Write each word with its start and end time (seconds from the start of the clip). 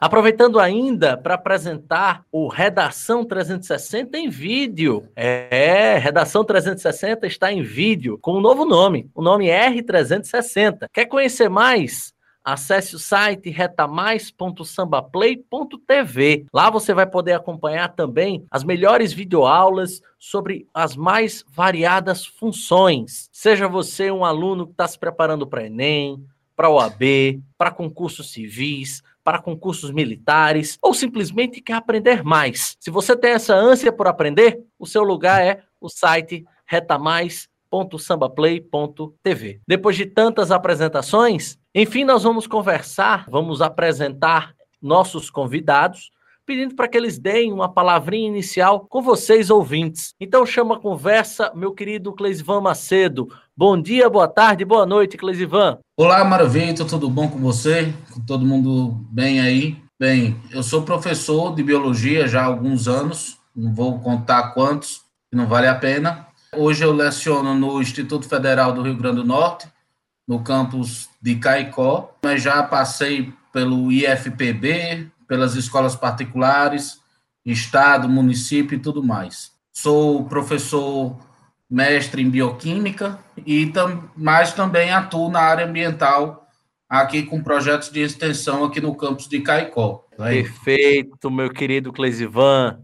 Aproveitando 0.00 0.58
ainda 0.58 1.16
para 1.16 1.34
apresentar 1.34 2.24
o 2.32 2.48
Redação 2.48 3.24
360 3.24 4.18
em 4.18 4.28
vídeo. 4.30 5.06
É, 5.14 5.98
Redação 5.98 6.42
360 6.42 7.26
está 7.26 7.52
em 7.52 7.62
vídeo 7.62 8.18
com 8.20 8.38
um 8.38 8.40
novo 8.40 8.64
nome, 8.64 9.08
o 9.14 9.22
nome 9.22 9.46
R360. 9.46 10.86
Quer 10.92 11.04
conhecer 11.04 11.48
mais? 11.50 12.12
Acesse 12.44 12.96
o 12.96 12.98
site 12.98 13.50
retamais.sambaplay.tv. 13.50 16.46
Lá 16.52 16.68
você 16.70 16.92
vai 16.94 17.06
poder 17.06 17.32
acompanhar 17.32 17.94
também 17.94 18.44
as 18.50 18.64
melhores 18.64 19.12
videoaulas 19.12 20.00
sobre 20.18 20.66
as 20.72 20.96
mais 20.96 21.44
variadas 21.48 22.24
funções. 22.24 23.28
Seja 23.32 23.68
você 23.68 24.10
um 24.10 24.24
aluno 24.24 24.66
que 24.66 24.72
está 24.72 24.88
se 24.88 24.98
preparando 24.98 25.46
para 25.46 25.66
Enem, 25.66 26.24
para 26.56 26.70
OAB, 26.70 27.42
para 27.56 27.70
concursos 27.70 28.32
civis, 28.32 29.02
para 29.24 29.40
concursos 29.40 29.90
militares, 29.90 30.78
ou 30.82 30.92
simplesmente 30.92 31.60
quer 31.60 31.74
aprender 31.74 32.24
mais. 32.24 32.76
Se 32.80 32.90
você 32.90 33.16
tem 33.16 33.32
essa 33.32 33.54
ânsia 33.54 33.92
por 33.92 34.06
aprender, 34.06 34.60
o 34.78 34.86
seu 34.86 35.02
lugar 35.02 35.42
é 35.42 35.62
o 35.80 35.88
site 35.88 36.44
retamais.sambaplay.tv. 37.70 39.60
Depois 39.66 39.96
de 39.96 40.06
tantas 40.06 40.50
apresentações, 40.50 41.56
enfim, 41.74 42.04
nós 42.04 42.24
vamos 42.24 42.46
conversar, 42.46 43.26
vamos 43.28 43.62
apresentar 43.62 44.54
nossos 44.82 45.30
convidados, 45.30 46.10
pedindo 46.44 46.74
para 46.74 46.88
que 46.88 46.96
eles 46.96 47.18
deem 47.18 47.52
uma 47.52 47.72
palavrinha 47.72 48.26
inicial 48.26 48.80
com 48.88 49.00
vocês, 49.00 49.50
ouvintes. 49.50 50.14
Então, 50.18 50.44
chama 50.44 50.74
a 50.74 50.80
conversa, 50.80 51.52
meu 51.54 51.72
querido 51.72 52.12
Cleisivan 52.12 52.60
Macedo. 52.60 53.28
Bom 53.56 53.80
dia, 53.80 54.10
boa 54.10 54.26
tarde, 54.26 54.64
boa 54.64 54.84
noite, 54.84 55.16
Cleisivan. 55.16 55.78
Olá, 55.96 56.24
Maravilha, 56.24 56.74
tudo 56.74 57.08
bom 57.08 57.28
com 57.28 57.38
você? 57.38 57.94
Todo 58.26 58.44
mundo 58.44 58.96
bem 59.12 59.40
aí? 59.40 59.76
Bem, 59.98 60.34
eu 60.50 60.62
sou 60.62 60.82
professor 60.82 61.54
de 61.54 61.62
biologia 61.62 62.26
já 62.26 62.40
há 62.40 62.46
alguns 62.46 62.88
anos, 62.88 63.38
não 63.54 63.74
vou 63.74 64.00
contar 64.00 64.54
quantos, 64.54 65.02
não 65.30 65.46
vale 65.46 65.68
a 65.68 65.74
pena. 65.74 66.29
Hoje 66.56 66.84
eu 66.84 66.92
leciono 66.92 67.54
no 67.54 67.80
Instituto 67.80 68.28
Federal 68.28 68.72
do 68.72 68.82
Rio 68.82 68.96
Grande 68.96 69.16
do 69.16 69.24
Norte, 69.24 69.68
no 70.26 70.42
campus 70.42 71.08
de 71.22 71.36
Caicó, 71.36 72.16
mas 72.20 72.42
já 72.42 72.60
passei 72.62 73.32
pelo 73.52 73.92
IFPB, 73.92 75.08
pelas 75.28 75.54
escolas 75.54 75.94
particulares, 75.94 77.00
estado, 77.46 78.08
município 78.08 78.76
e 78.76 78.80
tudo 78.80 79.02
mais. 79.02 79.52
Sou 79.72 80.24
professor 80.24 81.16
mestre 81.70 82.20
em 82.20 82.28
bioquímica 82.28 83.18
e 83.46 83.66
tam, 83.66 84.10
mas 84.16 84.52
também 84.52 84.90
atuo 84.90 85.30
na 85.30 85.40
área 85.40 85.66
ambiental 85.66 86.48
aqui 86.88 87.22
com 87.22 87.40
projetos 87.40 87.90
de 87.90 88.00
extensão 88.00 88.64
aqui 88.64 88.80
no 88.80 88.96
campus 88.96 89.28
de 89.28 89.40
Caicó. 89.40 90.04
Perfeito, 90.16 91.30
meu 91.30 91.48
querido 91.48 91.92
Clesivan. 91.92 92.80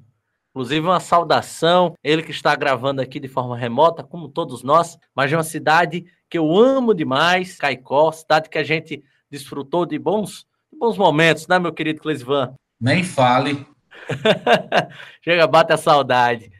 Inclusive, 0.56 0.86
uma 0.86 1.00
saudação, 1.00 1.94
ele 2.02 2.22
que 2.22 2.30
está 2.30 2.56
gravando 2.56 3.02
aqui 3.02 3.20
de 3.20 3.28
forma 3.28 3.54
remota, 3.54 4.02
como 4.02 4.26
todos 4.26 4.62
nós, 4.62 4.96
mas 5.14 5.28
de 5.28 5.36
uma 5.36 5.44
cidade 5.44 6.06
que 6.30 6.38
eu 6.38 6.56
amo 6.56 6.94
demais, 6.94 7.58
Caicó, 7.58 8.10
cidade 8.10 8.48
que 8.48 8.56
a 8.56 8.64
gente 8.64 9.04
desfrutou 9.30 9.84
de 9.84 9.98
bons, 9.98 10.46
de 10.72 10.78
bons 10.78 10.96
momentos, 10.96 11.46
né, 11.46 11.58
meu 11.58 11.74
querido 11.74 12.00
Clesvan? 12.00 12.54
Nem 12.80 13.04
fale. 13.04 13.66
Chega, 15.20 15.46
bate 15.46 15.74
a 15.74 15.76
saudade. 15.76 16.50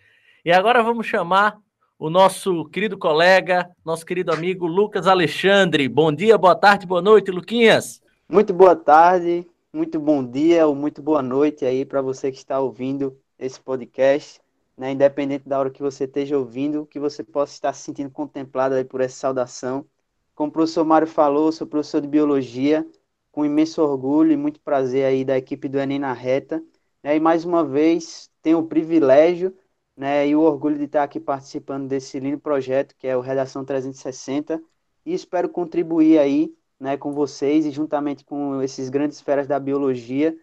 E 0.45 0.53
agora 0.53 0.83
vamos 0.83 1.07
chamar 1.07 1.57
o 1.99 2.11
nosso 2.11 2.67
querido 2.67 2.99
colega, 2.99 3.67
nosso 3.83 4.05
querido 4.05 4.31
amigo 4.31 4.67
Lucas 4.67 5.07
Alexandre. 5.07 5.89
Bom 5.89 6.13
dia, 6.13 6.37
boa 6.37 6.55
tarde, 6.55 6.87
boa 6.87 7.01
noite, 7.01 7.31
Luquinhas. 7.31 8.03
Muito 8.29 8.53
boa 8.53 8.77
tarde, 8.77 9.47
muito 9.73 9.99
bom 9.99 10.23
dia 10.23 10.67
ou 10.67 10.75
muito 10.75 11.01
boa 11.01 11.23
noite 11.23 11.65
aí 11.65 11.83
para 11.87 12.03
você 12.03 12.31
que 12.31 12.37
está 12.37 12.61
ouvindo 12.61 13.17
esse 13.39 13.61
podcast 13.61 14.41
né, 14.77 14.93
independente 14.93 15.49
da 15.49 15.59
hora 15.59 15.71
que 15.71 15.81
você 15.83 16.05
esteja 16.05 16.39
ouvindo, 16.39 16.87
que 16.87 17.01
você 17.01 17.25
possa 17.25 17.55
estar 17.55 17.73
se 17.73 17.83
sentindo 17.83 18.11
contemplado 18.11 18.75
aí 18.75 18.85
por 18.85 19.01
essa 19.01 19.17
saudação. 19.17 19.87
Como 20.35 20.51
o 20.51 20.53
professor 20.53 20.85
Mário 20.85 21.07
falou, 21.09 21.51
sou 21.51 21.67
professor 21.67 22.01
de 22.01 22.09
Biologia, 22.09 22.87
com 23.33 23.45
imenso 23.45 23.83
orgulho 23.83 24.33
e 24.33 24.37
muito 24.37 24.61
prazer 24.61 25.07
aí 25.07 25.25
da 25.25 25.37
equipe 25.39 25.69
do 25.69 25.79
Enem 25.79 25.99
na 25.99 26.13
Reta. 26.13 26.63
Né, 27.03 27.17
e 27.17 27.21
mais 27.21 27.45
uma 27.45 27.65
vez, 27.65 28.31
tenho 28.43 28.59
o 28.59 28.67
privilégio 28.67 29.55
né, 29.97 30.29
e 30.29 30.37
o 30.37 30.41
orgulho 30.43 30.77
de 30.77 30.85
estar 30.85 31.03
aqui 31.03 31.19
participando 31.19 31.89
desse 31.89 32.19
lindo 32.21 32.39
projeto, 32.39 32.95
que 32.99 33.07
é 33.07 33.17
o 33.17 33.21
Redação 33.21 33.65
360, 33.65 34.63
e 35.07 35.15
espero 35.15 35.49
contribuir 35.49 36.19
aí 36.19 36.55
né, 36.79 36.97
com 36.99 37.13
vocês 37.13 37.65
e 37.65 37.71
juntamente 37.71 38.25
com 38.25 38.63
esses 38.63 38.91
grandes 38.91 39.21
feras 39.21 39.47
da 39.47 39.59
biologia, 39.59 40.37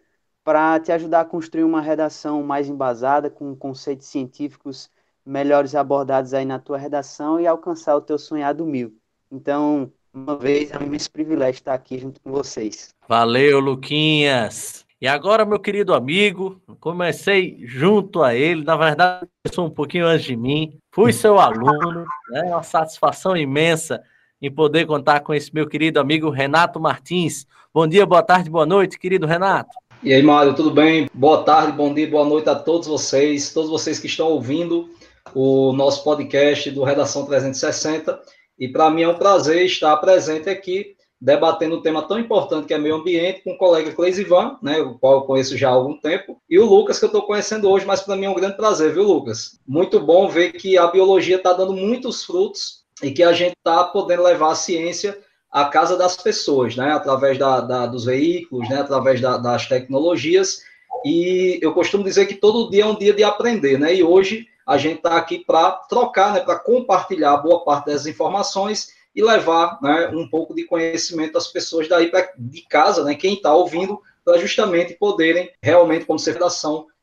para 0.43 0.79
te 0.79 0.91
ajudar 0.91 1.21
a 1.21 1.25
construir 1.25 1.63
uma 1.63 1.81
redação 1.81 2.43
mais 2.43 2.67
embasada, 2.67 3.29
com 3.29 3.55
conceitos 3.55 4.07
científicos 4.07 4.89
melhores 5.25 5.73
abordados 5.73 6.33
aí 6.33 6.45
na 6.45 6.59
tua 6.59 6.77
redação 6.77 7.39
e 7.39 7.47
alcançar 7.47 7.95
o 7.95 8.01
teu 8.01 8.17
sonhado 8.17 8.65
mil. 8.65 8.93
Então, 9.31 9.91
uma 10.13 10.35
vez, 10.37 10.71
é 10.71 10.77
um 10.77 10.83
imenso 10.83 11.09
privilégio 11.09 11.59
estar 11.59 11.73
aqui 11.73 11.97
junto 11.97 12.19
com 12.21 12.31
vocês. 12.31 12.93
Valeu, 13.07 13.59
Luquinhas! 13.59 14.85
E 15.01 15.07
agora, 15.07 15.45
meu 15.45 15.59
querido 15.59 15.93
amigo, 15.93 16.61
comecei 16.79 17.59
junto 17.65 18.21
a 18.23 18.33
ele, 18.35 18.63
na 18.63 18.77
verdade, 18.77 19.27
começou 19.43 19.65
um 19.65 19.69
pouquinho 19.69 20.05
antes 20.05 20.25
de 20.25 20.35
mim, 20.35 20.77
fui 20.91 21.11
seu 21.11 21.39
aluno, 21.39 22.05
é 22.31 22.41
né? 22.41 22.51
uma 22.51 22.63
satisfação 22.63 23.35
imensa 23.35 24.01
em 24.41 24.49
poder 24.49 24.85
contar 24.85 25.19
com 25.21 25.33
esse 25.33 25.53
meu 25.53 25.67
querido 25.67 25.99
amigo 25.99 26.29
Renato 26.29 26.79
Martins. 26.79 27.45
Bom 27.73 27.87
dia, 27.87 28.05
boa 28.05 28.23
tarde, 28.23 28.49
boa 28.49 28.65
noite, 28.65 28.99
querido 28.99 29.25
Renato. 29.25 29.71
E 30.03 30.13
aí, 30.13 30.21
Mário, 30.21 30.53
tudo 30.53 30.69
bem? 30.69 31.09
Boa 31.13 31.43
tarde, 31.43 31.71
bom 31.71 31.93
dia, 31.93 32.09
boa 32.09 32.25
noite 32.25 32.49
a 32.49 32.55
todos 32.55 32.89
vocês, 32.89 33.53
todos 33.53 33.69
vocês 33.69 33.99
que 33.99 34.07
estão 34.07 34.27
ouvindo 34.27 34.89
o 35.33 35.71
nosso 35.71 36.03
podcast 36.03 36.69
do 36.71 36.83
Redação 36.83 37.25
360. 37.25 38.21
E 38.59 38.67
para 38.67 38.89
mim 38.89 39.03
é 39.03 39.07
um 39.07 39.17
prazer 39.17 39.65
estar 39.65 39.95
presente 39.95 40.49
aqui 40.49 40.97
debatendo 41.21 41.77
um 41.77 41.81
tema 41.81 42.01
tão 42.01 42.19
importante 42.19 42.67
que 42.67 42.73
é 42.73 42.77
meio 42.77 42.95
ambiente, 42.95 43.45
com 43.45 43.51
o 43.51 43.57
colega 43.57 43.93
Cleis 43.93 44.19
Ivan, 44.19 44.57
né, 44.61 44.81
o 44.81 44.99
qual 44.99 45.13
eu 45.13 45.21
conheço 45.21 45.55
já 45.55 45.69
há 45.69 45.71
algum 45.71 45.97
tempo, 45.97 46.37
e 46.49 46.59
o 46.59 46.65
Lucas, 46.65 46.99
que 46.99 47.05
eu 47.05 47.07
estou 47.07 47.21
conhecendo 47.21 47.69
hoje, 47.69 47.85
mas 47.85 48.01
para 48.01 48.17
mim 48.17 48.25
é 48.25 48.29
um 48.29 48.35
grande 48.35 48.57
prazer, 48.57 48.93
viu, 48.93 49.03
Lucas? 49.03 49.57
Muito 49.65 50.01
bom 50.01 50.27
ver 50.27 50.51
que 50.51 50.77
a 50.77 50.87
biologia 50.87 51.37
está 51.37 51.53
dando 51.53 51.71
muitos 51.71 52.25
frutos 52.25 52.83
e 53.01 53.09
que 53.09 53.23
a 53.23 53.31
gente 53.31 53.55
está 53.55 53.85
podendo 53.85 54.23
levar 54.23 54.51
a 54.51 54.55
ciência 54.55 55.17
à 55.53 55.65
casa 55.65 55.95
das 55.95 56.17
pessoas, 56.17 56.75
né, 56.75 56.91
através 56.91 57.37
da, 57.37 57.61
da 57.61 57.85
dos 57.85 58.05
veículos, 58.05 58.67
né, 58.67 58.81
através 58.81 59.21
da, 59.21 59.37
das 59.37 59.67
tecnologias, 59.67 60.63
e 61.05 61.59
eu 61.61 61.73
costumo 61.73 62.03
dizer 62.03 62.25
que 62.25 62.33
todo 62.33 62.71
dia 62.71 62.83
é 62.83 62.87
um 62.87 62.97
dia 62.97 63.13
de 63.13 63.23
aprender, 63.23 63.77
né, 63.77 63.93
e 63.93 64.03
hoje 64.03 64.47
a 64.65 64.77
gente 64.77 64.97
está 64.97 65.15
aqui 65.15 65.39
para 65.45 65.71
trocar, 65.87 66.33
né, 66.33 66.39
para 66.39 66.57
compartilhar 66.57 67.37
boa 67.37 67.63
parte 67.63 67.85
das 67.85 68.07
informações 68.07 68.89
e 69.15 69.21
levar 69.21 69.77
né, 69.79 70.09
um 70.11 70.27
pouco 70.27 70.55
de 70.55 70.63
conhecimento 70.63 71.37
às 71.37 71.47
pessoas 71.47 71.87
daí 71.87 72.09
pra, 72.09 72.27
de 72.35 72.61
casa, 72.67 73.03
né, 73.03 73.13
quem 73.13 73.35
está 73.35 73.53
ouvindo, 73.53 74.01
para 74.25 74.39
justamente 74.39 74.95
poderem 74.95 75.51
realmente, 75.61 76.05
como 76.05 76.17
ser 76.17 76.39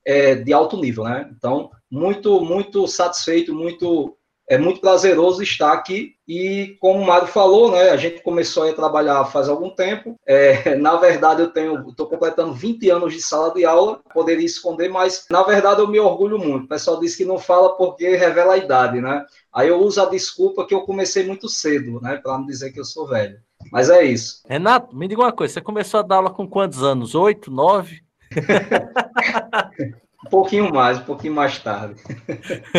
é, 0.04 0.34
de 0.34 0.52
alto 0.52 0.76
nível. 0.76 1.04
Né? 1.04 1.30
Então, 1.36 1.70
muito, 1.90 2.40
muito 2.40 2.88
satisfeito, 2.88 3.54
muito 3.54 4.16
é 4.50 4.58
muito 4.58 4.80
prazeroso 4.80 5.44
estar 5.44 5.72
aqui 5.72 6.16
e, 6.26 6.76
como 6.80 6.98
o 6.98 7.06
Mário 7.06 7.28
falou, 7.28 7.70
né, 7.70 7.90
a 7.90 7.96
gente 7.96 8.20
começou 8.20 8.68
a 8.68 8.72
trabalhar 8.72 9.24
faz 9.26 9.48
algum 9.48 9.70
tempo. 9.70 10.16
É, 10.26 10.74
na 10.74 10.96
verdade, 10.96 11.40
eu 11.40 11.52
tenho, 11.52 11.88
estou 11.88 12.08
completando 12.08 12.52
20 12.52 12.90
anos 12.90 13.12
de 13.14 13.22
sala 13.22 13.54
de 13.54 13.64
aula, 13.64 14.00
poderia 14.12 14.44
esconder, 14.44 14.88
mas 14.88 15.24
na 15.30 15.44
verdade 15.44 15.80
eu 15.80 15.86
me 15.86 16.00
orgulho 16.00 16.36
muito. 16.36 16.64
O 16.64 16.68
pessoal 16.68 16.98
diz 16.98 17.14
que 17.14 17.24
não 17.24 17.38
fala 17.38 17.76
porque 17.76 18.16
revela 18.16 18.54
a 18.54 18.58
idade, 18.58 19.00
né? 19.00 19.24
Aí 19.54 19.68
eu 19.68 19.78
uso 19.78 20.02
a 20.02 20.06
desculpa 20.06 20.66
que 20.66 20.74
eu 20.74 20.80
comecei 20.80 21.24
muito 21.24 21.48
cedo, 21.48 22.00
né, 22.00 22.16
para 22.16 22.36
não 22.36 22.44
dizer 22.44 22.72
que 22.72 22.80
eu 22.80 22.84
sou 22.84 23.06
velho. 23.06 23.38
Mas 23.70 23.88
é 23.88 24.02
isso. 24.02 24.42
Renato, 24.48 24.96
me 24.96 25.06
diga 25.06 25.22
uma 25.22 25.32
coisa, 25.32 25.54
você 25.54 25.60
começou 25.60 26.00
a 26.00 26.02
dar 26.02 26.16
aula 26.16 26.30
com 26.30 26.48
quantos 26.48 26.82
anos? 26.82 27.14
Oito, 27.14 27.52
nove? 27.52 28.02
Pouquinho 30.30 30.72
mais, 30.72 30.98
um 30.98 31.02
pouquinho 31.02 31.34
mais 31.34 31.58
tarde. 31.58 32.00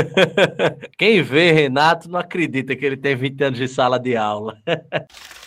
Quem 0.97 1.21
vê 1.21 1.51
Renato 1.51 2.09
não 2.09 2.19
acredita 2.19 2.75
que 2.75 2.85
ele 2.85 2.97
tem 2.97 3.15
20 3.15 3.43
anos 3.43 3.59
de 3.59 3.67
sala 3.67 3.99
de 3.99 4.15
aula. 4.15 4.57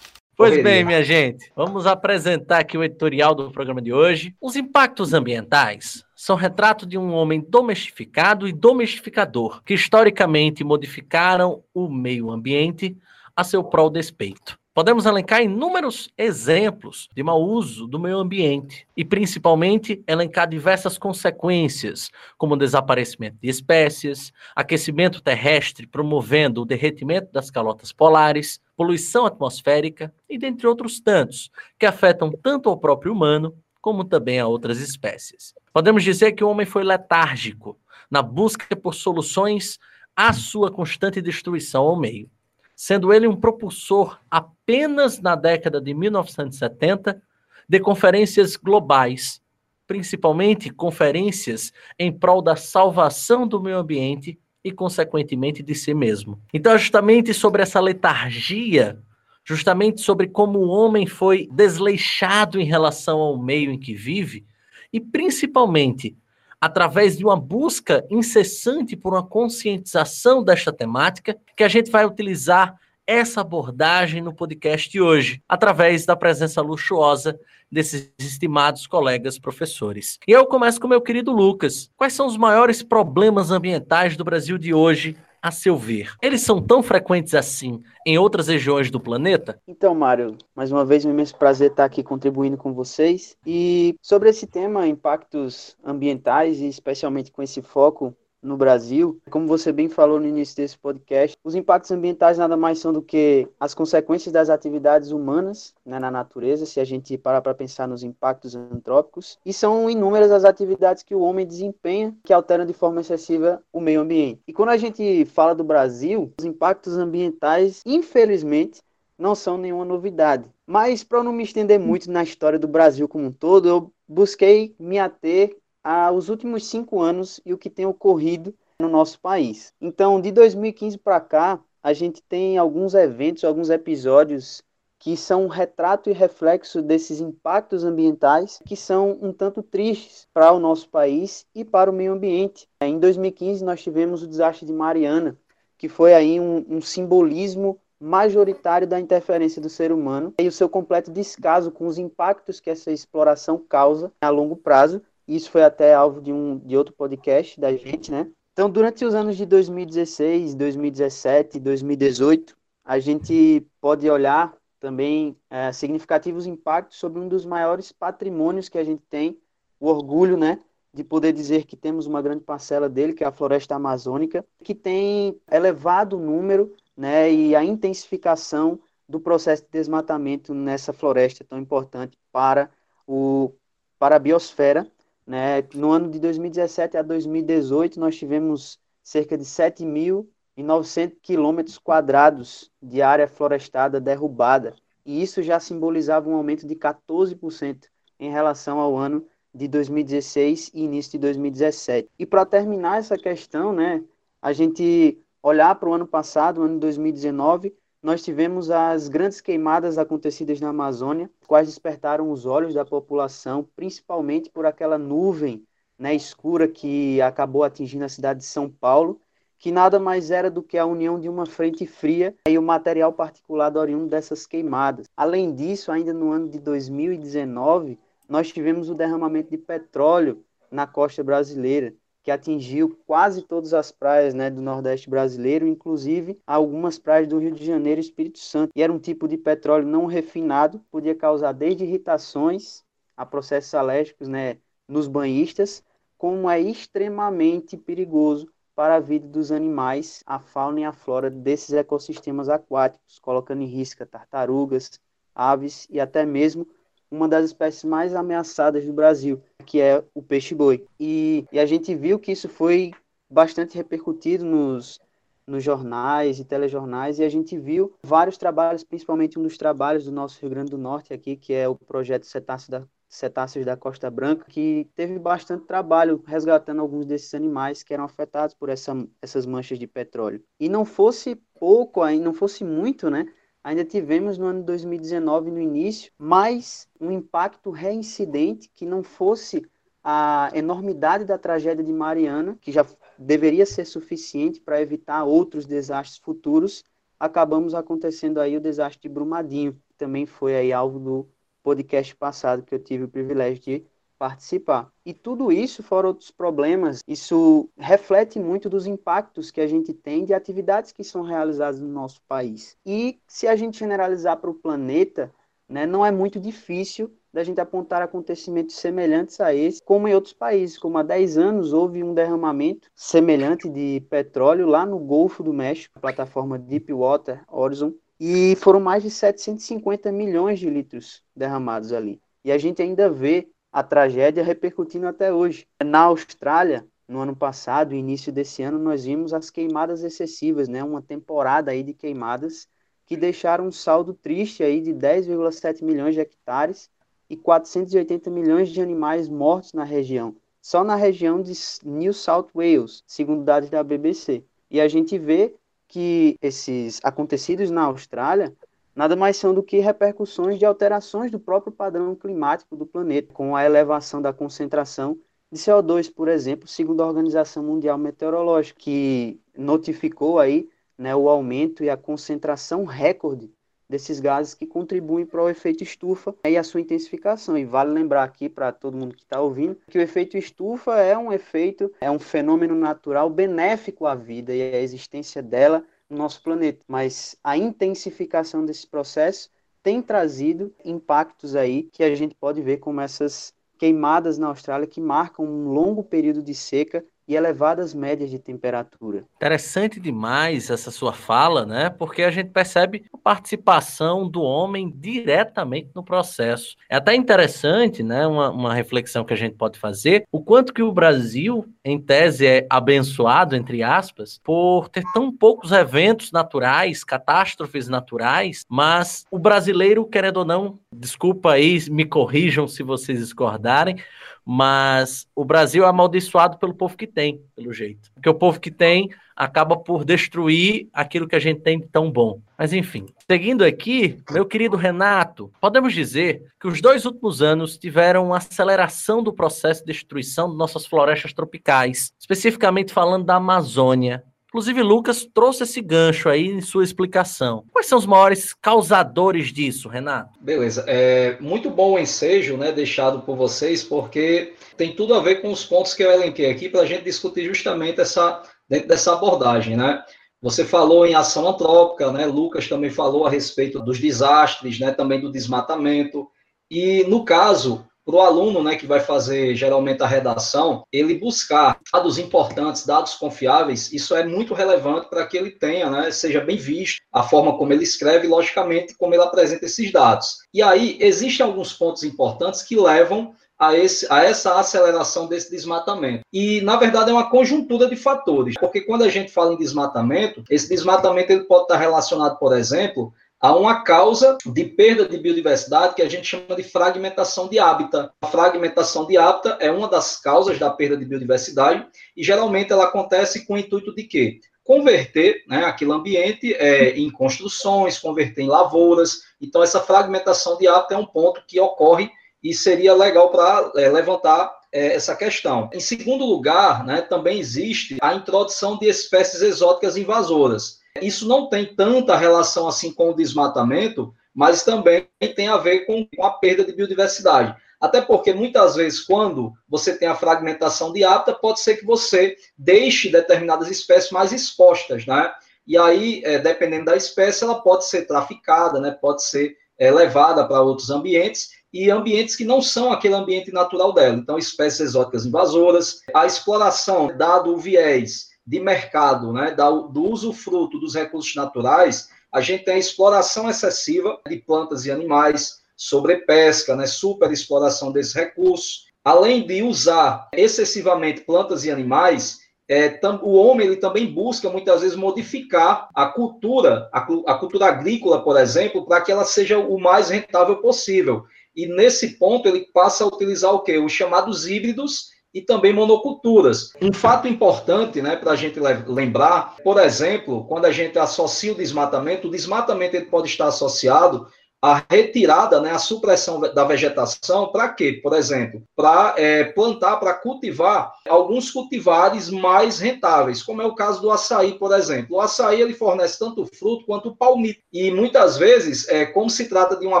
Pois 0.36 0.60
bem, 0.60 0.84
minha 0.84 1.04
gente, 1.04 1.48
vamos 1.54 1.86
apresentar 1.86 2.58
aqui 2.58 2.76
o 2.76 2.82
editorial 2.82 3.36
do 3.36 3.52
programa 3.52 3.80
de 3.80 3.92
hoje. 3.92 4.34
Os 4.40 4.56
impactos 4.56 5.14
ambientais 5.14 6.04
são 6.16 6.34
retrato 6.34 6.84
de 6.84 6.98
um 6.98 7.12
homem 7.12 7.40
domestificado 7.48 8.48
e 8.48 8.52
domestificador, 8.52 9.62
que 9.62 9.74
historicamente 9.74 10.64
modificaram 10.64 11.62
o 11.72 11.88
meio 11.88 12.32
ambiente 12.32 12.96
a 13.36 13.44
seu 13.44 13.62
prol 13.62 13.88
despeito. 13.88 14.58
Podemos 14.74 15.06
elencar 15.06 15.40
inúmeros 15.40 16.10
exemplos 16.18 17.08
de 17.14 17.22
mau 17.22 17.40
uso 17.40 17.86
do 17.86 17.96
meio 17.96 18.18
ambiente 18.18 18.88
e, 18.96 19.04
principalmente, 19.04 20.02
elencar 20.04 20.48
diversas 20.48 20.98
consequências, 20.98 22.10
como 22.36 22.54
o 22.54 22.56
desaparecimento 22.56 23.36
de 23.40 23.48
espécies, 23.48 24.32
aquecimento 24.52 25.22
terrestre 25.22 25.86
promovendo 25.86 26.60
o 26.60 26.64
derretimento 26.64 27.30
das 27.32 27.52
calotas 27.52 27.92
polares, 27.92 28.60
poluição 28.76 29.24
atmosférica 29.24 30.12
e, 30.28 30.36
dentre 30.36 30.66
outros 30.66 30.98
tantos, 30.98 31.52
que 31.78 31.86
afetam 31.86 32.32
tanto 32.32 32.68
ao 32.68 32.76
próprio 32.76 33.12
humano 33.12 33.56
como 33.80 34.02
também 34.02 34.40
a 34.40 34.48
outras 34.48 34.80
espécies. 34.80 35.54
Podemos 35.72 36.02
dizer 36.02 36.32
que 36.32 36.42
o 36.42 36.48
homem 36.48 36.66
foi 36.66 36.82
letárgico 36.82 37.78
na 38.10 38.22
busca 38.22 38.74
por 38.74 38.92
soluções 38.92 39.78
à 40.16 40.32
sua 40.32 40.68
constante 40.68 41.22
destruição 41.22 41.84
ao 41.84 41.96
meio 41.96 42.28
sendo 42.74 43.12
ele 43.12 43.26
um 43.26 43.36
propulsor 43.36 44.18
apenas 44.30 45.20
na 45.20 45.34
década 45.34 45.80
de 45.80 45.94
1970 45.94 47.22
de 47.68 47.80
conferências 47.80 48.56
globais, 48.56 49.40
principalmente 49.86 50.70
conferências 50.70 51.72
em 51.98 52.12
prol 52.12 52.42
da 52.42 52.56
salvação 52.56 53.46
do 53.46 53.60
meio 53.62 53.78
ambiente 53.78 54.38
e, 54.62 54.72
consequentemente, 54.72 55.62
de 55.62 55.74
si 55.74 55.94
mesmo. 55.94 56.40
Então, 56.52 56.72
é 56.72 56.78
justamente 56.78 57.34
sobre 57.34 57.62
essa 57.62 57.80
letargia, 57.80 58.98
justamente 59.44 60.00
sobre 60.00 60.26
como 60.26 60.58
o 60.58 60.68
homem 60.68 61.06
foi 61.06 61.48
desleixado 61.52 62.58
em 62.58 62.64
relação 62.64 63.20
ao 63.20 63.38
meio 63.38 63.70
em 63.70 63.78
que 63.78 63.94
vive, 63.94 64.44
e 64.92 65.00
principalmente 65.00 66.16
através 66.64 67.18
de 67.18 67.24
uma 67.24 67.36
busca 67.36 68.02
incessante 68.10 68.96
por 68.96 69.12
uma 69.12 69.22
conscientização 69.22 70.42
desta 70.42 70.72
temática, 70.72 71.36
que 71.54 71.62
a 71.62 71.68
gente 71.68 71.90
vai 71.90 72.06
utilizar 72.06 72.74
essa 73.06 73.42
abordagem 73.42 74.22
no 74.22 74.34
podcast 74.34 74.88
de 74.90 74.98
hoje, 74.98 75.42
através 75.46 76.06
da 76.06 76.16
presença 76.16 76.62
luxuosa 76.62 77.38
desses 77.70 78.10
estimados 78.18 78.86
colegas 78.86 79.38
professores. 79.38 80.18
E 80.26 80.32
eu 80.32 80.46
começo 80.46 80.80
com 80.80 80.88
meu 80.88 81.02
querido 81.02 81.32
Lucas. 81.32 81.90
Quais 81.98 82.14
são 82.14 82.26
os 82.26 82.38
maiores 82.38 82.82
problemas 82.82 83.50
ambientais 83.50 84.16
do 84.16 84.24
Brasil 84.24 84.56
de 84.56 84.72
hoje 84.72 85.18
a 85.44 85.50
seu 85.50 85.76
ver, 85.76 86.16
eles 86.22 86.40
são 86.40 86.58
tão 86.58 86.82
frequentes 86.82 87.34
assim 87.34 87.82
em 88.06 88.16
outras 88.16 88.48
regiões 88.48 88.90
do 88.90 88.98
planeta? 88.98 89.60
Então, 89.68 89.94
Mário, 89.94 90.38
mais 90.56 90.72
uma 90.72 90.86
vez, 90.86 91.04
um 91.04 91.10
imenso 91.10 91.36
prazer 91.36 91.70
estar 91.70 91.84
aqui 91.84 92.02
contribuindo 92.02 92.56
com 92.56 92.72
vocês. 92.72 93.36
E 93.46 93.94
sobre 94.00 94.30
esse 94.30 94.46
tema, 94.46 94.86
impactos 94.86 95.76
ambientais, 95.84 96.60
e 96.60 96.66
especialmente 96.66 97.30
com 97.30 97.42
esse 97.42 97.60
foco 97.60 98.16
no 98.44 98.56
Brasil, 98.56 99.18
como 99.30 99.48
você 99.48 99.72
bem 99.72 99.88
falou 99.88 100.20
no 100.20 100.26
início 100.26 100.54
desse 100.54 100.78
podcast, 100.78 101.36
os 101.42 101.54
impactos 101.54 101.90
ambientais 101.90 102.36
nada 102.36 102.56
mais 102.56 102.78
são 102.78 102.92
do 102.92 103.02
que 103.02 103.48
as 103.58 103.74
consequências 103.74 104.32
das 104.32 104.50
atividades 104.50 105.10
humanas 105.10 105.74
né, 105.84 105.98
na 105.98 106.10
natureza, 106.10 106.66
se 106.66 106.78
a 106.78 106.84
gente 106.84 107.16
parar 107.16 107.40
para 107.40 107.54
pensar 107.54 107.88
nos 107.88 108.04
impactos 108.04 108.54
antrópicos, 108.54 109.38
e 109.44 109.52
são 109.52 109.88
inúmeras 109.88 110.30
as 110.30 110.44
atividades 110.44 111.02
que 111.02 111.14
o 111.14 111.20
homem 111.20 111.46
desempenha 111.46 112.14
que 112.22 112.32
alteram 112.32 112.66
de 112.66 112.74
forma 112.74 113.00
excessiva 113.00 113.62
o 113.72 113.80
meio 113.80 114.02
ambiente. 114.02 114.42
E 114.46 114.52
quando 114.52 114.68
a 114.68 114.76
gente 114.76 115.24
fala 115.24 115.54
do 115.54 115.64
Brasil, 115.64 116.32
os 116.38 116.44
impactos 116.44 116.98
ambientais, 116.98 117.80
infelizmente, 117.86 118.82
não 119.18 119.34
são 119.34 119.56
nenhuma 119.56 119.84
novidade. 119.84 120.50
Mas 120.66 121.04
para 121.04 121.22
não 121.22 121.32
me 121.32 121.44
estender 121.44 121.78
muito 121.78 122.10
na 122.10 122.22
história 122.22 122.58
do 122.58 122.68
Brasil 122.68 123.08
como 123.08 123.26
um 123.26 123.32
todo, 123.32 123.68
eu 123.68 123.92
busquei 124.08 124.74
me 124.78 124.98
ater 124.98 125.56
aos 125.84 126.30
últimos 126.30 126.66
cinco 126.66 127.00
anos 127.00 127.40
e 127.44 127.52
o 127.52 127.58
que 127.58 127.68
tem 127.68 127.84
ocorrido 127.84 128.54
no 128.80 128.88
nosso 128.88 129.20
país. 129.20 129.72
Então, 129.80 130.20
de 130.20 130.32
2015 130.32 130.96
para 130.98 131.20
cá, 131.20 131.60
a 131.82 131.92
gente 131.92 132.22
tem 132.22 132.56
alguns 132.56 132.94
eventos, 132.94 133.44
alguns 133.44 133.68
episódios 133.68 134.62
que 134.98 135.18
são 135.18 135.44
um 135.44 135.48
retrato 135.48 136.08
e 136.08 136.14
reflexo 136.14 136.80
desses 136.80 137.20
impactos 137.20 137.84
ambientais 137.84 138.62
que 138.64 138.74
são 138.74 139.18
um 139.20 139.34
tanto 139.34 139.62
tristes 139.62 140.26
para 140.32 140.50
o 140.50 140.58
nosso 140.58 140.88
país 140.88 141.44
e 141.54 141.62
para 141.62 141.90
o 141.90 141.92
meio 141.92 142.14
ambiente. 142.14 142.66
Em 142.80 142.98
2015 142.98 143.62
nós 143.62 143.82
tivemos 143.82 144.22
o 144.22 144.26
desastre 144.26 144.64
de 144.64 144.72
Mariana, 144.72 145.36
que 145.76 145.90
foi 145.90 146.14
aí 146.14 146.40
um, 146.40 146.64
um 146.66 146.80
simbolismo 146.80 147.78
majoritário 148.00 148.86
da 148.86 148.98
interferência 148.98 149.60
do 149.60 149.68
ser 149.68 149.92
humano 149.92 150.32
e 150.40 150.48
o 150.48 150.52
seu 150.52 150.70
completo 150.70 151.10
descaso 151.10 151.70
com 151.70 151.86
os 151.86 151.98
impactos 151.98 152.58
que 152.58 152.70
essa 152.70 152.90
exploração 152.90 153.58
causa 153.58 154.10
a 154.22 154.30
longo 154.30 154.56
prazo 154.56 155.02
isso 155.26 155.50
foi 155.50 155.62
até 155.62 155.94
alvo 155.94 156.20
de, 156.20 156.32
um, 156.32 156.58
de 156.58 156.76
outro 156.76 156.94
podcast 156.94 157.58
da 157.58 157.74
gente, 157.74 158.10
né? 158.10 158.30
Então, 158.52 158.70
durante 158.70 159.04
os 159.04 159.14
anos 159.14 159.36
de 159.36 159.44
2016, 159.46 160.54
2017 160.54 161.56
e 161.56 161.60
2018, 161.60 162.56
a 162.84 162.98
gente 162.98 163.66
pode 163.80 164.08
olhar 164.08 164.56
também 164.78 165.36
é, 165.50 165.72
significativos 165.72 166.46
impactos 166.46 166.98
sobre 166.98 167.18
um 167.18 167.26
dos 167.26 167.44
maiores 167.44 167.90
patrimônios 167.90 168.68
que 168.68 168.78
a 168.78 168.84
gente 168.84 169.02
tem, 169.08 169.40
o 169.80 169.88
orgulho, 169.88 170.36
né? 170.36 170.60
De 170.92 171.02
poder 171.02 171.32
dizer 171.32 171.64
que 171.64 171.76
temos 171.76 172.06
uma 172.06 172.22
grande 172.22 172.44
parcela 172.44 172.88
dele, 172.88 173.14
que 173.14 173.24
é 173.24 173.26
a 173.26 173.32
floresta 173.32 173.74
amazônica, 173.74 174.44
que 174.62 174.74
tem 174.74 175.40
elevado 175.50 176.18
número 176.18 176.76
né, 176.96 177.32
e 177.32 177.56
a 177.56 177.64
intensificação 177.64 178.78
do 179.08 179.18
processo 179.18 179.64
de 179.64 179.70
desmatamento 179.70 180.54
nessa 180.54 180.92
floresta 180.92 181.44
tão 181.44 181.58
importante 181.58 182.16
para, 182.30 182.70
o, 183.06 183.52
para 183.98 184.16
a 184.16 184.18
biosfera 184.18 184.86
né? 185.26 185.62
No 185.74 185.90
ano 185.90 186.10
de 186.10 186.18
2017 186.18 186.96
a 186.96 187.02
2018, 187.02 187.98
nós 187.98 188.16
tivemos 188.16 188.78
cerca 189.02 189.36
de 189.36 189.44
7.900 189.44 191.16
quilômetros 191.22 191.78
quadrados 191.78 192.70
de 192.82 193.02
área 193.02 193.28
florestada 193.28 194.00
derrubada. 194.00 194.74
E 195.04 195.22
isso 195.22 195.42
já 195.42 195.60
simbolizava 195.60 196.28
um 196.28 196.34
aumento 196.34 196.66
de 196.66 196.74
14% 196.74 197.84
em 198.18 198.30
relação 198.30 198.78
ao 198.78 198.96
ano 198.96 199.26
de 199.54 199.68
2016 199.68 200.70
e 200.74 200.82
início 200.82 201.12
de 201.12 201.18
2017. 201.18 202.08
E 202.18 202.26
para 202.26 202.44
terminar 202.44 202.98
essa 202.98 203.16
questão, 203.16 203.72
né, 203.72 204.02
a 204.40 204.52
gente 204.52 205.18
olhar 205.42 205.74
para 205.74 205.88
o 205.88 205.94
ano 205.94 206.06
passado, 206.06 206.60
o 206.60 206.64
ano 206.64 206.74
de 206.74 206.80
2019, 206.80 207.74
nós 208.04 208.22
tivemos 208.22 208.70
as 208.70 209.08
grandes 209.08 209.40
queimadas 209.40 209.96
acontecidas 209.96 210.60
na 210.60 210.68
Amazônia, 210.68 211.30
quais 211.46 211.68
despertaram 211.68 212.30
os 212.30 212.44
olhos 212.44 212.74
da 212.74 212.84
população, 212.84 213.66
principalmente 213.74 214.50
por 214.50 214.66
aquela 214.66 214.98
nuvem 214.98 215.66
né, 215.98 216.14
escura 216.14 216.68
que 216.68 217.18
acabou 217.22 217.64
atingindo 217.64 218.04
a 218.04 218.08
cidade 218.10 218.40
de 218.40 218.44
São 218.44 218.68
Paulo, 218.68 219.18
que 219.58 219.72
nada 219.72 219.98
mais 219.98 220.30
era 220.30 220.50
do 220.50 220.62
que 220.62 220.76
a 220.76 220.84
união 220.84 221.18
de 221.18 221.30
uma 221.30 221.46
frente 221.46 221.86
fria 221.86 222.34
e 222.46 222.58
o 222.58 222.62
material 222.62 223.10
particulado 223.10 223.78
oriundo 223.78 224.08
dessas 224.08 224.46
queimadas. 224.46 225.06
Além 225.16 225.54
disso, 225.54 225.90
ainda 225.90 226.12
no 226.12 226.30
ano 226.30 226.50
de 226.50 226.58
2019, 226.58 227.98
nós 228.28 228.52
tivemos 228.52 228.90
o 228.90 228.94
derramamento 228.94 229.48
de 229.50 229.56
petróleo 229.56 230.44
na 230.70 230.86
costa 230.86 231.24
brasileira, 231.24 231.94
que 232.24 232.30
atingiu 232.30 232.98
quase 233.06 233.42
todas 233.42 233.74
as 233.74 233.92
praias 233.92 234.32
né, 234.32 234.48
do 234.48 234.62
Nordeste 234.62 235.10
brasileiro, 235.10 235.66
inclusive 235.66 236.40
algumas 236.46 236.98
praias 236.98 237.28
do 237.28 237.38
Rio 237.38 237.52
de 237.52 237.64
Janeiro 237.64 238.00
e 238.00 238.02
Espírito 238.02 238.38
Santo. 238.38 238.72
E 238.74 238.82
era 238.82 238.90
um 238.90 238.98
tipo 238.98 239.28
de 239.28 239.36
petróleo 239.36 239.86
não 239.86 240.06
refinado, 240.06 240.80
podia 240.90 241.14
causar 241.14 241.52
desde 241.52 241.84
irritações 241.84 242.82
a 243.14 243.26
processos 243.26 243.74
alérgicos 243.74 244.26
né, 244.26 244.56
nos 244.88 245.06
banhistas, 245.06 245.84
como 246.16 246.48
é 246.48 246.58
extremamente 246.58 247.76
perigoso 247.76 248.48
para 248.74 248.96
a 248.96 249.00
vida 249.00 249.28
dos 249.28 249.52
animais, 249.52 250.24
a 250.26 250.38
fauna 250.38 250.80
e 250.80 250.84
a 250.84 250.92
flora 250.92 251.28
desses 251.28 251.74
ecossistemas 251.74 252.48
aquáticos, 252.48 253.18
colocando 253.18 253.62
em 253.62 253.66
risco 253.66 254.04
tartarugas, 254.06 254.98
aves 255.34 255.86
e 255.90 256.00
até 256.00 256.24
mesmo 256.24 256.66
uma 257.14 257.28
das 257.28 257.46
espécies 257.46 257.84
mais 257.84 258.14
ameaçadas 258.14 258.84
do 258.84 258.92
Brasil, 258.92 259.40
que 259.64 259.80
é 259.80 260.02
o 260.14 260.22
peixe-boi. 260.22 260.84
E, 260.98 261.46
e, 261.52 261.58
a 261.58 261.66
gente 261.66 261.94
viu 261.94 262.18
que 262.18 262.32
isso 262.32 262.48
foi 262.48 262.92
bastante 263.30 263.76
repercutido 263.76 264.44
nos, 264.44 265.00
nos 265.46 265.62
jornais 265.62 266.38
e 266.38 266.44
telejornais, 266.44 267.18
e 267.18 267.24
a 267.24 267.28
gente 267.28 267.56
viu 267.58 267.94
vários 268.02 268.36
trabalhos, 268.36 268.82
principalmente 268.82 269.38
um 269.38 269.42
dos 269.42 269.56
trabalhos 269.56 270.04
do 270.04 270.12
nosso 270.12 270.40
Rio 270.40 270.50
Grande 270.50 270.70
do 270.70 270.78
Norte 270.78 271.12
aqui, 271.12 271.36
que 271.36 271.52
é 271.52 271.68
o 271.68 271.74
projeto 271.74 272.26
Cetáceo 272.26 272.70
da, 272.70 272.84
cetáceos 273.08 273.64
da 273.64 273.76
Costa 273.76 274.10
Branca, 274.10 274.44
que 274.48 274.90
teve 274.96 275.18
bastante 275.18 275.66
trabalho 275.66 276.22
resgatando 276.26 276.80
alguns 276.80 277.06
desses 277.06 277.32
animais 277.32 277.82
que 277.82 277.94
eram 277.94 278.04
afetados 278.04 278.54
por 278.54 278.68
essa, 278.68 278.92
essas 279.22 279.46
manchas 279.46 279.78
de 279.78 279.86
petróleo. 279.86 280.42
E 280.58 280.68
não 280.68 280.84
fosse 280.84 281.36
pouco, 281.58 282.04
não 282.10 282.34
fosse 282.34 282.64
muito, 282.64 283.08
né? 283.08 283.26
Ainda 283.64 283.82
tivemos 283.82 284.36
no 284.36 284.44
ano 284.44 284.62
2019, 284.62 285.50
no 285.50 285.58
início, 285.58 286.12
mais 286.18 286.86
um 287.00 287.10
impacto 287.10 287.70
reincidente 287.70 288.68
que 288.68 288.84
não 288.84 289.02
fosse 289.02 289.66
a 290.04 290.50
enormidade 290.52 291.24
da 291.24 291.38
tragédia 291.38 291.82
de 291.82 291.90
Mariana, 291.90 292.58
que 292.60 292.70
já 292.70 292.86
deveria 293.18 293.64
ser 293.64 293.86
suficiente 293.86 294.60
para 294.60 294.82
evitar 294.82 295.24
outros 295.24 295.64
desastres 295.64 296.18
futuros, 296.18 296.84
acabamos 297.18 297.74
acontecendo 297.74 298.38
aí 298.38 298.54
o 298.54 298.60
desastre 298.60 299.00
de 299.00 299.08
Brumadinho, 299.08 299.72
que 299.72 299.94
também 299.96 300.26
foi 300.26 300.54
aí 300.54 300.70
alvo 300.70 300.98
do 300.98 301.28
podcast 301.62 302.14
passado 302.16 302.62
que 302.62 302.74
eu 302.74 302.78
tive 302.78 303.04
o 303.04 303.08
privilégio 303.08 303.62
de 303.62 303.86
participar. 304.18 304.90
E 305.04 305.12
tudo 305.12 305.52
isso, 305.52 305.82
fora 305.82 306.08
outros 306.08 306.30
problemas, 306.30 307.00
isso 307.06 307.68
reflete 307.76 308.38
muito 308.38 308.68
dos 308.68 308.86
impactos 308.86 309.50
que 309.50 309.60
a 309.60 309.66
gente 309.66 309.92
tem 309.92 310.24
de 310.24 310.34
atividades 310.34 310.92
que 310.92 311.04
são 311.04 311.22
realizadas 311.22 311.80
no 311.80 311.88
nosso 311.88 312.20
país. 312.28 312.76
E 312.84 313.18
se 313.26 313.46
a 313.46 313.56
gente 313.56 313.78
generalizar 313.78 314.36
para 314.38 314.50
o 314.50 314.54
planeta, 314.54 315.32
né, 315.68 315.86
não 315.86 316.04
é 316.04 316.10
muito 316.10 316.38
difícil 316.38 317.10
da 317.32 317.42
gente 317.42 317.60
apontar 317.60 318.00
acontecimentos 318.00 318.76
semelhantes 318.76 319.40
a 319.40 319.52
esse, 319.52 319.82
como 319.82 320.06
em 320.06 320.14
outros 320.14 320.32
países. 320.32 320.78
Como 320.78 320.96
há 320.96 321.02
10 321.02 321.36
anos 321.36 321.72
houve 321.72 322.02
um 322.02 322.14
derramamento 322.14 322.88
semelhante 322.94 323.68
de 323.68 324.00
petróleo 324.08 324.68
lá 324.68 324.86
no 324.86 325.00
Golfo 325.00 325.42
do 325.42 325.52
México, 325.52 325.92
a 325.96 326.00
plataforma 326.00 326.56
Deepwater 326.56 327.42
Horizon, 327.48 327.92
e 328.20 328.54
foram 328.56 328.78
mais 328.78 329.02
de 329.02 329.10
750 329.10 330.12
milhões 330.12 330.60
de 330.60 330.70
litros 330.70 331.22
derramados 331.34 331.92
ali. 331.92 332.20
E 332.44 332.52
a 332.52 332.58
gente 332.58 332.80
ainda 332.80 333.10
vê 333.10 333.48
a 333.74 333.82
tragédia 333.82 334.44
repercutindo 334.44 335.08
até 335.08 335.34
hoje. 335.34 335.66
Na 335.84 336.02
Austrália, 336.02 336.86
no 337.08 337.18
ano 337.18 337.34
passado, 337.34 337.92
início 337.92 338.32
desse 338.32 338.62
ano, 338.62 338.78
nós 338.78 339.04
vimos 339.04 339.34
as 339.34 339.50
queimadas 339.50 340.04
excessivas, 340.04 340.68
né? 340.68 340.84
Uma 340.84 341.02
temporada 341.02 341.72
aí 341.72 341.82
de 341.82 341.92
queimadas 341.92 342.68
que 343.04 343.16
deixaram 343.16 343.66
um 343.66 343.72
saldo 343.72 344.14
triste 344.14 344.62
aí 344.62 344.80
de 344.80 344.94
10,7 344.94 345.82
milhões 345.82 346.14
de 346.14 346.20
hectares 346.20 346.88
e 347.28 347.36
480 347.36 348.30
milhões 348.30 348.68
de 348.68 348.80
animais 348.80 349.28
mortos 349.28 349.72
na 349.72 349.82
região, 349.82 350.36
só 350.62 350.84
na 350.84 350.94
região 350.94 351.42
de 351.42 351.52
New 351.84 352.12
South 352.12 352.50
Wales, 352.54 353.02
segundo 353.08 353.42
dados 353.42 353.70
da 353.70 353.82
BBC. 353.82 354.44
E 354.70 354.80
a 354.80 354.86
gente 354.86 355.18
vê 355.18 355.52
que 355.88 356.36
esses 356.40 357.00
acontecidos 357.02 357.72
na 357.72 357.82
Austrália 357.82 358.54
nada 358.94 359.16
mais 359.16 359.36
são 359.36 359.54
do 359.54 359.62
que 359.62 359.78
repercussões 359.78 360.58
de 360.58 360.64
alterações 360.64 361.30
do 361.30 361.40
próprio 361.40 361.72
padrão 361.72 362.14
climático 362.14 362.76
do 362.76 362.86
planeta, 362.86 363.32
com 363.32 363.56
a 363.56 363.64
elevação 363.64 364.22
da 364.22 364.32
concentração 364.32 365.18
de 365.50 365.58
CO2, 365.58 366.12
por 366.12 366.28
exemplo, 366.28 366.66
segundo 366.66 367.02
a 367.02 367.06
Organização 367.06 367.62
Mundial 367.62 367.96
Meteorológica, 367.96 368.80
que 368.80 369.40
notificou 369.56 370.38
aí 370.38 370.68
né, 370.98 371.14
o 371.14 371.28
aumento 371.28 371.84
e 371.84 371.90
a 371.90 371.96
concentração 371.96 372.84
recorde 372.84 373.50
desses 373.88 374.18
gases 374.18 374.54
que 374.54 374.66
contribuem 374.66 375.26
para 375.26 375.42
o 375.42 375.48
efeito 375.48 375.84
estufa 375.84 376.34
e 376.44 376.56
a 376.56 376.62
sua 376.62 376.80
intensificação. 376.80 377.56
E 377.56 377.64
vale 377.64 377.92
lembrar 377.92 378.24
aqui 378.24 378.48
para 378.48 378.72
todo 378.72 378.96
mundo 378.96 379.14
que 379.14 379.22
está 379.22 379.40
ouvindo 379.40 379.76
que 379.88 379.98
o 379.98 380.00
efeito 380.00 380.36
estufa 380.36 380.98
é 381.00 381.16
um 381.16 381.32
efeito, 381.32 381.92
é 382.00 382.10
um 382.10 382.18
fenômeno 382.18 382.74
natural 382.74 383.28
benéfico 383.28 384.06
à 384.06 384.14
vida 384.14 384.54
e 384.54 384.62
à 384.62 384.80
existência 384.80 385.42
dela 385.42 385.84
no 386.14 386.18
nosso 386.18 386.42
planeta. 386.42 386.82
Mas 386.88 387.36
a 387.44 387.58
intensificação 387.58 388.64
desse 388.64 388.86
processo 388.86 389.50
tem 389.82 390.00
trazido 390.00 390.74
impactos 390.84 391.54
aí 391.54 391.82
que 391.92 392.02
a 392.02 392.14
gente 392.14 392.34
pode 392.34 392.62
ver 392.62 392.78
como 392.78 393.00
essas 393.00 393.52
queimadas 393.78 394.38
na 394.38 394.46
Austrália 394.46 394.86
que 394.86 395.00
marcam 395.00 395.44
um 395.44 395.68
longo 395.68 396.02
período 396.02 396.42
de 396.42 396.54
seca 396.54 397.04
e 397.26 397.34
elevadas 397.34 397.94
médias 397.94 398.30
de 398.30 398.38
temperatura. 398.38 399.24
Interessante 399.36 399.98
demais 399.98 400.70
essa 400.70 400.90
sua 400.90 401.12
fala, 401.12 401.64
né? 401.64 401.90
Porque 401.90 402.22
a 402.22 402.30
gente 402.30 402.50
percebe 402.50 403.04
a 403.12 403.18
participação 403.18 404.28
do 404.28 404.42
homem 404.42 404.92
diretamente 404.94 405.90
no 405.94 406.02
processo. 406.02 406.76
É 406.88 406.96
até 406.96 407.14
interessante, 407.14 408.02
né? 408.02 408.26
Uma, 408.26 408.50
uma 408.50 408.74
reflexão 408.74 409.24
que 409.24 409.32
a 409.32 409.36
gente 409.36 409.56
pode 409.56 409.78
fazer, 409.78 410.24
o 410.30 410.42
quanto 410.42 410.72
que 410.72 410.82
o 410.82 410.92
Brasil, 410.92 411.66
em 411.84 411.98
tese, 411.98 412.46
é 412.46 412.66
abençoado, 412.68 413.56
entre 413.56 413.82
aspas, 413.82 414.40
por 414.42 414.88
ter 414.88 415.04
tão 415.12 415.32
poucos 415.32 415.72
eventos 415.72 416.30
naturais, 416.30 417.04
catástrofes 417.04 417.88
naturais, 417.88 418.64
mas 418.68 419.24
o 419.30 419.38
brasileiro, 419.38 420.06
querendo 420.06 420.38
ou 420.38 420.44
não, 420.44 420.78
desculpa 420.92 421.52
aí, 421.52 421.78
me 421.90 422.04
corrijam 422.04 422.68
se 422.68 422.82
vocês 422.82 423.18
discordarem, 423.18 423.96
mas 424.44 425.26
o 425.34 425.44
Brasil 425.44 425.84
é 425.84 425.88
amaldiçoado 425.88 426.58
pelo 426.58 426.74
povo 426.74 426.96
que 426.96 427.06
tem, 427.06 427.40
pelo 427.56 427.72
jeito. 427.72 428.10
Porque 428.14 428.28
o 428.28 428.34
povo 428.34 428.60
que 428.60 428.70
tem 428.70 429.08
acaba 429.34 429.76
por 429.76 430.04
destruir 430.04 430.88
aquilo 430.92 431.26
que 431.26 431.34
a 431.34 431.40
gente 431.40 431.60
tem 431.60 431.80
de 431.80 431.88
tão 431.88 432.10
bom. 432.10 432.40
Mas 432.56 432.72
enfim, 432.72 433.06
seguindo 433.28 433.64
aqui, 433.64 434.18
meu 434.30 434.46
querido 434.46 434.76
Renato, 434.76 435.50
podemos 435.60 435.92
dizer 435.92 436.42
que 436.60 436.68
os 436.68 436.80
dois 436.80 437.04
últimos 437.04 437.42
anos 437.42 437.76
tiveram 437.76 438.26
uma 438.26 438.36
aceleração 438.36 439.22
do 439.22 439.32
processo 439.32 439.80
de 439.80 439.92
destruição 439.92 440.50
de 440.50 440.56
nossas 440.56 440.86
florestas 440.86 441.32
tropicais, 441.32 442.12
especificamente 442.20 442.92
falando 442.92 443.24
da 443.24 443.36
Amazônia, 443.36 444.22
Inclusive, 444.54 444.84
Lucas 444.84 445.28
trouxe 445.34 445.64
esse 445.64 445.80
gancho 445.80 446.28
aí 446.28 446.46
em 446.46 446.60
sua 446.60 446.84
explicação. 446.84 447.64
Quais 447.72 447.88
são 447.88 447.98
os 447.98 448.06
maiores 448.06 448.54
causadores 448.54 449.52
disso, 449.52 449.88
Renato? 449.88 450.38
Beleza. 450.40 450.84
É 450.86 451.36
muito 451.40 451.68
bom 451.68 451.94
o 451.94 451.98
ensejo 451.98 452.56
né, 452.56 452.70
deixado 452.70 453.22
por 453.22 453.36
vocês, 453.36 453.82
porque 453.82 454.54
tem 454.76 454.94
tudo 454.94 455.12
a 455.12 455.20
ver 455.20 455.42
com 455.42 455.50
os 455.50 455.64
pontos 455.64 455.92
que 455.92 456.04
eu 456.04 456.12
elenquei 456.12 456.48
aqui 456.48 456.68
para 456.68 456.82
a 456.82 456.86
gente 456.86 457.02
discutir 457.02 457.44
justamente 457.46 458.00
essa, 458.00 458.44
dentro 458.68 458.86
dessa 458.86 459.14
abordagem. 459.14 459.76
Né? 459.76 460.00
Você 460.40 460.64
falou 460.64 461.04
em 461.04 461.16
ação 461.16 461.48
antrópica, 461.48 462.12
né? 462.12 462.24
Lucas 462.24 462.68
também 462.68 462.90
falou 462.90 463.26
a 463.26 463.30
respeito 463.30 463.80
dos 463.80 463.98
desastres, 463.98 464.78
né? 464.78 464.92
também 464.92 465.20
do 465.20 465.32
desmatamento. 465.32 466.28
E, 466.70 467.02
no 467.08 467.24
caso, 467.24 467.84
para 468.04 468.14
o 468.14 468.20
aluno 468.20 468.62
né, 468.62 468.76
que 468.76 468.86
vai 468.86 469.00
fazer 469.00 469.54
geralmente 469.54 470.02
a 470.02 470.06
redação, 470.06 470.84
ele 470.92 471.18
buscar 471.18 471.78
dados 471.92 472.18
importantes, 472.18 472.84
dados 472.84 473.14
confiáveis, 473.14 473.92
isso 473.92 474.14
é 474.14 474.24
muito 474.24 474.54
relevante 474.54 475.08
para 475.08 475.26
que 475.26 475.36
ele 475.36 475.50
tenha, 475.50 475.88
né, 475.88 476.10
seja 476.10 476.40
bem 476.40 476.56
visto 476.56 477.00
a 477.12 477.22
forma 477.22 477.56
como 477.56 477.72
ele 477.72 477.84
escreve, 477.84 478.26
logicamente, 478.26 478.94
como 478.96 479.14
ele 479.14 479.22
apresenta 479.22 479.64
esses 479.64 479.90
dados. 479.90 480.38
E 480.52 480.62
aí, 480.62 480.98
existem 481.00 481.44
alguns 481.44 481.72
pontos 481.72 482.04
importantes 482.04 482.62
que 482.62 482.76
levam 482.76 483.34
a, 483.58 483.74
esse, 483.76 484.06
a 484.10 484.24
essa 484.24 484.58
aceleração 484.58 485.26
desse 485.26 485.50
desmatamento. 485.50 486.24
E, 486.32 486.60
na 486.62 486.76
verdade, 486.76 487.10
é 487.10 487.12
uma 487.12 487.30
conjuntura 487.30 487.88
de 487.88 487.96
fatores, 487.96 488.54
porque 488.58 488.80
quando 488.80 489.04
a 489.04 489.08
gente 489.08 489.32
fala 489.32 489.54
em 489.54 489.58
desmatamento, 489.58 490.42
esse 490.50 490.68
desmatamento 490.68 491.32
ele 491.32 491.44
pode 491.44 491.62
estar 491.62 491.76
relacionado, 491.76 492.38
por 492.38 492.56
exemplo, 492.56 493.12
há 493.44 493.54
uma 493.54 493.82
causa 493.82 494.38
de 494.46 494.64
perda 494.64 495.06
de 495.06 495.18
biodiversidade 495.18 495.94
que 495.94 496.00
a 496.00 496.08
gente 496.08 496.26
chama 496.26 496.56
de 496.56 496.62
fragmentação 496.62 497.46
de 497.46 497.58
hábitat. 497.58 498.10
A 498.22 498.26
fragmentação 498.26 499.06
de 499.06 499.18
hábitat 499.18 499.62
é 499.62 499.70
uma 499.70 499.86
das 499.86 500.18
causas 500.18 500.58
da 500.58 500.70
perda 500.70 500.96
de 500.96 501.04
biodiversidade 501.04 501.86
e 502.16 502.24
geralmente 502.24 502.72
ela 502.72 502.84
acontece 502.84 503.46
com 503.46 503.52
o 503.52 503.58
intuito 503.58 503.94
de 503.94 504.04
quê? 504.04 504.40
Converter 504.64 505.44
né, 505.46 505.62
aquele 505.66 505.92
ambiente 505.92 506.54
é, 506.54 506.96
em 506.96 507.10
construções, 507.10 507.98
converter 507.98 508.44
em 508.44 508.48
lavouras. 508.48 509.24
Então, 509.38 509.62
essa 509.62 509.78
fragmentação 509.78 510.56
de 510.56 510.66
hábitat 510.66 510.94
é 510.94 510.96
um 510.96 511.04
ponto 511.04 511.44
que 511.46 511.60
ocorre 511.60 512.10
e 512.42 512.54
seria 512.54 512.94
legal 512.94 513.28
para 513.28 513.72
é, 513.76 513.90
levantar 513.90 514.54
é, 514.72 514.94
essa 514.94 515.14
questão. 515.14 515.68
Em 515.70 515.80
segundo 515.80 516.24
lugar, 516.24 516.82
né, 516.86 517.02
também 517.02 517.40
existe 517.40 517.98
a 518.00 518.14
introdução 518.14 518.78
de 518.78 518.88
espécies 518.88 519.42
exóticas 519.42 519.98
invasoras. 519.98 520.82
Isso 521.02 521.26
não 521.26 521.48
tem 521.48 521.74
tanta 521.74 522.16
relação 522.16 522.68
assim 522.68 522.92
com 522.92 523.10
o 523.10 523.16
desmatamento, 523.16 524.14
mas 524.32 524.62
também 524.62 525.08
tem 525.34 525.48
a 525.48 525.56
ver 525.56 525.86
com, 525.86 526.06
a 526.22 526.30
perda 526.30 526.64
de 526.64 526.72
biodiversidade. 526.72 527.56
Até 527.80 528.00
porque 528.00 528.32
muitas 528.32 528.76
vezes, 528.76 529.00
quando 529.00 529.52
você 529.68 529.96
tem 529.96 530.06
a 530.06 530.14
fragmentação 530.14 530.92
de 530.92 531.04
hábitat, 531.04 531.40
pode 531.40 531.60
ser 531.60 531.76
que 531.76 531.84
você 531.84 532.36
deixe 532.56 533.10
determinadas 533.10 533.68
espécies 533.68 534.12
mais 534.12 534.32
expostas, 534.32 535.04
né? 535.04 535.32
E 535.66 535.76
aí, 535.76 536.22
é, 536.24 536.38
dependendo 536.38 536.86
da 536.86 536.96
espécie, 536.96 537.42
ela 537.42 537.60
pode 537.60 537.86
ser 537.86 538.06
traficada, 538.06 538.80
né? 538.80 538.92
Pode 538.92 539.24
ser 539.24 539.56
é, 539.76 539.90
levada 539.90 540.46
para 540.46 540.60
outros 540.60 540.90
ambientes 540.90 541.50
e 541.72 541.90
ambientes 541.90 542.36
que 542.36 542.44
não 542.44 542.62
são 542.62 542.92
aquele 542.92 543.14
ambiente 543.14 543.50
natural 543.50 543.92
dela. 543.92 544.14
Então, 544.14 544.38
espécies 544.38 544.80
exóticas 544.80 545.26
invasoras, 545.26 546.00
a 546.14 546.24
exploração, 546.24 547.16
dado 547.16 547.52
o 547.52 547.58
viés 547.58 548.28
de 548.46 548.60
mercado, 548.60 549.32
né, 549.32 549.50
do 549.52 550.02
uso 550.02 550.32
fruto 550.32 550.78
dos 550.78 550.94
recursos 550.94 551.34
naturais, 551.34 552.10
a 552.32 552.40
gente 552.40 552.64
tem 552.64 552.74
a 552.74 552.78
exploração 552.78 553.48
excessiva 553.48 554.18
de 554.28 554.36
plantas 554.36 554.84
e 554.84 554.90
animais, 554.90 555.62
sobrepesca, 555.76 556.76
né, 556.76 556.86
superexploração 556.86 557.92
desses 557.92 558.12
recursos. 558.12 558.86
Além 559.04 559.46
de 559.46 559.62
usar 559.62 560.28
excessivamente 560.32 561.22
plantas 561.22 561.64
e 561.64 561.70
animais, 561.70 562.40
é, 562.68 562.98
o 563.22 563.34
homem 563.34 563.66
ele 563.66 563.76
também 563.76 564.06
busca 564.06 564.48
muitas 564.48 564.80
vezes 564.80 564.96
modificar 564.96 565.88
a 565.94 566.06
cultura, 566.06 566.88
a, 566.92 567.00
a 567.26 567.34
cultura 567.34 567.66
agrícola, 567.66 568.22
por 568.22 568.38
exemplo, 568.38 568.86
para 568.86 569.02
que 569.02 569.12
ela 569.12 569.24
seja 569.24 569.58
o 569.58 569.78
mais 569.78 570.08
rentável 570.08 570.56
possível. 570.56 571.24
E 571.54 571.66
nesse 571.66 572.18
ponto 572.18 572.48
ele 572.48 572.66
passa 572.72 573.04
a 573.04 573.06
utilizar 573.06 573.52
o 573.52 573.60
quê? 573.60 573.78
Os 573.78 573.92
chamados 573.92 574.48
híbridos 574.48 575.10
e 575.34 575.42
também 575.42 575.72
monoculturas. 575.72 576.72
Um 576.80 576.92
fato 576.92 577.26
importante 577.26 578.00
né, 578.00 578.14
para 578.14 578.32
a 578.32 578.36
gente 578.36 578.60
lembrar, 578.60 579.56
por 579.64 579.80
exemplo, 579.80 580.44
quando 580.44 580.66
a 580.66 580.72
gente 580.72 580.96
associa 580.96 581.52
o 581.52 581.56
desmatamento, 581.56 582.28
o 582.28 582.30
desmatamento 582.30 582.94
ele 582.94 583.06
pode 583.06 583.28
estar 583.28 583.48
associado 583.48 584.28
a 584.64 584.82
retirada, 584.90 585.60
né, 585.60 585.72
a 585.72 585.78
supressão 585.78 586.40
da 586.40 586.64
vegetação, 586.64 587.52
para 587.52 587.68
quê? 587.68 588.00
Por 588.02 588.14
exemplo, 588.14 588.62
para 588.74 589.12
é, 589.18 589.44
plantar, 589.44 589.98
para 589.98 590.14
cultivar 590.14 590.90
alguns 591.06 591.50
cultivares 591.50 592.30
mais 592.30 592.78
rentáveis, 592.78 593.42
como 593.42 593.60
é 593.60 593.66
o 593.66 593.74
caso 593.74 594.00
do 594.00 594.10
açaí, 594.10 594.52
por 594.58 594.72
exemplo. 594.72 595.16
O 595.16 595.20
açaí 595.20 595.60
ele 595.60 595.74
fornece 595.74 596.18
tanto 596.18 596.46
fruto 596.46 596.86
quanto 596.86 597.14
palmito. 597.14 597.60
E 597.70 597.90
muitas 597.90 598.38
vezes, 598.38 598.88
é, 598.88 599.04
como 599.04 599.28
se 599.28 599.50
trata 599.50 599.76
de 599.76 599.86
uma 599.86 600.00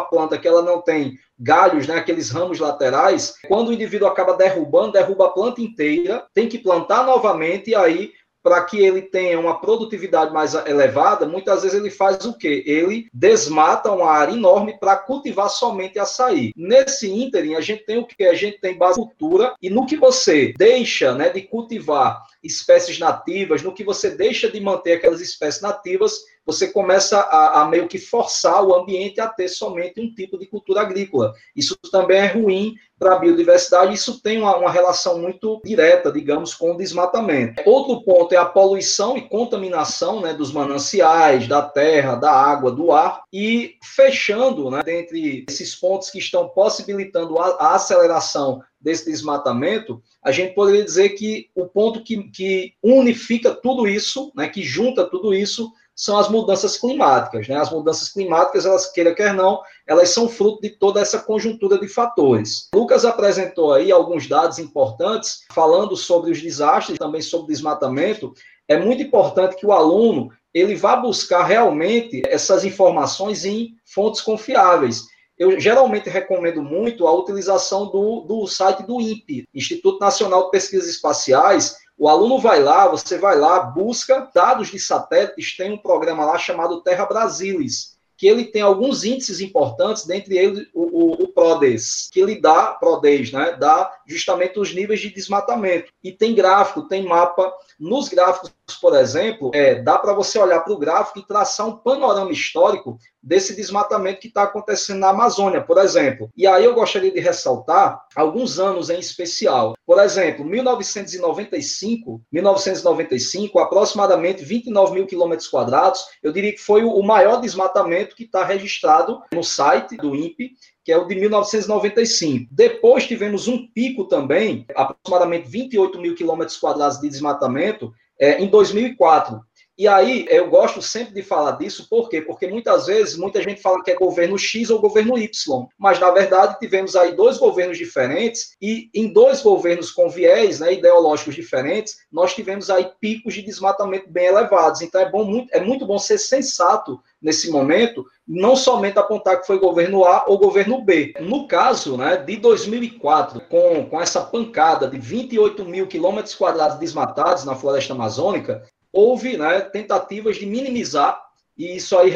planta 0.00 0.38
que 0.38 0.48
ela 0.48 0.62
não 0.62 0.80
tem 0.80 1.18
galhos, 1.38 1.86
né, 1.86 1.96
aqueles 1.96 2.30
ramos 2.30 2.58
laterais, 2.58 3.34
quando 3.46 3.68
o 3.68 3.72
indivíduo 3.74 4.08
acaba 4.08 4.34
derrubando, 4.34 4.92
derruba 4.92 5.26
a 5.26 5.30
planta 5.30 5.60
inteira, 5.60 6.24
tem 6.32 6.48
que 6.48 6.58
plantar 6.58 7.04
novamente 7.04 7.70
e 7.70 7.74
aí 7.74 8.12
para 8.44 8.62
que 8.62 8.76
ele 8.76 9.00
tenha 9.00 9.40
uma 9.40 9.58
produtividade 9.58 10.30
mais 10.30 10.52
elevada, 10.54 11.24
muitas 11.24 11.62
vezes 11.62 11.80
ele 11.80 11.88
faz 11.90 12.26
o 12.26 12.36
quê? 12.36 12.62
Ele 12.66 13.08
desmata 13.10 13.90
uma 13.90 14.10
área 14.10 14.34
enorme 14.34 14.78
para 14.78 14.96
cultivar 14.96 15.48
somente 15.48 15.98
açaí. 15.98 16.52
Nesse 16.54 17.10
ínterim, 17.10 17.54
a 17.54 17.62
gente 17.62 17.86
tem 17.86 17.96
o 17.96 18.06
que? 18.06 18.22
A 18.24 18.34
gente 18.34 18.60
tem 18.60 18.76
base 18.76 18.96
cultura, 18.96 19.54
e 19.62 19.70
no 19.70 19.86
que 19.86 19.96
você 19.96 20.52
deixa 20.58 21.14
né, 21.14 21.30
de 21.30 21.40
cultivar 21.40 22.22
espécies 22.42 22.98
nativas, 22.98 23.62
no 23.62 23.72
que 23.72 23.82
você 23.82 24.10
deixa 24.10 24.50
de 24.50 24.60
manter 24.60 24.92
aquelas 24.92 25.22
espécies 25.22 25.62
nativas, 25.62 26.20
você 26.44 26.68
começa 26.68 27.18
a, 27.18 27.62
a, 27.62 27.68
meio 27.68 27.88
que 27.88 27.98
forçar 27.98 28.64
o 28.64 28.74
ambiente 28.74 29.20
a 29.20 29.28
ter 29.28 29.48
somente 29.48 30.00
um 30.00 30.12
tipo 30.14 30.38
de 30.38 30.46
cultura 30.46 30.80
agrícola. 30.80 31.32
Isso 31.54 31.76
também 31.90 32.18
é 32.18 32.26
ruim 32.26 32.74
para 32.98 33.16
a 33.16 33.18
biodiversidade, 33.18 33.92
isso 33.92 34.22
tem 34.22 34.38
uma, 34.38 34.56
uma, 34.56 34.70
relação 34.70 35.20
muito 35.20 35.60
direta, 35.64 36.12
digamos, 36.12 36.54
com 36.54 36.72
o 36.72 36.76
desmatamento. 36.76 37.62
Outro 37.68 38.02
ponto 38.02 38.32
é 38.32 38.36
a 38.36 38.44
poluição 38.44 39.16
e 39.16 39.28
contaminação 39.28 40.20
né, 40.20 40.32
dos 40.32 40.52
mananciais, 40.52 41.48
da 41.48 41.60
terra, 41.60 42.14
da 42.14 42.30
água, 42.30 42.70
do 42.70 42.92
ar, 42.92 43.22
e 43.32 43.74
fechando, 43.82 44.70
né, 44.70 44.82
dentre 44.84 45.44
esses 45.48 45.74
pontos 45.74 46.08
que 46.08 46.18
estão 46.18 46.48
possibilitando 46.48 47.38
a, 47.38 47.48
a 47.58 47.74
aceleração 47.74 48.62
desse 48.80 49.06
desmatamento, 49.06 50.02
a 50.22 50.30
gente 50.30 50.54
poderia 50.54 50.84
dizer 50.84 51.10
que 51.10 51.48
o 51.54 51.66
ponto 51.66 52.02
que, 52.02 52.22
que 52.30 52.74
unifica 52.82 53.50
tudo 53.50 53.88
isso, 53.88 54.30
né, 54.36 54.48
que 54.48 54.62
junta 54.62 55.04
tudo 55.04 55.34
isso, 55.34 55.72
são 55.94 56.18
as 56.18 56.28
mudanças 56.28 56.76
climáticas. 56.76 57.46
Né? 57.48 57.56
As 57.56 57.70
mudanças 57.70 58.08
climáticas, 58.08 58.66
elas 58.66 58.90
queira 58.90 59.14
quer 59.14 59.32
não, 59.32 59.60
elas 59.86 60.10
são 60.10 60.28
fruto 60.28 60.60
de 60.60 60.70
toda 60.70 61.00
essa 61.00 61.18
conjuntura 61.18 61.78
de 61.78 61.88
fatores. 61.88 62.68
Lucas 62.74 63.04
apresentou 63.04 63.72
aí 63.72 63.92
alguns 63.92 64.28
dados 64.28 64.58
importantes 64.58 65.44
falando 65.52 65.96
sobre 65.96 66.30
os 66.30 66.40
desastres, 66.40 66.98
também 66.98 67.22
sobre 67.22 67.52
desmatamento. 67.52 68.32
É 68.68 68.76
muito 68.76 69.02
importante 69.02 69.56
que 69.56 69.66
o 69.66 69.72
aluno 69.72 70.30
ele 70.52 70.76
vá 70.76 70.96
buscar 70.96 71.44
realmente 71.44 72.22
essas 72.26 72.64
informações 72.64 73.44
em 73.44 73.74
fontes 73.84 74.20
confiáveis. 74.20 75.02
Eu 75.36 75.58
geralmente 75.58 76.08
recomendo 76.08 76.62
muito 76.62 77.08
a 77.08 77.12
utilização 77.12 77.90
do, 77.90 78.20
do 78.20 78.46
site 78.46 78.84
do 78.84 79.00
INPE, 79.00 79.48
Instituto 79.52 79.98
Nacional 79.98 80.44
de 80.44 80.50
Pesquisas 80.52 80.88
Espaciais, 80.88 81.76
o 81.96 82.08
aluno 82.08 82.38
vai 82.38 82.60
lá, 82.60 82.88
você 82.88 83.18
vai 83.18 83.38
lá, 83.38 83.60
busca 83.60 84.28
dados 84.34 84.68
de 84.68 84.78
satélites, 84.78 85.56
tem 85.56 85.72
um 85.72 85.78
programa 85.78 86.24
lá 86.24 86.36
chamado 86.36 86.82
Terra 86.82 87.06
Brasilis, 87.06 87.94
que 88.16 88.26
ele 88.26 88.44
tem 88.46 88.62
alguns 88.62 89.04
índices 89.04 89.40
importantes, 89.40 90.06
dentre 90.06 90.36
eles 90.36 90.68
o, 90.72 90.82
o, 90.82 91.12
o, 91.24 91.28
PRODES, 91.28 92.08
que 92.12 92.20
ele 92.20 92.40
dá, 92.40 92.72
PRODES, 92.72 93.32
né, 93.32 93.56
dá 93.58 93.92
justamente 94.06 94.58
os 94.58 94.74
níveis 94.74 95.00
de 95.00 95.10
desmatamento. 95.10 95.92
E 96.02 96.12
tem 96.12 96.34
gráfico, 96.34 96.88
tem 96.88 97.04
mapa. 97.04 97.52
Nos 97.78 98.08
gráficos, 98.08 98.52
por 98.80 98.96
exemplo, 98.96 99.50
é, 99.54 99.76
dá 99.76 99.98
para 99.98 100.12
você 100.12 100.38
olhar 100.38 100.60
para 100.60 100.72
o 100.72 100.78
gráfico 100.78 101.18
e 101.18 101.26
traçar 101.26 101.66
um 101.66 101.76
panorama 101.76 102.30
histórico 102.32 102.98
desse 103.22 103.56
desmatamento 103.56 104.20
que 104.20 104.28
está 104.28 104.42
acontecendo 104.42 104.98
na 104.98 105.08
Amazônia, 105.08 105.62
por 105.62 105.78
exemplo. 105.78 106.30
E 106.36 106.46
aí 106.46 106.64
eu 106.64 106.74
gostaria 106.74 107.10
de 107.10 107.20
ressaltar 107.20 107.98
alguns 108.14 108.58
anos 108.58 108.90
em 108.90 108.98
especial. 108.98 109.74
Por 109.86 109.98
exemplo, 109.98 110.44
1995, 110.44 112.20
1995, 112.30 113.58
aproximadamente 113.58 114.44
29 114.44 114.94
mil 114.94 115.06
quilômetros 115.06 115.48
quadrados, 115.48 116.04
eu 116.22 116.32
diria 116.32 116.52
que 116.52 116.58
foi 116.58 116.84
o 116.84 117.02
maior 117.02 117.40
desmatamento 117.40 118.14
que 118.14 118.24
está 118.24 118.44
registrado 118.44 119.22
no 119.32 119.42
site 119.42 119.96
do 119.96 120.14
INPE, 120.14 120.52
que 120.84 120.92
é 120.92 120.98
o 120.98 121.06
de 121.06 121.14
1995. 121.14 122.48
Depois 122.50 123.06
tivemos 123.06 123.48
um 123.48 123.66
pico 123.66 124.04
também, 124.04 124.66
aproximadamente 124.76 125.48
28 125.48 125.98
mil 125.98 126.14
quilômetros 126.14 126.58
quadrados 126.58 127.00
de 127.00 127.08
desmatamento, 127.08 127.92
é, 128.20 128.42
em 128.42 128.48
2004. 128.48 129.40
E 129.76 129.88
aí, 129.88 130.24
eu 130.30 130.48
gosto 130.48 130.80
sempre 130.80 131.12
de 131.12 131.22
falar 131.22 131.52
disso, 131.52 131.88
por 131.88 132.08
quê? 132.08 132.20
Porque 132.20 132.46
muitas 132.46 132.86
vezes, 132.86 133.16
muita 133.16 133.42
gente 133.42 133.60
fala 133.60 133.82
que 133.82 133.90
é 133.90 133.96
governo 133.96 134.38
X 134.38 134.70
ou 134.70 134.80
governo 134.80 135.18
Y, 135.18 135.66
mas 135.76 135.98
na 135.98 136.12
verdade 136.12 136.60
tivemos 136.60 136.94
aí 136.94 137.16
dois 137.16 137.38
governos 137.38 137.76
diferentes 137.76 138.54
e 138.62 138.88
em 138.94 139.12
dois 139.12 139.42
governos 139.42 139.90
com 139.90 140.08
viés 140.08 140.60
né, 140.60 140.74
ideológicos 140.74 141.34
diferentes, 141.34 141.96
nós 142.10 142.34
tivemos 142.34 142.70
aí 142.70 142.88
picos 143.00 143.34
de 143.34 143.42
desmatamento 143.42 144.08
bem 144.08 144.26
elevados. 144.26 144.80
Então 144.80 145.00
é, 145.00 145.10
bom, 145.10 145.24
muito, 145.24 145.52
é 145.52 145.60
muito 145.60 145.84
bom 145.84 145.98
ser 145.98 146.18
sensato 146.18 147.00
nesse 147.20 147.50
momento, 147.50 148.04
não 148.28 148.54
somente 148.54 148.98
apontar 148.98 149.40
que 149.40 149.46
foi 149.46 149.58
governo 149.58 150.04
A 150.04 150.24
ou 150.28 150.38
governo 150.38 150.82
B. 150.82 151.14
No 151.20 151.48
caso 151.48 151.96
né, 151.96 152.16
de 152.16 152.36
2004, 152.36 153.40
com, 153.48 153.86
com 153.86 154.00
essa 154.00 154.20
pancada 154.22 154.86
de 154.86 154.98
28 154.98 155.64
mil 155.64 155.86
quilômetros 155.86 156.34
quadrados 156.34 156.78
desmatados 156.78 157.44
na 157.44 157.56
floresta 157.56 157.92
amazônica, 157.92 158.62
houve 158.94 159.36
né, 159.36 159.60
tentativas 159.60 160.36
de 160.36 160.46
minimizar, 160.46 161.20
e 161.58 161.76
isso 161.76 161.98
aí 161.98 162.10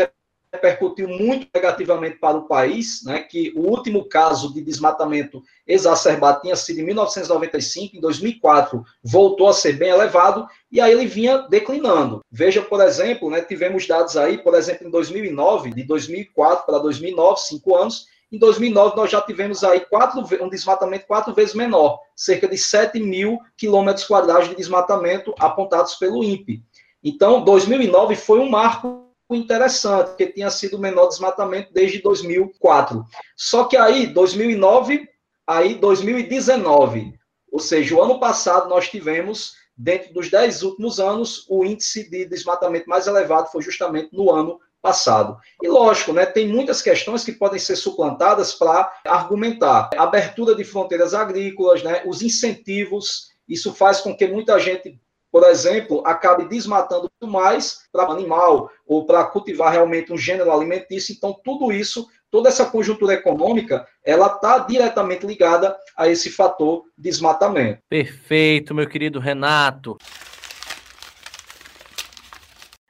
repercutiu 0.52 1.08
muito 1.08 1.46
negativamente 1.54 2.16
para 2.16 2.38
o 2.38 2.46
país, 2.46 3.02
né, 3.04 3.20
que 3.20 3.52
o 3.54 3.68
último 3.68 4.08
caso 4.08 4.52
de 4.54 4.62
desmatamento 4.62 5.42
exacerbado 5.66 6.40
tinha 6.40 6.56
sido 6.56 6.80
em 6.80 6.84
1995, 6.84 7.96
em 7.96 8.00
2004 8.00 8.82
voltou 9.02 9.48
a 9.48 9.52
ser 9.52 9.74
bem 9.74 9.90
elevado, 9.90 10.46
e 10.70 10.80
aí 10.80 10.92
ele 10.92 11.06
vinha 11.06 11.38
declinando. 11.48 12.24
Veja, 12.30 12.62
por 12.62 12.80
exemplo, 12.80 13.28
né, 13.28 13.42
tivemos 13.42 13.86
dados 13.86 14.16
aí, 14.16 14.38
por 14.38 14.54
exemplo, 14.54 14.86
em 14.86 14.90
2009, 14.90 15.74
de 15.74 15.82
2004 15.82 16.64
para 16.64 16.78
2009, 16.78 17.40
cinco 17.40 17.76
anos, 17.76 18.06
em 18.30 18.38
2009, 18.38 18.94
nós 18.94 19.10
já 19.10 19.22
tivemos 19.22 19.64
aí 19.64 19.80
quatro, 19.80 20.20
um 20.44 20.50
desmatamento 20.50 21.06
quatro 21.06 21.32
vezes 21.32 21.54
menor, 21.54 21.98
cerca 22.14 22.46
de 22.46 22.58
7 22.58 23.00
mil 23.00 23.38
quilômetros 23.56 24.04
quadrados 24.04 24.50
de 24.50 24.54
desmatamento 24.54 25.34
apontados 25.38 25.94
pelo 25.94 26.22
INPE. 26.22 26.62
Então, 27.02 27.44
2009 27.44 28.16
foi 28.16 28.40
um 28.40 28.50
marco 28.50 29.08
interessante, 29.30 30.08
porque 30.08 30.26
tinha 30.26 30.50
sido 30.50 30.76
o 30.76 30.80
menor 30.80 31.08
desmatamento 31.08 31.72
desde 31.72 32.00
2004. 32.00 33.04
Só 33.36 33.64
que 33.64 33.76
aí, 33.76 34.06
2009, 34.06 35.08
aí 35.46 35.74
2019, 35.74 37.14
ou 37.52 37.58
seja, 37.58 37.94
o 37.94 38.02
ano 38.02 38.18
passado 38.18 38.68
nós 38.68 38.88
tivemos, 38.88 39.54
dentro 39.76 40.12
dos 40.12 40.30
10 40.30 40.62
últimos 40.62 40.98
anos, 40.98 41.46
o 41.48 41.64
índice 41.64 42.08
de 42.08 42.24
desmatamento 42.24 42.88
mais 42.88 43.06
elevado 43.06 43.50
foi 43.50 43.62
justamente 43.62 44.14
no 44.14 44.30
ano 44.30 44.58
passado. 44.80 45.36
E 45.62 45.68
lógico, 45.68 46.12
né, 46.12 46.24
tem 46.24 46.48
muitas 46.48 46.80
questões 46.80 47.24
que 47.24 47.32
podem 47.32 47.58
ser 47.58 47.76
suplantadas 47.76 48.54
para 48.54 48.90
argumentar. 49.04 49.90
abertura 49.96 50.54
de 50.54 50.64
fronteiras 50.64 51.14
agrícolas, 51.14 51.82
né, 51.82 52.02
os 52.06 52.22
incentivos, 52.22 53.30
isso 53.48 53.72
faz 53.74 54.00
com 54.00 54.16
que 54.16 54.26
muita 54.26 54.58
gente 54.58 54.98
por 55.30 55.44
exemplo, 55.44 56.02
acabe 56.06 56.46
desmatando 56.46 57.10
mais 57.22 57.80
para 57.92 58.10
animal 58.10 58.70
ou 58.86 59.04
para 59.04 59.24
cultivar 59.24 59.72
realmente 59.72 60.12
um 60.12 60.18
gênero 60.18 60.50
alimentício. 60.50 61.14
Então, 61.14 61.38
tudo 61.44 61.70
isso, 61.70 62.06
toda 62.30 62.48
essa 62.48 62.64
conjuntura 62.64 63.14
econômica, 63.14 63.86
ela 64.04 64.26
está 64.26 64.58
diretamente 64.60 65.26
ligada 65.26 65.76
a 65.96 66.08
esse 66.08 66.30
fator 66.30 66.84
desmatamento. 66.96 67.80
Perfeito, 67.88 68.74
meu 68.74 68.88
querido 68.88 69.18
Renato. 69.18 69.98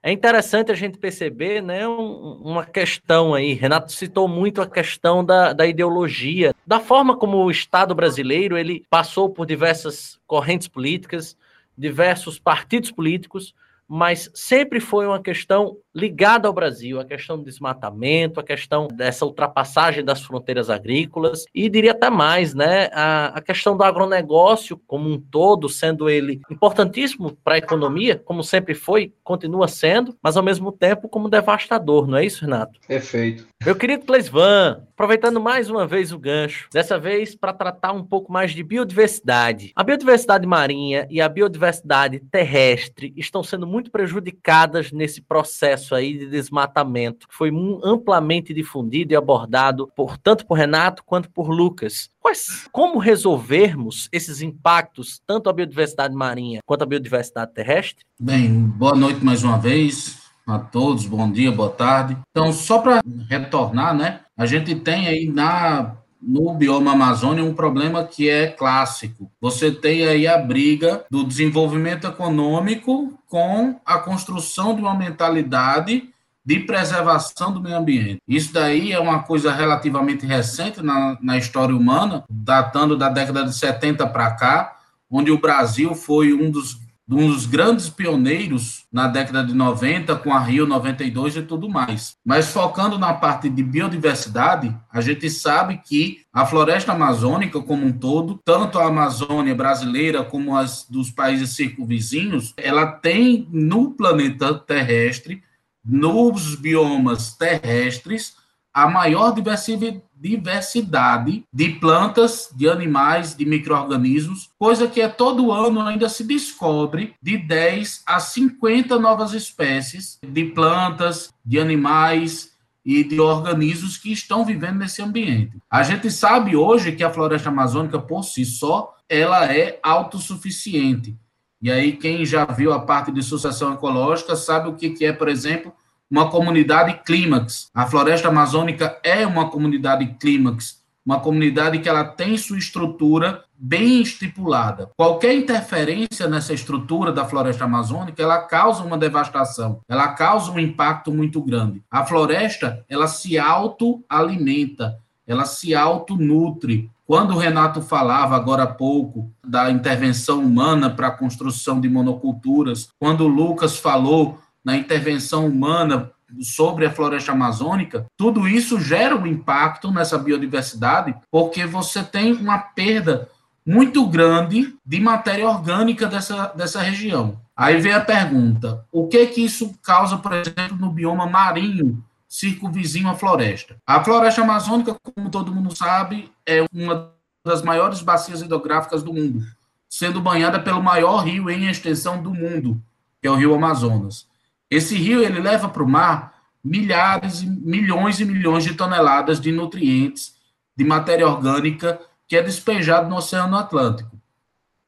É 0.01 0.12
interessante 0.12 0.70
a 0.70 0.77
gente 0.77 0.96
perceber 0.96 1.61
né, 1.61 1.87
uma 1.87 2.64
questão 2.64 3.35
aí. 3.35 3.53
Renato 3.53 3.92
citou 3.92 4.29
muito 4.29 4.62
a 4.62 4.66
questão 4.66 5.24
da, 5.24 5.53
da 5.53 5.66
ideologia, 5.66 6.55
da 6.64 6.79
forma 6.79 7.16
como 7.16 7.38
o 7.38 7.51
Estado 7.51 7.94
brasileiro 7.96 8.57
ele 8.57 8.85
passou 8.88 9.29
por 9.29 9.44
diversas 9.44 10.18
correntes 10.24 10.68
políticas, 10.68 11.37
diversos 11.79 12.38
partidos 12.38 12.91
políticos, 12.91 13.55
mas 13.88 14.31
sempre 14.35 14.79
foi 14.81 15.07
uma 15.07 15.20
questão 15.20 15.79
ligada 15.94 16.46
ao 16.46 16.55
Brasil, 16.55 17.01
a 17.01 17.05
questão 17.05 17.38
do 17.38 17.44
desmatamento, 17.44 18.38
a 18.38 18.42
questão 18.44 18.87
dessa 18.87 19.24
ultrapassagem 19.24 20.05
das 20.05 20.22
fronteiras 20.22 20.70
agrícolas 20.70 21.44
e 21.55 21.68
diria 21.68 21.92
até 21.92 22.11
mais, 22.11 22.55
né, 22.55 22.88
a, 22.92 23.38
a 23.38 23.40
questão 23.40 23.77
do 23.77 23.83
agronegócio 23.83 24.81
como 24.87 25.11
um 25.11 25.18
todo, 25.18 25.68
sendo 25.68 26.09
ele 26.09 26.40
importantíssimo 26.51 27.37
para 27.42 27.55
a 27.55 27.59
economia, 27.59 28.20
como 28.24 28.44
sempre 28.44 28.74
foi, 28.74 29.12
continua 29.24 29.66
sendo, 29.66 30.16
mas 30.22 30.37
ao 30.37 30.42
mesmo 30.42 30.70
tempo 30.70 31.09
como 31.09 31.29
devastador, 31.29 32.07
não 32.07 32.18
é 32.18 32.24
isso, 32.24 32.42
Renato? 32.42 32.79
Perfeito. 32.87 33.46
Meu 33.64 33.74
querido 33.74 34.07
Cleisvan, 34.07 34.85
aproveitando 34.92 35.40
mais 35.40 35.68
uma 35.68 35.85
vez 35.85 36.12
o 36.12 36.18
gancho, 36.18 36.68
dessa 36.72 36.96
vez 36.96 37.35
para 37.35 37.53
tratar 37.53 37.92
um 37.92 38.05
pouco 38.05 38.33
mais 38.33 38.53
de 38.53 38.62
biodiversidade. 38.62 39.72
A 39.74 39.83
biodiversidade 39.83 40.46
marinha 40.46 41.09
e 41.11 41.20
a 41.20 41.29
biodiversidade 41.29 42.20
terrestre 42.31 43.12
estão 43.16 43.42
sendo 43.42 43.66
muito 43.66 43.78
muito 43.79 43.93
prejudicadas 43.93 44.91
nesse 44.91 45.23
processo 45.23 45.95
aí 45.95 46.19
de 46.19 46.27
desmatamento, 46.27 47.29
foi 47.31 47.53
amplamente 47.85 48.53
difundido 48.53 49.12
e 49.12 49.17
abordado 49.17 49.88
por 49.95 50.19
tanto 50.19 50.45
por 50.45 50.59
Renato 50.59 51.05
quanto 51.05 51.31
por 51.31 51.49
Lucas. 51.49 52.11
Quais, 52.21 52.69
como 52.73 52.99
resolvermos 52.99 54.09
esses 54.11 54.43
impactos, 54.43 55.23
tanto 55.25 55.49
à 55.49 55.53
biodiversidade 55.53 56.12
marinha 56.12 56.59
quanto 56.67 56.83
à 56.83 56.87
biodiversidade 56.87 57.55
terrestre? 57.55 58.05
Bem, 58.19 58.53
boa 58.53 58.97
noite 58.97 59.25
mais 59.25 59.45
uma 59.45 59.57
vez 59.57 60.19
a 60.45 60.59
todos, 60.59 61.07
bom 61.07 61.31
dia, 61.31 61.53
boa 61.53 61.71
tarde. 61.71 62.17
Então, 62.31 62.53
só 62.53 62.81
para 62.81 63.01
retornar, 63.31 63.95
né? 63.95 64.23
A 64.37 64.45
gente 64.45 64.75
tem 64.75 65.07
aí 65.07 65.29
na 65.29 65.95
no 66.20 66.54
bioma 66.54 66.92
Amazônia 66.92 67.44
um 67.44 67.54
problema 67.54 68.04
que 68.04 68.28
é 68.28 68.46
clássico. 68.46 69.31
Você 69.40 69.70
tem 69.70 70.07
aí 70.07 70.26
a 70.26 70.38
briga 70.38 71.04
do 71.11 71.24
desenvolvimento 71.24 72.07
econômico 72.07 73.18
com 73.26 73.78
a 73.85 73.98
construção 73.98 74.74
de 74.74 74.81
uma 74.81 74.94
mentalidade 74.94 76.09
de 76.44 76.61
preservação 76.61 77.52
do 77.52 77.61
meio 77.61 77.76
ambiente. 77.76 78.22
Isso 78.26 78.54
daí 78.54 78.92
é 78.92 78.98
uma 78.98 79.22
coisa 79.22 79.52
relativamente 79.52 80.24
recente 80.24 80.81
na, 80.81 81.18
na 81.20 81.37
história 81.37 81.76
humana, 81.76 82.24
datando 82.31 82.96
da 82.96 83.11
década 83.11 83.44
de 83.44 83.54
70 83.54 84.07
para 84.07 84.31
cá, 84.31 84.76
onde 85.11 85.31
o 85.31 85.38
Brasil 85.38 85.94
foi 85.94 86.33
um 86.33 86.50
dos 86.50 86.78
um 87.16 87.27
dos 87.29 87.47
grandes 87.47 87.88
pioneiros 87.88 88.85
na 88.92 89.09
década 89.09 89.42
de 89.42 89.55
90, 89.55 90.14
com 90.16 90.33
a 90.33 90.40
Rio 90.40 90.66
92 90.66 91.37
e 91.37 91.42
tudo 91.42 91.68
mais. 91.68 92.16
Mas 92.25 92.49
focando 92.49 92.99
na 92.99 93.14
parte 93.14 93.49
de 93.49 93.62
biodiversidade, 93.62 94.75
a 94.92 95.01
gente 95.01 95.31
sabe 95.31 95.81
que 95.83 96.21
a 96.33 96.44
floresta 96.44 96.92
amazônica 96.92 97.61
como 97.62 97.87
um 97.87 97.92
todo, 97.92 98.38
tanto 98.44 98.79
a 98.79 98.87
Amazônia 98.87 99.55
brasileira 99.55 100.23
como 100.23 100.57
as 100.57 100.87
dos 100.88 101.11
países 101.11 101.51
circunvizinhos, 101.51 102.53
ela 102.57 102.87
tem 102.87 103.49
no 103.51 103.92
planeta 103.92 104.53
terrestre, 104.55 105.42
nos 105.83 106.55
biomas 106.55 107.33
terrestres, 107.35 108.37
a 108.73 108.87
maior 108.88 109.33
diversidade 109.35 110.03
diversidade 110.20 111.44
de 111.52 111.68
plantas, 111.70 112.50
de 112.54 112.68
animais, 112.68 113.37
de 113.37 113.44
micro-organismos, 113.44 114.50
coisa 114.59 114.88
que 114.88 115.00
é 115.00 115.09
todo 115.09 115.52
ano 115.52 115.81
ainda 115.81 116.09
se 116.09 116.24
descobre 116.24 117.14
de 117.22 117.37
10 117.38 118.02
a 118.07 118.18
50 118.18 118.98
novas 118.98 119.33
espécies 119.33 120.18
de 120.22 120.44
plantas, 120.46 121.33
de 121.44 121.59
animais 121.59 122.52
e 122.85 123.04
de 123.04 123.20
organismos 123.20 123.96
que 123.96 124.11
estão 124.11 124.44
vivendo 124.44 124.78
nesse 124.78 125.02
ambiente. 125.02 125.57
A 125.70 125.83
gente 125.83 126.11
sabe 126.11 126.57
hoje 126.57 126.92
que 126.92 127.04
a 127.04 127.12
floresta 127.12 127.50
amazônica 127.50 127.98
por 127.98 128.24
si 128.24 128.44
só, 128.44 128.94
ela 129.09 129.44
é 129.52 129.78
autossuficiente. 129.83 131.16
E 131.61 131.70
aí 131.70 131.92
quem 131.92 132.24
já 132.24 132.44
viu 132.44 132.72
a 132.72 132.81
parte 132.81 133.11
de 133.11 133.22
sucessão 133.22 133.74
ecológica 133.74 134.37
sabe 134.37 134.68
o 134.68 134.74
que 134.74 135.04
é, 135.04 135.12
por 135.12 135.28
exemplo, 135.28 135.72
uma 136.11 136.31
comunidade 136.31 137.01
clímax. 137.05 137.71
A 137.75 137.87
floresta 137.87 138.29
amazônica 138.29 138.99
é 139.03 139.27
uma 139.27 139.51
comunidade 139.51 140.07
clímax, 140.18 140.83
uma 141.05 141.21
comunidade 141.21 141.79
que 141.79 141.88
ela 141.88 142.05
tem 142.05 142.37
sua 142.37 142.59
estrutura 142.59 143.44
bem 143.59 144.01
estipulada. 144.03 144.90
Qualquer 144.97 145.35
interferência 145.35 146.29
nessa 146.29 146.53
estrutura 146.53 147.12
da 147.12 147.25
floresta 147.25 147.64
amazônica, 147.64 148.23
ela 148.23 148.42
causa 148.42 148.85
uma 148.85 148.97
devastação, 148.97 149.81
ela 149.88 150.09
causa 150.09 150.53
um 150.53 150.59
impacto 150.59 151.12
muito 151.12 151.40
grande. 151.42 151.83
A 151.90 152.05
floresta, 152.05 152.85
ela 152.88 153.09
se 153.09 153.38
autoalimenta, 153.38 154.99
ela 155.27 155.44
se 155.44 155.75
autonutre. 155.75 156.90
Quando 157.07 157.35
o 157.35 157.38
Renato 157.38 157.81
falava 157.81 158.37
agora 158.37 158.64
há 158.64 158.66
pouco 158.66 159.31
da 159.42 159.71
intervenção 159.71 160.40
humana 160.40 160.90
para 160.90 161.09
a 161.09 161.16
construção 161.16 161.81
de 161.81 161.88
monoculturas, 161.88 162.90
quando 162.99 163.23
o 163.23 163.29
Lucas 163.29 163.79
falou 163.79 164.38
na 164.68 164.76
intervenção 164.76 165.46
humana 165.46 166.11
sobre 166.42 166.85
a 166.85 166.90
floresta 166.90 167.33
amazônica, 167.33 168.04
tudo 168.18 168.46
isso 168.46 168.78
gera 168.78 169.16
um 169.16 169.26
impacto 169.26 169.90
nessa 169.90 170.18
biodiversidade, 170.18 171.14
porque 171.31 171.64
você 171.64 172.02
tem 172.02 172.35
uma 172.35 172.59
perda 172.59 173.31
muito 173.64 174.07
grande 174.07 174.76
de 174.85 175.00
matéria 175.00 175.48
orgânica 175.48 176.07
dessa, 176.07 176.48
dessa 176.48 176.83
região. 176.83 177.40
Aí 177.57 177.81
vem 177.81 177.94
a 177.94 178.00
pergunta: 178.02 178.85
o 178.92 179.09
que 179.09 179.24
que 179.28 179.40
isso 179.42 179.72
causa, 179.83 180.18
por 180.18 180.35
exemplo, 180.35 180.76
no 180.76 180.90
bioma 180.90 181.26
marinho 181.26 182.04
circunvizinho 182.28 183.09
à 183.09 183.14
floresta? 183.14 183.76
A 183.87 184.04
floresta 184.04 184.42
amazônica, 184.42 184.94
como 185.02 185.31
todo 185.31 185.54
mundo 185.54 185.74
sabe, 185.74 186.31
é 186.44 186.62
uma 186.70 187.11
das 187.42 187.62
maiores 187.62 188.02
bacias 188.02 188.42
hidrográficas 188.42 189.02
do 189.02 189.14
mundo, 189.14 189.46
sendo 189.88 190.20
banhada 190.20 190.61
pelo 190.61 190.83
maior 190.83 191.24
rio 191.24 191.48
em 191.48 191.70
extensão 191.70 192.22
do 192.22 192.35
mundo, 192.35 192.78
que 193.22 193.26
é 193.26 193.31
o 193.31 193.35
Rio 193.35 193.54
Amazonas. 193.54 194.28
Esse 194.70 194.96
rio 194.96 195.22
ele 195.22 195.40
leva 195.40 195.68
para 195.68 195.83
o 195.83 195.88
mar 195.88 196.35
milhares, 196.62 197.42
milhões 197.42 198.20
e 198.20 198.24
milhões 198.24 198.64
de 198.64 198.74
toneladas 198.74 199.40
de 199.40 199.50
nutrientes, 199.50 200.37
de 200.76 200.85
matéria 200.85 201.26
orgânica 201.26 202.00
que 202.26 202.37
é 202.37 202.42
despejado 202.42 203.09
no 203.09 203.16
Oceano 203.16 203.57
Atlântico. 203.57 204.18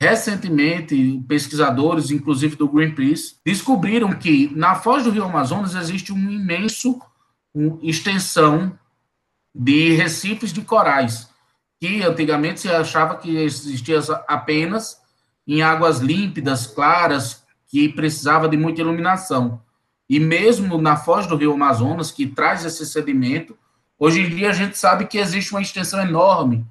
Recentemente, 0.01 1.23
pesquisadores, 1.29 2.11
inclusive 2.11 2.57
do 2.57 2.69
Greenpeace, 2.69 3.37
descobriram 3.45 4.13
que 4.13 4.51
na 4.55 4.75
foz 4.75 5.05
do 5.05 5.11
Rio 5.11 5.25
Amazonas 5.25 5.75
existe 5.75 6.13
um 6.13 6.31
imenso 6.31 7.01
uma 7.55 7.79
extensão 7.83 8.79
de 9.55 9.95
recifes 9.95 10.53
de 10.53 10.63
corais, 10.63 11.29
que 11.81 12.03
antigamente 12.03 12.61
se 12.61 12.69
achava 12.69 13.17
que 13.17 13.37
existia 13.37 13.99
apenas 14.29 15.01
em 15.47 15.63
águas 15.63 15.99
límpidas, 15.99 16.67
claras, 16.67 17.43
que 17.67 17.89
precisava 17.89 18.49
de 18.49 18.57
muita 18.57 18.81
iluminação. 18.81 19.61
E 20.11 20.19
mesmo 20.19 20.77
na 20.77 20.97
foz 20.97 21.25
do 21.29 21.37
rio 21.37 21.53
Amazonas, 21.53 22.11
que 22.11 22.27
traz 22.27 22.65
esse 22.65 22.85
sedimento, 22.85 23.57
hoje 23.97 24.21
em 24.21 24.29
dia 24.29 24.51
a 24.51 24.53
gente 24.53 24.77
sabe 24.77 25.07
que 25.07 25.17
existe 25.17 25.53
uma 25.53 25.63
extensão 25.63 26.01
enorme 26.01 26.67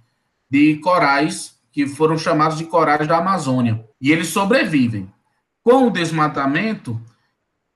de 0.52 0.76
corais 0.80 1.58
que 1.72 1.88
foram 1.88 2.18
chamados 2.18 2.58
de 2.58 2.66
corais 2.66 3.08
da 3.08 3.20
Amazônia. 3.20 3.82
E 4.02 4.12
eles 4.12 4.28
sobrevivem. 4.28 5.10
Com 5.64 5.88
o 5.88 5.90
desmatamento, 5.90 7.02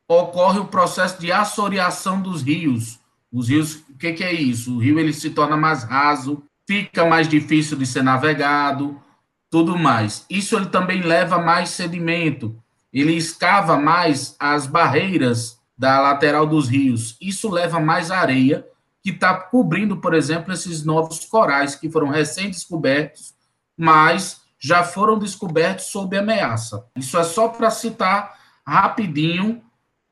ocorre 0.06 0.60
o 0.60 0.66
processo 0.66 1.22
de 1.22 1.32
assoreação 1.32 2.22
dos 2.22 2.44
rios. 2.44 3.00
Os 3.32 3.48
rios, 3.48 3.86
o 3.90 3.98
que, 3.98 4.12
que 4.12 4.24
é 4.26 4.34
isso? 4.34 4.76
O 4.76 4.80
rio 4.80 5.00
ele 5.00 5.14
se 5.14 5.30
torna 5.30 5.56
mais 5.56 5.86
raso, 5.86 6.44
fica 6.68 7.06
mais 7.06 7.30
difícil 7.30 7.78
de 7.78 7.86
ser 7.86 8.04
navegado, 8.04 9.02
tudo 9.50 9.78
mais. 9.78 10.26
Isso 10.30 10.58
ele 10.58 10.66
também 10.66 11.04
leva 11.04 11.38
mais 11.38 11.70
sedimento, 11.70 12.62
ele 12.94 13.14
escava 13.14 13.78
mais 13.78 14.36
as 14.40 14.68
barreiras 14.68 15.60
da 15.78 16.00
lateral 16.00 16.46
dos 16.46 16.70
rios. 16.70 17.18
Isso 17.20 17.50
leva 17.50 17.80
mais 17.80 18.12
areia, 18.12 18.66
que 19.02 19.10
está 19.10 19.34
cobrindo, 19.34 19.98
por 19.98 20.14
exemplo, 20.14 20.54
esses 20.54 20.86
novos 20.86 21.26
corais 21.26 21.76
que 21.76 21.90
foram 21.90 22.10
recém-descobertos, 22.10 23.34
mas 23.76 24.42
já 24.60 24.84
foram 24.84 25.20
descobertos 25.20 25.86
sob 25.86 26.16
ameaça. 26.18 26.86
Isso 26.96 27.18
é 27.18 27.24
só 27.24 27.50
para 27.50 27.70
citar 27.70 28.38
rapidinho 28.66 29.62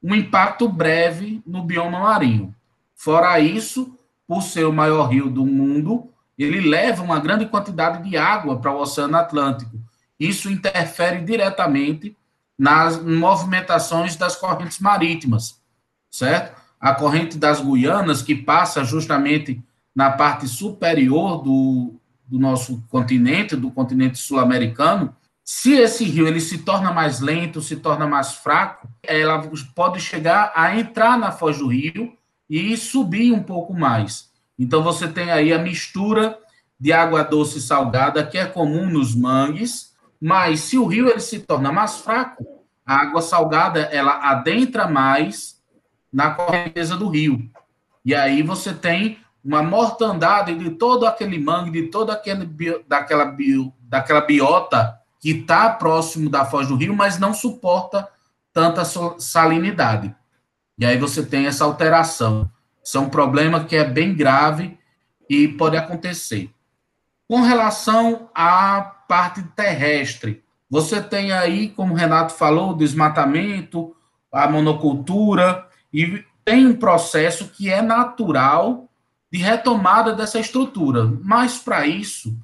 um 0.03 0.15
impacto 0.15 0.67
breve 0.67 1.41
no 1.45 1.63
bioma 1.63 1.99
marinho. 1.99 2.53
Fora 2.95 3.39
isso, 3.39 3.97
por 4.27 4.41
ser 4.41 4.65
o 4.65 4.73
maior 4.73 5.07
rio 5.07 5.29
do 5.29 5.45
mundo, 5.45 6.11
ele 6.37 6.59
leva 6.59 7.03
uma 7.03 7.19
grande 7.19 7.45
quantidade 7.45 8.09
de 8.09 8.17
água 8.17 8.59
para 8.59 8.73
o 8.73 8.79
Oceano 8.79 9.15
Atlântico. 9.15 9.79
Isso 10.19 10.49
interfere 10.49 11.21
diretamente 11.21 12.17
nas 12.61 13.01
movimentações 13.01 14.15
das 14.15 14.35
correntes 14.35 14.77
marítimas, 14.77 15.59
certo? 16.11 16.61
A 16.79 16.93
corrente 16.93 17.35
das 17.35 17.59
Guianas, 17.59 18.21
que 18.21 18.35
passa 18.35 18.83
justamente 18.83 19.59
na 19.95 20.11
parte 20.11 20.47
superior 20.47 21.41
do, 21.41 21.95
do 22.27 22.37
nosso 22.37 22.83
continente, 22.87 23.55
do 23.55 23.71
continente 23.71 24.19
sul-americano, 24.19 25.11
se 25.43 25.73
esse 25.73 26.03
rio 26.03 26.27
ele 26.27 26.39
se 26.39 26.59
torna 26.59 26.93
mais 26.93 27.19
lento, 27.19 27.63
se 27.63 27.77
torna 27.77 28.05
mais 28.05 28.33
fraco, 28.33 28.87
ela 29.01 29.41
pode 29.73 29.99
chegar 29.99 30.53
a 30.55 30.77
entrar 30.77 31.17
na 31.17 31.31
foz 31.31 31.57
do 31.57 31.67
rio 31.67 32.15
e 32.47 32.77
subir 32.77 33.31
um 33.31 33.41
pouco 33.41 33.73
mais. 33.73 34.29
Então 34.59 34.83
você 34.83 35.07
tem 35.07 35.31
aí 35.31 35.51
a 35.51 35.57
mistura 35.57 36.37
de 36.79 36.93
água 36.93 37.23
doce 37.23 37.57
e 37.57 37.61
salgada 37.61 38.23
que 38.23 38.37
é 38.37 38.45
comum 38.45 38.87
nos 38.87 39.15
mangues, 39.15 39.90
mas 40.21 40.59
se 40.59 40.77
o 40.77 40.85
rio 40.85 41.09
ele 41.09 41.19
se 41.19 41.39
torna 41.39 41.71
mais 41.71 41.97
fraco, 41.97 42.45
a 42.85 42.97
água 42.97 43.21
salgada 43.21 43.79
ela 43.79 44.29
adentra 44.29 44.87
mais 44.87 45.59
na 46.13 46.31
correnteza 46.31 46.95
do 46.95 47.09
rio. 47.09 47.49
E 48.05 48.13
aí 48.13 48.43
você 48.43 48.73
tem 48.73 49.19
uma 49.43 49.63
mortandade 49.63 50.53
de 50.53 50.69
todo 50.71 51.07
aquele 51.07 51.39
mangue, 51.39 51.71
de 51.71 51.87
toda 51.87 52.13
aquele 52.13 52.45
daquela, 52.87 53.25
bio, 53.25 53.73
daquela 53.81 54.21
biota 54.21 54.99
que 55.19 55.31
está 55.31 55.69
próximo 55.69 56.29
da 56.29 56.45
foz 56.45 56.67
do 56.67 56.75
rio, 56.75 56.95
mas 56.95 57.17
não 57.17 57.33
suporta 57.33 58.07
tanta 58.53 58.83
salinidade. 59.19 60.13
E 60.77 60.85
aí 60.85 60.97
você 60.97 61.23
tem 61.23 61.47
essa 61.47 61.63
alteração. 61.63 62.49
Isso 62.83 62.97
é 62.97 63.01
um 63.01 63.09
problema 63.09 63.63
que 63.63 63.75
é 63.75 63.83
bem 63.83 64.15
grave 64.15 64.77
e 65.29 65.47
pode 65.47 65.77
acontecer. 65.77 66.51
Com 67.27 67.41
relação 67.41 68.29
à 68.35 68.81
parte 69.11 69.43
terrestre, 69.57 70.41
você 70.69 71.01
tem 71.01 71.33
aí, 71.33 71.67
como 71.67 71.93
o 71.93 71.97
Renato 71.97 72.31
falou, 72.31 72.71
o 72.71 72.77
desmatamento, 72.77 73.93
a 74.31 74.49
monocultura, 74.49 75.67
e 75.93 76.23
tem 76.45 76.65
um 76.65 76.77
processo 76.77 77.49
que 77.49 77.69
é 77.69 77.81
natural 77.81 78.89
de 79.29 79.39
retomada 79.39 80.13
dessa 80.13 80.39
estrutura. 80.39 81.11
Mas, 81.21 81.57
para 81.57 81.85
isso, 81.85 82.39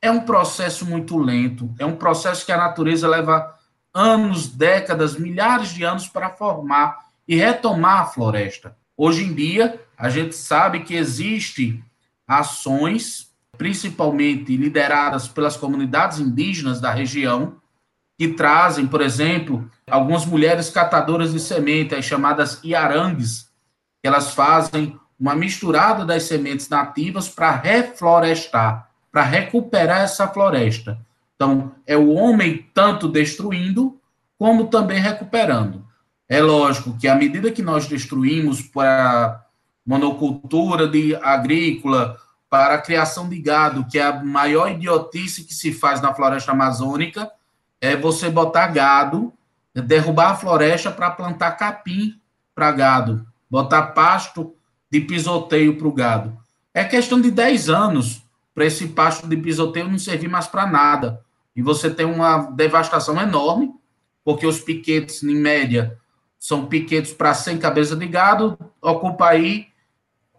é 0.00 0.08
um 0.08 0.20
processo 0.20 0.86
muito 0.86 1.18
lento, 1.18 1.74
é 1.80 1.84
um 1.84 1.96
processo 1.96 2.46
que 2.46 2.52
a 2.52 2.58
natureza 2.58 3.08
leva 3.08 3.52
anos, 3.92 4.46
décadas, 4.46 5.18
milhares 5.18 5.70
de 5.70 5.82
anos 5.82 6.06
para 6.06 6.30
formar 6.30 7.06
e 7.26 7.34
retomar 7.34 8.02
a 8.02 8.06
floresta. 8.06 8.76
Hoje 8.96 9.24
em 9.24 9.34
dia, 9.34 9.82
a 9.98 10.08
gente 10.08 10.36
sabe 10.36 10.84
que 10.84 10.94
existe 10.94 11.82
ações, 12.24 13.33
principalmente 13.56 14.56
lideradas 14.56 15.28
pelas 15.28 15.56
comunidades 15.56 16.18
indígenas 16.18 16.80
da 16.80 16.90
região, 16.90 17.56
que 18.18 18.28
trazem, 18.28 18.86
por 18.86 19.00
exemplo, 19.00 19.68
algumas 19.90 20.24
mulheres 20.24 20.70
catadoras 20.70 21.32
de 21.32 21.40
semente, 21.40 21.94
as 21.94 22.04
chamadas 22.04 22.62
iarangues, 22.62 23.50
elas 24.02 24.32
fazem 24.34 24.98
uma 25.18 25.34
misturada 25.34 26.04
das 26.04 26.24
sementes 26.24 26.68
nativas 26.68 27.28
para 27.28 27.50
reflorestar, 27.52 28.90
para 29.10 29.22
recuperar 29.22 30.02
essa 30.02 30.28
floresta. 30.28 30.98
Então, 31.34 31.72
é 31.86 31.96
o 31.96 32.10
homem 32.12 32.68
tanto 32.72 33.08
destruindo, 33.08 33.98
como 34.38 34.66
também 34.66 35.00
recuperando. 35.00 35.84
É 36.28 36.40
lógico 36.40 36.96
que 36.98 37.08
à 37.08 37.14
medida 37.14 37.50
que 37.50 37.62
nós 37.62 37.86
destruímos 37.86 38.62
para 38.62 39.44
monocultura 39.86 40.88
de 40.88 41.14
agrícola, 41.16 42.18
para 42.54 42.76
a 42.76 42.80
criação 42.80 43.28
de 43.28 43.36
gado, 43.40 43.84
que 43.84 43.98
é 43.98 44.04
a 44.04 44.22
maior 44.22 44.70
idiotice 44.70 45.42
que 45.42 45.52
se 45.52 45.72
faz 45.72 46.00
na 46.00 46.14
floresta 46.14 46.52
amazônica, 46.52 47.28
é 47.80 47.96
você 47.96 48.30
botar 48.30 48.68
gado, 48.68 49.32
derrubar 49.74 50.30
a 50.30 50.36
floresta 50.36 50.88
para 50.88 51.10
plantar 51.10 51.50
capim 51.56 52.16
para 52.54 52.70
gado, 52.70 53.26
botar 53.50 53.86
pasto 53.88 54.54
de 54.88 55.00
pisoteio 55.00 55.76
para 55.76 55.88
o 55.88 55.92
gado. 55.92 56.38
É 56.72 56.84
questão 56.84 57.20
de 57.20 57.28
10 57.28 57.70
anos 57.70 58.22
para 58.54 58.66
esse 58.66 58.86
pasto 58.86 59.26
de 59.26 59.36
pisoteio 59.36 59.88
não 59.88 59.98
servir 59.98 60.28
mais 60.28 60.46
para 60.46 60.64
nada. 60.64 61.24
E 61.56 61.60
você 61.60 61.90
tem 61.90 62.06
uma 62.06 62.38
devastação 62.52 63.20
enorme, 63.20 63.74
porque 64.24 64.46
os 64.46 64.60
piquetes, 64.60 65.24
em 65.24 65.34
média, 65.34 65.98
são 66.38 66.66
piquetes 66.66 67.12
para 67.12 67.34
100 67.34 67.58
cabeças 67.58 67.98
de 67.98 68.06
gado, 68.06 68.56
ocupa 68.80 69.30
aí 69.30 69.66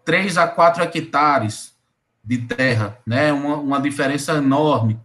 3 0.02 0.38
a 0.38 0.48
4 0.48 0.82
hectares 0.82 1.75
de 2.26 2.38
terra, 2.38 2.98
né? 3.06 3.32
Uma, 3.32 3.56
uma 3.56 3.80
diferença 3.80 4.34
enorme. 4.34 4.98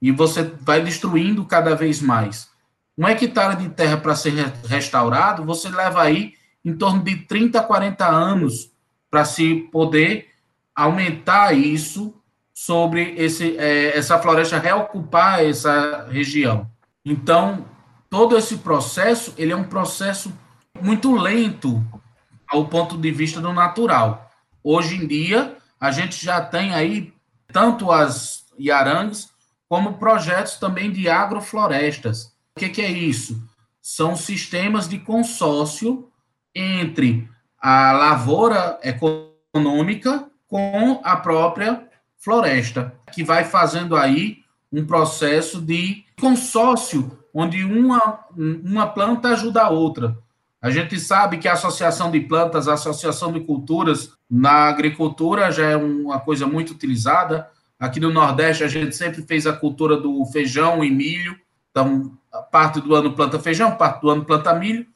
E 0.00 0.10
você 0.10 0.42
vai 0.60 0.82
destruindo 0.82 1.44
cada 1.44 1.76
vez 1.76 2.00
mais. 2.00 2.48
Um 2.96 3.06
hectare 3.06 3.56
de 3.56 3.68
terra 3.68 3.98
para 3.98 4.16
ser 4.16 4.32
restaurado, 4.66 5.44
você 5.44 5.68
leva 5.68 6.02
aí 6.02 6.34
em 6.64 6.74
torno 6.74 7.02
de 7.02 7.16
30 7.16 7.60
a 7.60 7.62
40 7.62 8.06
anos 8.06 8.70
para 9.10 9.24
se 9.24 9.68
poder 9.70 10.28
aumentar 10.74 11.52
isso 11.52 12.14
sobre 12.52 13.14
esse, 13.16 13.56
é, 13.58 13.96
essa 13.96 14.18
floresta 14.18 14.58
reocupar 14.58 15.40
essa 15.40 16.06
região. 16.10 16.70
Então, 17.04 17.66
todo 18.08 18.36
esse 18.38 18.58
processo, 18.58 19.34
ele 19.36 19.52
é 19.52 19.56
um 19.56 19.64
processo 19.64 20.32
muito 20.80 21.14
lento 21.14 21.84
ao 22.48 22.66
ponto 22.66 22.96
de 22.96 23.10
vista 23.10 23.40
do 23.40 23.52
natural. 23.52 24.30
Hoje 24.62 24.96
em 24.96 25.06
dia, 25.06 25.56
a 25.84 25.90
gente 25.90 26.24
já 26.24 26.40
tem 26.40 26.72
aí 26.72 27.12
tanto 27.52 27.92
as 27.92 28.46
Yarangues 28.58 29.28
como 29.68 29.98
projetos 29.98 30.54
também 30.56 30.90
de 30.90 31.10
agroflorestas. 31.10 32.32
O 32.56 32.60
que, 32.60 32.70
que 32.70 32.80
é 32.80 32.90
isso? 32.90 33.46
São 33.82 34.16
sistemas 34.16 34.88
de 34.88 34.98
consórcio 34.98 36.10
entre 36.54 37.28
a 37.60 37.92
lavoura 37.92 38.80
econômica 38.82 40.26
com 40.48 41.02
a 41.04 41.16
própria 41.16 41.86
floresta, 42.16 42.94
que 43.12 43.22
vai 43.22 43.44
fazendo 43.44 43.94
aí 43.94 44.38
um 44.72 44.86
processo 44.86 45.60
de 45.60 46.02
consórcio, 46.18 47.18
onde 47.34 47.62
uma, 47.62 48.24
uma 48.34 48.86
planta 48.86 49.28
ajuda 49.28 49.64
a 49.64 49.68
outra. 49.68 50.16
A 50.64 50.70
gente 50.70 50.98
sabe 50.98 51.36
que 51.36 51.46
a 51.46 51.52
associação 51.52 52.10
de 52.10 52.18
plantas, 52.20 52.68
a 52.68 52.72
associação 52.72 53.30
de 53.30 53.40
culturas 53.40 54.14
na 54.30 54.66
agricultura 54.66 55.52
já 55.52 55.66
é 55.66 55.76
uma 55.76 56.18
coisa 56.18 56.46
muito 56.46 56.70
utilizada. 56.70 57.50
Aqui 57.78 58.00
no 58.00 58.10
Nordeste, 58.10 58.64
a 58.64 58.66
gente 58.66 58.96
sempre 58.96 59.20
fez 59.20 59.46
a 59.46 59.52
cultura 59.52 59.94
do 59.94 60.24
feijão 60.24 60.82
e 60.82 60.90
milho. 60.90 61.38
Então, 61.70 62.16
parte 62.50 62.80
do 62.80 62.94
ano 62.94 63.12
planta 63.12 63.38
feijão, 63.38 63.76
parte 63.76 64.00
do 64.00 64.08
ano 64.08 64.24
planta 64.24 64.54
milho. 64.54 64.86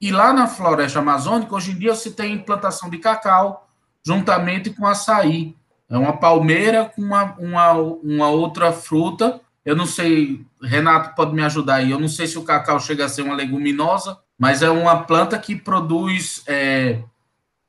E 0.00 0.10
lá 0.10 0.32
na 0.32 0.46
floresta 0.46 1.00
amazônica, 1.00 1.54
hoje 1.54 1.72
em 1.72 1.78
dia, 1.78 1.94
se 1.94 2.12
tem 2.12 2.38
plantação 2.38 2.88
de 2.88 2.96
cacau, 2.96 3.68
juntamente 4.02 4.70
com 4.70 4.86
açaí. 4.86 5.54
É 5.90 5.98
uma 5.98 6.16
palmeira 6.16 6.86
com 6.86 7.02
uma, 7.02 7.34
uma, 7.38 7.72
uma 7.74 8.28
outra 8.30 8.72
fruta. 8.72 9.42
Eu 9.62 9.76
não 9.76 9.84
sei, 9.84 10.46
Renato 10.62 11.14
pode 11.14 11.34
me 11.34 11.42
ajudar 11.42 11.74
aí. 11.74 11.90
Eu 11.90 12.00
não 12.00 12.08
sei 12.08 12.26
se 12.26 12.38
o 12.38 12.44
cacau 12.44 12.80
chega 12.80 13.04
a 13.04 13.10
ser 13.10 13.20
uma 13.20 13.34
leguminosa, 13.34 14.16
mas 14.38 14.62
é 14.62 14.70
uma 14.70 15.02
planta 15.02 15.38
que 15.38 15.56
produz, 15.56 16.44
é, 16.46 17.00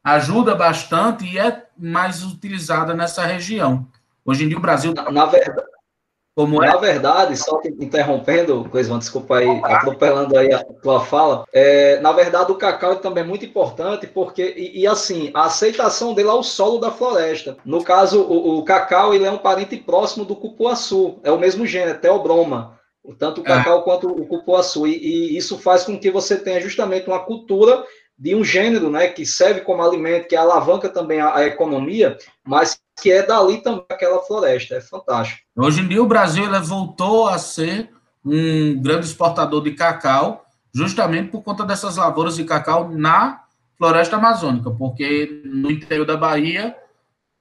ajuda 0.04 0.54
bastante 0.54 1.26
e 1.26 1.40
é 1.40 1.66
mais 1.78 2.24
utilizada 2.24 2.94
nessa 2.94 3.26
região. 3.26 3.88
Hoje 4.24 4.46
em 4.46 4.48
dia 4.48 4.58
o 4.58 4.62
Brasil. 4.62 4.94
Na, 4.94 5.10
na 5.12 5.26
verdade, 5.26 5.68
como 6.40 6.64
é? 6.64 6.68
Na 6.68 6.78
verdade, 6.78 7.36
só 7.36 7.60
interrompendo, 7.82 8.64
Cleisman, 8.72 9.00
desculpa 9.00 9.40
aí, 9.40 9.62
atropelando 9.62 10.38
aí 10.38 10.54
a 10.54 10.64
tua 10.64 11.02
fala, 11.02 11.44
é, 11.52 12.00
na 12.00 12.14
verdade 12.14 12.50
o 12.50 12.56
cacau 12.56 12.96
também 12.96 13.26
é 13.26 13.28
muito 13.28 13.44
importante 13.44 14.08
porque, 14.08 14.54
e, 14.56 14.80
e, 14.80 14.88
assim, 14.88 15.32
a 15.34 15.48
aceitação 15.48 16.14
dele 16.14 16.30
ao 16.30 16.42
solo 16.42 16.78
da 16.78 16.92
floresta. 16.92 17.58
No 17.66 17.84
caso, 17.84 18.22
o, 18.22 18.60
o, 18.60 18.64
cacau 18.64 19.14
ele 19.14 19.26
é 19.26 19.32
um 19.32 19.38
parente 19.38 19.76
próximo 19.76 20.24
do 20.24 20.34
cupuaçu, 20.34 21.20
é 21.24 21.32
o 21.32 21.38
mesmo 21.38 21.66
gênero, 21.66 22.00
Teobroma, 22.00 22.79
tanto 23.18 23.42
o 23.42 23.44
cacau 23.44 23.80
é. 23.80 23.84
quanto 23.84 24.08
o 24.08 24.26
cupuaçu, 24.26 24.86
e, 24.86 24.98
e 24.98 25.38
isso 25.38 25.58
faz 25.58 25.84
com 25.84 25.98
que 26.00 26.12
você 26.12 26.38
tenha 26.38 26.62
justamente 26.62 27.08
uma 27.08 27.20
cultura 27.20 27.84
de 28.18 28.36
um 28.36 28.44
gênero, 28.44 28.90
né, 28.90 29.08
que 29.08 29.26
serve 29.26 29.62
como 29.62 29.82
alimento, 29.82 30.28
que 30.28 30.36
alavanca 30.36 30.90
também 30.90 31.22
a, 31.22 31.36
a, 31.36 31.46
economia, 31.46 32.18
mas 32.46 32.78
que 33.02 33.10
é 33.10 33.26
dali 33.26 33.62
também 33.62 33.86
aquela 33.90 34.22
floresta, 34.22 34.76
é 34.76 34.82
fantástico. 34.82 35.40
Hoje 35.56 35.82
em 35.82 35.88
dia 35.88 36.04
o 36.04 36.08
Brasil 36.08 36.44
voltou 36.62 37.30
a 37.30 37.38
ser 37.38 37.90
um 38.26 38.82
grande 38.82 39.06
exportador 39.06 39.64
de 39.64 39.72
cacau, 39.72 40.46
justamente 40.76 41.32
por 41.32 41.42
conta 41.42 41.66
dessas 41.66 41.96
lavouras 41.96 42.36
de 42.36 42.44
cacau 42.44 42.90
na 42.90 43.44
floresta 43.78 44.18
amazônica, 44.18 44.70
porque 44.72 45.42
no 45.46 45.72
interior 45.72 46.06
da 46.06 46.18
Bahia 46.18 46.76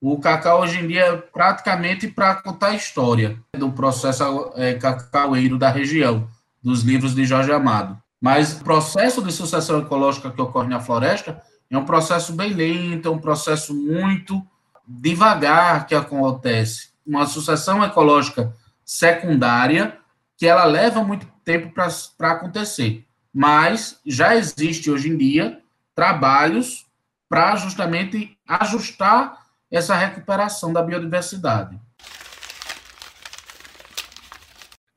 o 0.00 0.18
cacau 0.18 0.62
hoje 0.62 0.78
em 0.78 0.87
dia 0.87 1.06
é 1.06 1.16
praticamente 1.16 2.06
para 2.08 2.37
contar 2.37 2.68
a 2.68 2.74
história 2.74 3.38
do 3.56 3.72
processo 3.72 4.52
é, 4.54 4.74
cacaueiro 4.74 5.58
da 5.58 5.70
região, 5.70 6.28
dos 6.62 6.82
livros 6.82 7.14
de 7.14 7.24
Jorge 7.24 7.52
Amado. 7.52 8.00
Mas 8.20 8.52
o 8.52 8.64
processo 8.64 9.22
de 9.22 9.32
sucessão 9.32 9.80
ecológica 9.80 10.30
que 10.30 10.40
ocorre 10.40 10.68
na 10.68 10.80
floresta 10.80 11.42
é 11.70 11.76
um 11.76 11.84
processo 11.84 12.32
bem 12.32 12.52
lento, 12.52 13.08
é 13.08 13.11
um 13.11 13.18
processo 13.18 13.74
muito 13.74 14.44
devagar 14.87 15.87
que 15.87 15.94
acontece. 15.94 16.90
Uma 17.06 17.26
sucessão 17.26 17.84
ecológica 17.84 18.54
secundária 18.84 19.98
que 20.37 20.46
ela 20.46 20.64
leva 20.64 21.02
muito 21.02 21.26
tempo 21.44 21.72
para 21.72 22.32
acontecer. 22.32 23.04
Mas 23.34 24.00
já 24.06 24.37
existe 24.37 24.90
hoje 24.90 25.08
em 25.08 25.16
dia 25.16 25.61
trabalhos 25.94 26.87
para 27.28 27.56
justamente 27.56 28.37
ajustar 28.46 29.47
essa 29.76 29.94
recuperação 29.94 30.72
da 30.72 30.83
biodiversidade. 30.83 31.78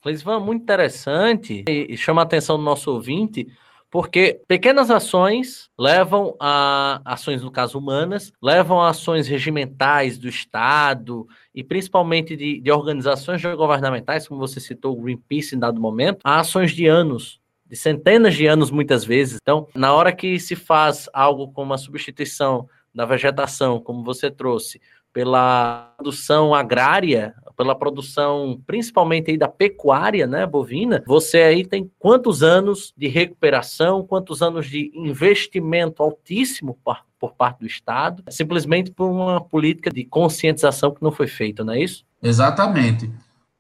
Cleisvan, 0.02 0.40
muito 0.40 0.64
interessante 0.64 1.64
e 1.68 1.96
chama 1.96 2.22
a 2.22 2.24
atenção 2.24 2.58
do 2.58 2.64
nosso 2.64 2.92
ouvinte, 2.92 3.48
porque 3.92 4.42
pequenas 4.48 4.90
ações 4.90 5.70
levam 5.78 6.36
a 6.40 7.02
ações, 7.06 7.44
no 7.44 7.52
caso 7.52 7.78
humanas, 7.78 8.32
levam 8.42 8.82
a 8.82 8.90
ações 8.90 9.28
regimentais 9.28 10.18
do 10.18 10.28
Estado 10.28 11.28
e 11.54 11.64
principalmente 11.64 12.36
de, 12.36 12.60
de 12.62 12.72
organizações 12.72 13.44
governamentais, 13.44 14.28
como 14.28 14.40
você 14.40 14.60
citou, 14.60 14.98
o 14.98 15.02
Greenpeace 15.02 15.56
em 15.56 15.60
dado 15.60 15.80
momento, 15.80 16.20
a 16.24 16.40
ações 16.40 16.72
de 16.72 16.88
anos, 16.88 17.40
de 17.68 17.76
centenas 17.76 18.34
de 18.34 18.48
anos 18.48 18.72
muitas 18.72 19.04
vezes. 19.04 19.38
Então, 19.42 19.68
na 19.76 19.94
hora 19.94 20.12
que 20.12 20.40
se 20.40 20.56
faz 20.56 21.08
algo 21.14 21.52
como 21.52 21.74
a 21.74 21.78
substituição 21.78 22.68
da 22.94 23.06
vegetação, 23.06 23.80
como 23.80 24.04
você 24.04 24.30
trouxe, 24.30 24.82
pela 25.14 25.94
produção 25.98 26.54
agrária, 26.54 27.34
pela 27.58 27.76
produção 27.76 28.62
principalmente 28.66 29.30
aí 29.30 29.38
da 29.38 29.48
pecuária, 29.48 30.26
né, 30.26 30.46
bovina, 30.46 31.04
você 31.06 31.42
aí 31.42 31.66
tem 31.66 31.92
quantos 32.00 32.42
anos 32.42 32.94
de 32.98 33.08
recuperação, 33.08 34.06
quantos 34.06 34.42
anos 34.42 34.68
de 34.68 34.92
investimento 34.96 36.02
altíssimo 36.02 36.78
por, 36.84 36.98
por 37.20 37.34
parte 37.34 37.60
do 37.60 37.68
Estado, 37.68 38.24
simplesmente 38.30 38.92
por 38.92 39.10
uma 39.10 39.42
política 39.42 39.92
de 39.92 40.06
conscientização 40.06 40.92
que 40.92 41.04
não 41.04 41.12
foi 41.12 41.28
feita, 41.28 41.64
não 41.64 41.74
é 41.74 41.82
isso? 41.82 42.06
Exatamente. 42.24 43.12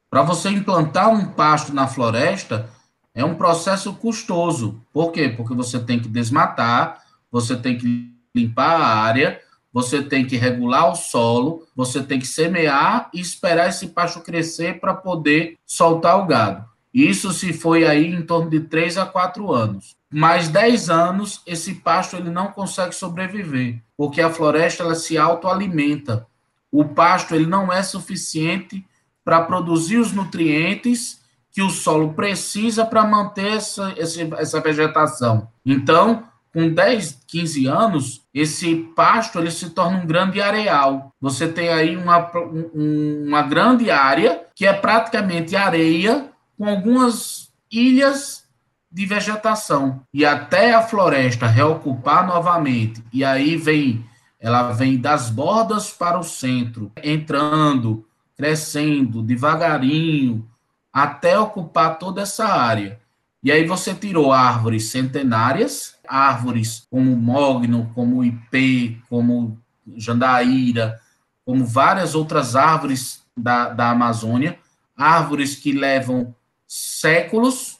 Para 0.09 0.23
você 0.23 0.49
implantar 0.49 1.09
um 1.09 1.25
pasto 1.27 1.73
na 1.73 1.87
floresta, 1.87 2.69
é 3.13 3.23
um 3.23 3.35
processo 3.35 3.93
custoso. 3.93 4.81
Por 4.91 5.11
quê? 5.11 5.29
Porque 5.29 5.53
você 5.53 5.79
tem 5.79 5.99
que 5.99 6.07
desmatar, 6.07 7.01
você 7.31 7.55
tem 7.55 7.77
que 7.77 8.10
limpar 8.35 8.79
a 8.81 8.85
área, 8.85 9.41
você 9.73 10.01
tem 10.01 10.25
que 10.25 10.35
regular 10.35 10.91
o 10.91 10.95
solo, 10.95 11.65
você 11.75 12.03
tem 12.03 12.19
que 12.19 12.27
semear 12.27 13.09
e 13.13 13.19
esperar 13.19 13.69
esse 13.69 13.87
pasto 13.87 14.19
crescer 14.19 14.79
para 14.79 14.93
poder 14.93 15.57
soltar 15.65 16.19
o 16.19 16.25
gado. 16.25 16.65
Isso 16.93 17.31
se 17.31 17.53
foi 17.53 17.85
aí 17.85 18.05
em 18.07 18.21
torno 18.21 18.49
de 18.49 18.59
3 18.59 18.97
a 18.97 19.05
4 19.05 19.51
anos. 19.53 19.95
Mais 20.11 20.49
10 20.49 20.89
anos, 20.89 21.41
esse 21.47 21.75
pasto 21.75 22.17
ele 22.17 22.29
não 22.29 22.47
consegue 22.47 22.93
sobreviver, 22.93 23.81
porque 23.95 24.19
a 24.21 24.29
floresta 24.29 24.83
ela 24.83 24.95
se 24.95 25.17
autoalimenta. 25.17 26.27
O 26.69 26.83
pasto 26.83 27.33
ele 27.33 27.45
não 27.45 27.71
é 27.71 27.81
suficiente 27.81 28.85
para 29.23 29.41
produzir 29.41 29.97
os 29.97 30.11
nutrientes 30.11 31.21
que 31.53 31.61
o 31.61 31.69
solo 31.69 32.13
precisa 32.13 32.85
para 32.85 33.05
manter 33.05 33.53
essa, 33.53 33.93
essa 33.97 34.59
vegetação. 34.59 35.49
Então, 35.65 36.23
com 36.53 36.69
10, 36.73 37.23
15 37.27 37.67
anos, 37.67 38.20
esse 38.33 38.75
pasto 38.95 39.39
ele 39.39 39.51
se 39.51 39.71
torna 39.71 39.97
um 39.97 40.05
grande 40.05 40.41
areal. 40.41 41.13
Você 41.19 41.47
tem 41.47 41.69
aí 41.69 41.97
uma, 41.97 42.31
um, 42.73 43.25
uma 43.27 43.41
grande 43.41 43.91
área 43.91 44.45
que 44.55 44.65
é 44.65 44.73
praticamente 44.73 45.55
areia 45.55 46.29
com 46.57 46.67
algumas 46.67 47.51
ilhas 47.71 48.45
de 48.91 49.05
vegetação. 49.05 50.01
E 50.13 50.25
até 50.25 50.73
a 50.73 50.81
floresta 50.81 51.47
reocupar 51.47 52.25
novamente, 52.25 53.03
e 53.11 53.23
aí 53.23 53.55
vem 53.57 54.05
ela 54.41 54.71
vem 54.71 54.97
das 54.97 55.29
bordas 55.29 55.91
para 55.91 56.19
o 56.19 56.23
centro, 56.23 56.91
entrando, 57.03 58.03
crescendo 58.35 59.21
devagarinho, 59.21 60.43
até 60.91 61.37
ocupar 61.37 61.99
toda 61.99 62.23
essa 62.23 62.45
área. 62.47 62.99
E 63.43 63.51
aí 63.51 63.65
você 63.65 63.93
tirou 63.93 64.33
árvores 64.33 64.89
centenárias, 64.89 65.95
árvores 66.11 66.85
como 66.91 67.15
mogno, 67.15 67.89
como 67.95 68.23
ipê, 68.23 68.97
como 69.09 69.57
jandaíra, 69.95 70.99
como 71.45 71.65
várias 71.65 72.13
outras 72.13 72.55
árvores 72.55 73.23
da, 73.35 73.69
da 73.69 73.91
Amazônia, 73.91 74.59
árvores 74.95 75.55
que 75.55 75.71
levam 75.71 76.35
séculos 76.67 77.79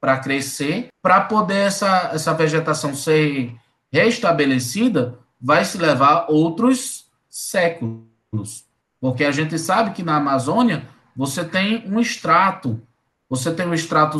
para 0.00 0.18
crescer, 0.18 0.88
para 1.02 1.20
poder 1.22 1.66
essa, 1.66 2.10
essa 2.12 2.32
vegetação 2.32 2.94
ser 2.94 3.54
restabelecida, 3.92 5.18
vai 5.40 5.64
se 5.64 5.76
levar 5.76 6.26
outros 6.28 7.06
séculos. 7.28 8.64
Porque 9.00 9.24
a 9.24 9.32
gente 9.32 9.58
sabe 9.58 9.90
que 9.90 10.02
na 10.02 10.16
Amazônia 10.16 10.88
você 11.16 11.44
tem 11.44 11.84
um 11.86 12.00
extrato, 12.00 12.80
você 13.28 13.52
tem 13.52 13.66
um 13.66 13.74
extrato 13.74 14.18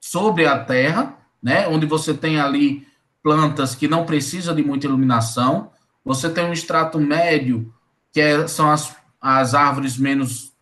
sobre 0.00 0.46
a 0.46 0.58
terra, 0.58 1.16
né, 1.42 1.68
onde 1.68 1.86
você 1.86 2.12
tem 2.12 2.40
ali 2.40 2.86
plantas 3.24 3.74
que 3.74 3.88
não 3.88 4.04
precisam 4.04 4.54
de 4.54 4.62
muita 4.62 4.86
iluminação, 4.86 5.70
você 6.04 6.28
tem 6.28 6.44
um 6.44 6.52
extrato 6.52 7.00
médio, 7.00 7.72
que 8.12 8.20
é, 8.20 8.46
são 8.46 8.70
as, 8.70 8.94
as 9.18 9.54
árvores 9.54 9.96
menos, 9.96 10.52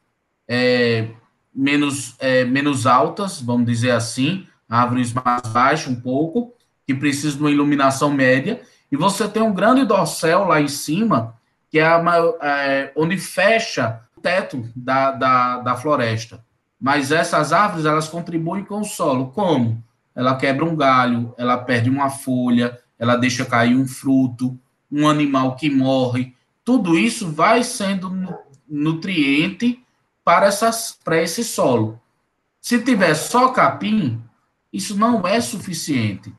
é, 0.47 1.09
menos, 1.53 2.15
é, 2.21 2.45
menos 2.45 2.87
altas, 2.87 3.43
vamos 3.43 3.67
dizer 3.67 3.91
assim, 3.91 4.47
árvores 4.69 5.13
mais 5.13 5.43
baixas 5.53 5.89
um 5.89 6.01
pouco, 6.01 6.55
que 6.87 6.95
precisam 6.95 7.39
de 7.39 7.43
uma 7.43 7.51
iluminação 7.51 8.13
média, 8.13 8.63
e 8.93 8.97
você 8.97 9.27
tem 9.27 9.43
um 9.43 9.53
grande 9.53 9.85
dorsal 9.85 10.47
lá 10.47 10.61
em 10.61 10.69
cima, 10.69 11.35
que 11.69 11.81
é, 11.81 11.89
é 12.43 12.93
onde 12.95 13.19
fecha 13.19 14.03
o 14.17 14.21
teto 14.21 14.71
da, 14.77 15.11
da, 15.11 15.59
da 15.59 15.75
floresta. 15.75 16.45
Mas 16.81 17.11
essas 17.11 17.53
árvores, 17.53 17.87
elas 17.87 18.09
contribuem 18.09 18.65
com 18.65 18.81
o 18.81 18.85
solo. 18.85 19.33
Como? 19.33 19.83
Ela 20.15 20.37
quebra 20.37 20.65
um 20.65 20.77
galho, 20.77 21.35
ela 21.39 21.57
perde 21.57 21.89
uma 21.89 22.11
folha, 22.11 22.79
ela 22.99 23.17
deixa 23.17 23.45
cair 23.45 23.77
um 23.77 23.87
fruto, 23.87 24.59
um 24.91 25.09
animal 25.09 25.57
que 25.57 25.71
morre. 25.71 26.35
Tudo 26.65 26.99
isso 26.99 27.31
vai 27.31 27.63
sendo 27.63 28.11
nutriente 28.69 29.83
para, 30.25 30.47
essas, 30.47 30.99
para 31.05 31.21
esse 31.21 31.43
solo. 31.43 32.01
Se 32.61 32.79
tiver 32.79 33.15
só 33.15 33.49
capim, 33.49 34.23
isso 34.73 34.97
não 34.97 35.27
é 35.27 35.41
suficiente, 35.41 36.33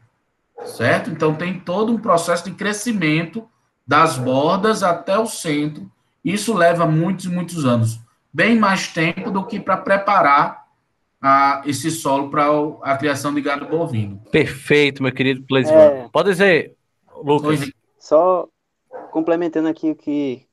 certo? 0.66 1.10
Então 1.10 1.36
tem 1.36 1.60
todo 1.60 1.92
um 1.92 2.00
processo 2.00 2.46
de 2.46 2.52
crescimento 2.52 3.48
das 3.86 4.18
bordas 4.18 4.84
até 4.84 5.18
o 5.18 5.28
centro. 5.28 5.92
Isso 6.24 6.54
leva 6.54 6.86
muitos, 6.86 7.26
muitos 7.26 7.66
anos 7.66 8.00
bem 8.34 8.58
mais 8.58 8.88
tempo 8.88 9.30
do 9.30 9.46
que 9.46 9.60
para 9.60 9.78
preparar 9.78 10.63
a, 11.26 11.62
esse 11.66 11.90
solo 11.90 12.30
para 12.30 12.44
a 12.82 12.98
criação 12.98 13.34
de 13.34 13.40
gado 13.40 13.66
bovino. 13.66 14.22
Perfeito, 14.30 15.02
meu 15.02 15.14
querido 15.14 15.42
Cleisvan. 15.48 15.74
É... 15.74 16.10
Pode 16.10 16.32
dizer, 16.32 16.76
Lucas. 17.16 17.72
Só 17.98 18.50
complementando 19.10 19.70
aqui 19.70 19.92
o 19.92 19.96
que 19.96 20.46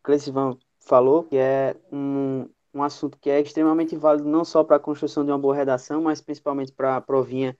Cleisvan 0.00 0.56
falou, 0.78 1.24
que 1.24 1.36
é 1.36 1.74
um, 1.90 2.48
um 2.72 2.84
assunto 2.84 3.18
que 3.20 3.28
é 3.28 3.40
extremamente 3.40 3.96
válido 3.96 4.28
não 4.28 4.44
só 4.44 4.62
para 4.62 4.76
a 4.76 4.80
construção 4.80 5.24
de 5.24 5.32
uma 5.32 5.38
boa 5.38 5.56
redação, 5.56 6.02
mas 6.02 6.20
principalmente 6.20 6.70
para 6.70 6.94
a 6.96 7.00
provinha 7.00 7.58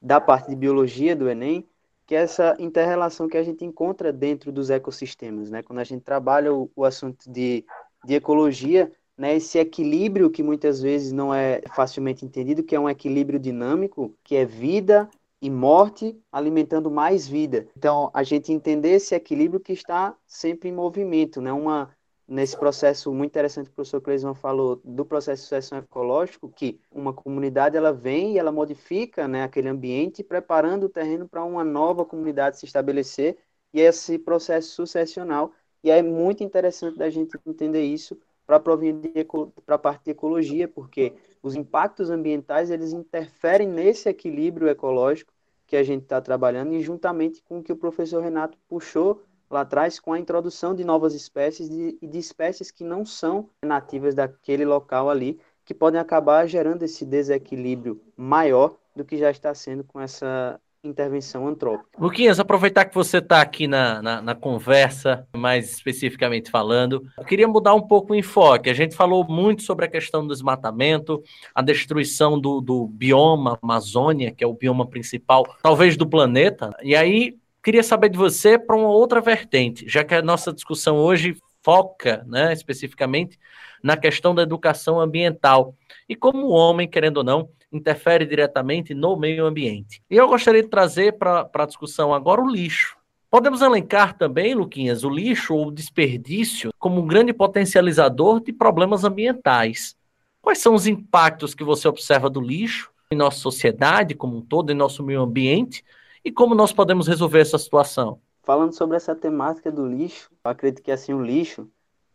da 0.00 0.20
parte 0.20 0.50
de 0.50 0.56
biologia 0.56 1.16
do 1.16 1.26
Enem, 1.26 1.66
que 2.06 2.14
é 2.14 2.18
essa 2.18 2.54
interrelação 2.58 3.28
que 3.28 3.38
a 3.38 3.42
gente 3.42 3.64
encontra 3.64 4.12
dentro 4.12 4.52
dos 4.52 4.68
ecossistemas. 4.68 5.50
Né? 5.50 5.62
Quando 5.62 5.78
a 5.78 5.84
gente 5.84 6.02
trabalha 6.02 6.52
o, 6.52 6.70
o 6.76 6.84
assunto 6.84 7.24
de, 7.32 7.64
de 8.04 8.14
ecologia, 8.14 8.92
né, 9.16 9.36
esse 9.36 9.58
equilíbrio 9.58 10.30
que 10.30 10.42
muitas 10.42 10.80
vezes 10.80 11.12
não 11.12 11.32
é 11.32 11.62
facilmente 11.74 12.24
entendido, 12.24 12.62
que 12.62 12.74
é 12.74 12.80
um 12.80 12.88
equilíbrio 12.88 13.38
dinâmico, 13.38 14.14
que 14.24 14.36
é 14.36 14.44
vida 14.44 15.08
e 15.40 15.50
morte 15.50 16.18
alimentando 16.32 16.90
mais 16.90 17.28
vida. 17.28 17.68
Então, 17.76 18.10
a 18.14 18.22
gente 18.22 18.52
entender 18.52 18.92
esse 18.92 19.14
equilíbrio 19.14 19.60
que 19.60 19.72
está 19.72 20.16
sempre 20.26 20.68
em 20.68 20.72
movimento, 20.72 21.40
né? 21.40 21.52
Uma 21.52 21.90
nesse 22.26 22.56
processo 22.56 23.12
muito 23.12 23.32
interessante 23.32 23.66
que 23.66 23.72
o 23.72 23.74
professor 23.74 24.00
Cleisman 24.00 24.34
falou 24.34 24.80
do 24.82 25.04
processo 25.04 25.42
de 25.42 25.48
sucessão 25.48 25.78
ecológico, 25.78 26.48
que 26.48 26.80
uma 26.90 27.12
comunidade 27.12 27.76
ela 27.76 27.92
vem 27.92 28.32
e 28.32 28.38
ela 28.38 28.50
modifica, 28.50 29.28
né, 29.28 29.42
aquele 29.42 29.68
ambiente, 29.68 30.24
preparando 30.24 30.84
o 30.84 30.88
terreno 30.88 31.28
para 31.28 31.44
uma 31.44 31.62
nova 31.62 32.04
comunidade 32.04 32.58
se 32.58 32.64
estabelecer, 32.64 33.36
e 33.72 33.80
esse 33.80 34.18
processo 34.18 34.70
sucessional, 34.70 35.52
e 35.82 35.90
é 35.90 36.02
muito 36.02 36.42
interessante 36.42 36.96
da 36.96 37.10
gente 37.10 37.38
entender 37.44 37.82
isso 37.82 38.18
para 38.46 38.56
a 38.56 39.78
parte 39.78 40.04
de 40.04 40.10
ecologia, 40.10 40.68
porque 40.68 41.14
os 41.42 41.54
impactos 41.54 42.10
ambientais 42.10 42.70
eles 42.70 42.92
interferem 42.92 43.68
nesse 43.68 44.08
equilíbrio 44.08 44.68
ecológico 44.68 45.32
que 45.66 45.76
a 45.76 45.82
gente 45.82 46.02
está 46.02 46.20
trabalhando 46.20 46.74
e 46.74 46.80
juntamente 46.80 47.42
com 47.42 47.58
o 47.58 47.62
que 47.62 47.72
o 47.72 47.76
professor 47.76 48.22
Renato 48.22 48.58
puxou 48.68 49.22
lá 49.50 49.60
atrás 49.60 50.00
com 50.00 50.12
a 50.12 50.18
introdução 50.18 50.74
de 50.74 50.84
novas 50.84 51.14
espécies 51.14 51.68
e 51.68 51.96
de, 52.00 52.06
de 52.06 52.18
espécies 52.18 52.70
que 52.70 52.84
não 52.84 53.04
são 53.04 53.48
nativas 53.64 54.14
daquele 54.14 54.64
local 54.64 55.08
ali, 55.08 55.40
que 55.64 55.72
podem 55.72 56.00
acabar 56.00 56.46
gerando 56.46 56.82
esse 56.82 57.06
desequilíbrio 57.06 58.00
maior 58.16 58.76
do 58.94 59.04
que 59.04 59.16
já 59.16 59.30
está 59.30 59.54
sendo 59.54 59.84
com 59.84 60.00
essa 60.00 60.60
intervenção 60.88 61.46
antrópica. 61.46 61.88
Luquinhas, 61.98 62.38
aproveitar 62.38 62.84
que 62.84 62.94
você 62.94 63.18
está 63.18 63.40
aqui 63.40 63.66
na, 63.66 64.02
na, 64.02 64.22
na, 64.22 64.34
conversa, 64.34 65.26
mais 65.36 65.70
especificamente 65.70 66.50
falando, 66.50 67.02
eu 67.16 67.24
queria 67.24 67.48
mudar 67.48 67.74
um 67.74 67.80
pouco 67.80 68.12
o 68.12 68.16
enfoque. 68.16 68.70
A 68.70 68.74
gente 68.74 68.94
falou 68.94 69.24
muito 69.26 69.62
sobre 69.62 69.84
a 69.84 69.88
questão 69.88 70.26
do 70.26 70.32
desmatamento, 70.32 71.22
a 71.54 71.62
destruição 71.62 72.38
do, 72.38 72.60
do 72.60 72.86
bioma 72.86 73.58
Amazônia, 73.62 74.32
que 74.32 74.44
é 74.44 74.46
o 74.46 74.54
bioma 74.54 74.86
principal, 74.86 75.44
talvez 75.62 75.96
do 75.96 76.06
planeta, 76.06 76.70
e 76.82 76.94
aí 76.94 77.36
queria 77.62 77.82
saber 77.82 78.10
de 78.10 78.18
você 78.18 78.58
para 78.58 78.76
uma 78.76 78.90
outra 78.90 79.22
vertente, 79.22 79.88
já 79.88 80.04
que 80.04 80.14
a 80.14 80.20
nossa 80.20 80.52
discussão 80.52 80.98
hoje 80.98 81.36
foca, 81.64 82.22
né, 82.28 82.52
especificamente, 82.52 83.38
na 83.82 83.96
questão 83.96 84.34
da 84.34 84.42
educação 84.42 85.00
ambiental. 85.00 85.74
E 86.08 86.14
como 86.14 86.46
o 86.46 86.50
homem, 86.50 86.86
querendo 86.86 87.18
ou 87.18 87.24
não, 87.24 87.48
interfere 87.72 88.26
diretamente 88.26 88.94
no 88.94 89.16
meio 89.16 89.46
ambiente. 89.46 90.02
E 90.10 90.16
eu 90.16 90.28
gostaria 90.28 90.62
de 90.62 90.68
trazer 90.68 91.18
para 91.18 91.50
a 91.52 91.66
discussão 91.66 92.12
agora 92.12 92.40
o 92.40 92.48
lixo. 92.48 92.96
Podemos 93.30 93.62
elencar 93.62 94.16
também, 94.16 94.54
Luquinhas, 94.54 95.02
o 95.02 95.10
lixo 95.10 95.54
ou 95.54 95.66
o 95.66 95.72
desperdício 95.72 96.70
como 96.78 97.00
um 97.00 97.06
grande 97.06 97.32
potencializador 97.32 98.40
de 98.40 98.52
problemas 98.52 99.02
ambientais. 99.02 99.96
Quais 100.40 100.58
são 100.58 100.74
os 100.74 100.86
impactos 100.86 101.54
que 101.54 101.64
você 101.64 101.88
observa 101.88 102.30
do 102.30 102.40
lixo 102.40 102.92
em 103.10 103.16
nossa 103.16 103.38
sociedade 103.38 104.14
como 104.14 104.36
um 104.36 104.40
todo, 104.40 104.70
em 104.70 104.76
nosso 104.76 105.02
meio 105.02 105.22
ambiente, 105.22 105.84
e 106.24 106.30
como 106.30 106.54
nós 106.54 106.72
podemos 106.72 107.08
resolver 107.08 107.40
essa 107.40 107.58
situação? 107.58 108.20
Falando 108.44 108.74
sobre 108.74 108.96
essa 108.98 109.14
temática 109.14 109.72
do 109.72 109.86
lixo, 109.86 110.30
eu 110.44 110.50
acredito 110.50 110.82
que 110.82 110.92
assim 110.92 111.14
o 111.14 111.22
lixo, 111.22 111.66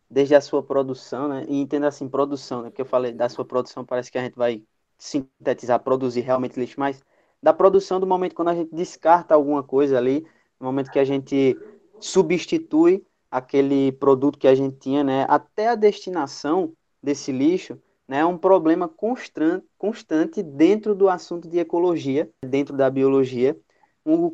desde 0.07 0.35
a 0.35 0.41
sua 0.41 0.61
produção, 0.61 1.27
né, 1.27 1.43
e 1.47 1.59
entenda 1.59 1.87
assim 1.87 2.07
produção, 2.07 2.61
né, 2.61 2.69
porque 2.69 2.83
eu 2.83 2.85
falei 2.85 3.11
da 3.11 3.27
sua 3.27 3.43
produção, 3.43 3.83
parece 3.83 4.11
que 4.11 4.17
a 4.17 4.21
gente 4.21 4.35
vai 4.35 4.63
sintetizar, 4.95 5.79
produzir 5.79 6.21
realmente 6.21 6.59
lixo, 6.59 6.79
mas 6.79 7.03
da 7.41 7.51
produção 7.51 7.99
do 7.99 8.05
momento 8.05 8.35
quando 8.35 8.49
a 8.49 8.55
gente 8.55 8.73
descarta 8.73 9.33
alguma 9.33 9.63
coisa 9.63 9.97
ali, 9.97 10.23
no 10.59 10.67
momento 10.67 10.91
que 10.91 10.99
a 10.99 11.03
gente 11.03 11.57
substitui 11.99 13.03
aquele 13.31 13.91
produto 13.93 14.37
que 14.37 14.47
a 14.47 14.53
gente 14.53 14.77
tinha, 14.77 15.03
né, 15.03 15.25
até 15.27 15.69
a 15.69 15.75
destinação 15.75 16.73
desse 17.01 17.31
lixo, 17.31 17.81
né, 18.07 18.19
é 18.19 18.25
um 18.25 18.37
problema 18.37 18.87
constante, 18.87 19.65
constante 19.79 20.43
dentro 20.43 20.93
do 20.93 21.09
assunto 21.09 21.49
de 21.49 21.57
ecologia, 21.57 22.29
dentro 22.45 22.77
da 22.77 22.87
biologia, 22.87 23.57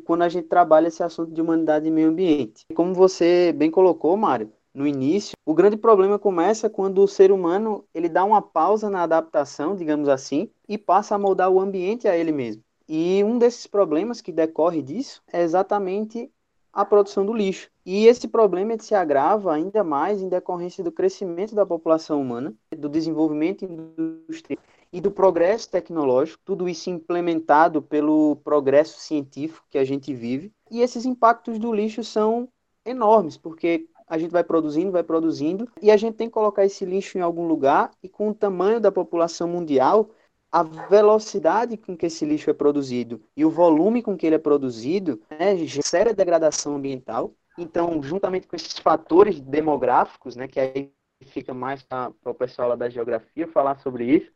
quando 0.04 0.22
a 0.22 0.28
gente 0.28 0.48
trabalha 0.48 0.88
esse 0.88 1.02
assunto 1.02 1.32
de 1.32 1.40
humanidade 1.40 1.86
e 1.86 1.90
meio 1.90 2.08
ambiente. 2.08 2.64
Como 2.74 2.94
você 2.94 3.52
bem 3.52 3.70
colocou, 3.70 4.16
Mário, 4.16 4.50
no 4.74 4.86
início, 4.86 5.36
o 5.44 5.54
grande 5.54 5.76
problema 5.76 6.18
começa 6.18 6.68
quando 6.68 7.02
o 7.02 7.08
ser 7.08 7.32
humano 7.32 7.84
ele 7.94 8.08
dá 8.08 8.24
uma 8.24 8.42
pausa 8.42 8.90
na 8.90 9.02
adaptação, 9.02 9.74
digamos 9.74 10.08
assim, 10.08 10.50
e 10.68 10.76
passa 10.76 11.14
a 11.14 11.18
moldar 11.18 11.50
o 11.50 11.60
ambiente 11.60 12.06
a 12.06 12.16
ele 12.16 12.30
mesmo. 12.30 12.62
E 12.88 13.24
um 13.24 13.38
desses 13.38 13.66
problemas 13.66 14.20
que 14.20 14.30
decorre 14.30 14.82
disso 14.82 15.22
é 15.32 15.42
exatamente 15.42 16.30
a 16.72 16.84
produção 16.84 17.24
do 17.24 17.32
lixo. 17.32 17.70
E 17.86 18.06
esse 18.06 18.28
problema 18.28 18.78
se 18.78 18.94
agrava 18.94 19.54
ainda 19.54 19.82
mais 19.82 20.20
em 20.20 20.28
decorrência 20.28 20.84
do 20.84 20.92
crescimento 20.92 21.54
da 21.54 21.64
população 21.64 22.20
humana, 22.20 22.54
do 22.76 22.88
desenvolvimento 22.88 23.64
industrial 23.64 24.60
e 24.96 25.00
do 25.00 25.10
progresso 25.10 25.70
tecnológico, 25.70 26.40
tudo 26.42 26.66
isso 26.66 26.88
implementado 26.88 27.82
pelo 27.82 28.36
progresso 28.36 28.98
científico 28.98 29.66
que 29.68 29.76
a 29.76 29.84
gente 29.84 30.14
vive. 30.14 30.50
E 30.70 30.80
esses 30.80 31.04
impactos 31.04 31.58
do 31.58 31.70
lixo 31.70 32.02
são 32.02 32.48
enormes, 32.82 33.36
porque 33.36 33.90
a 34.08 34.16
gente 34.16 34.30
vai 34.30 34.42
produzindo, 34.42 34.90
vai 34.90 35.02
produzindo, 35.02 35.68
e 35.82 35.90
a 35.90 35.98
gente 35.98 36.14
tem 36.14 36.28
que 36.28 36.32
colocar 36.32 36.64
esse 36.64 36.86
lixo 36.86 37.18
em 37.18 37.20
algum 37.20 37.46
lugar, 37.46 37.90
e 38.02 38.08
com 38.08 38.30
o 38.30 38.34
tamanho 38.34 38.80
da 38.80 38.90
população 38.90 39.46
mundial, 39.46 40.08
a 40.50 40.62
velocidade 40.62 41.76
com 41.76 41.94
que 41.94 42.06
esse 42.06 42.24
lixo 42.24 42.48
é 42.48 42.54
produzido 42.54 43.20
e 43.36 43.44
o 43.44 43.50
volume 43.50 44.02
com 44.02 44.16
que 44.16 44.24
ele 44.24 44.36
é 44.36 44.38
produzido 44.38 45.20
né, 45.28 45.58
gera 45.58 46.14
degradação 46.14 46.76
ambiental. 46.76 47.34
Então, 47.58 48.02
juntamente 48.02 48.46
com 48.46 48.56
esses 48.56 48.78
fatores 48.78 49.42
demográficos, 49.42 50.36
né, 50.36 50.48
que 50.48 50.58
aí 50.58 50.90
fica 51.26 51.52
mais 51.52 51.82
para 51.82 52.12
o 52.24 52.32
pessoal 52.32 52.74
da 52.78 52.88
geografia 52.88 53.46
falar 53.46 53.78
sobre 53.80 54.04
isso, 54.04 54.30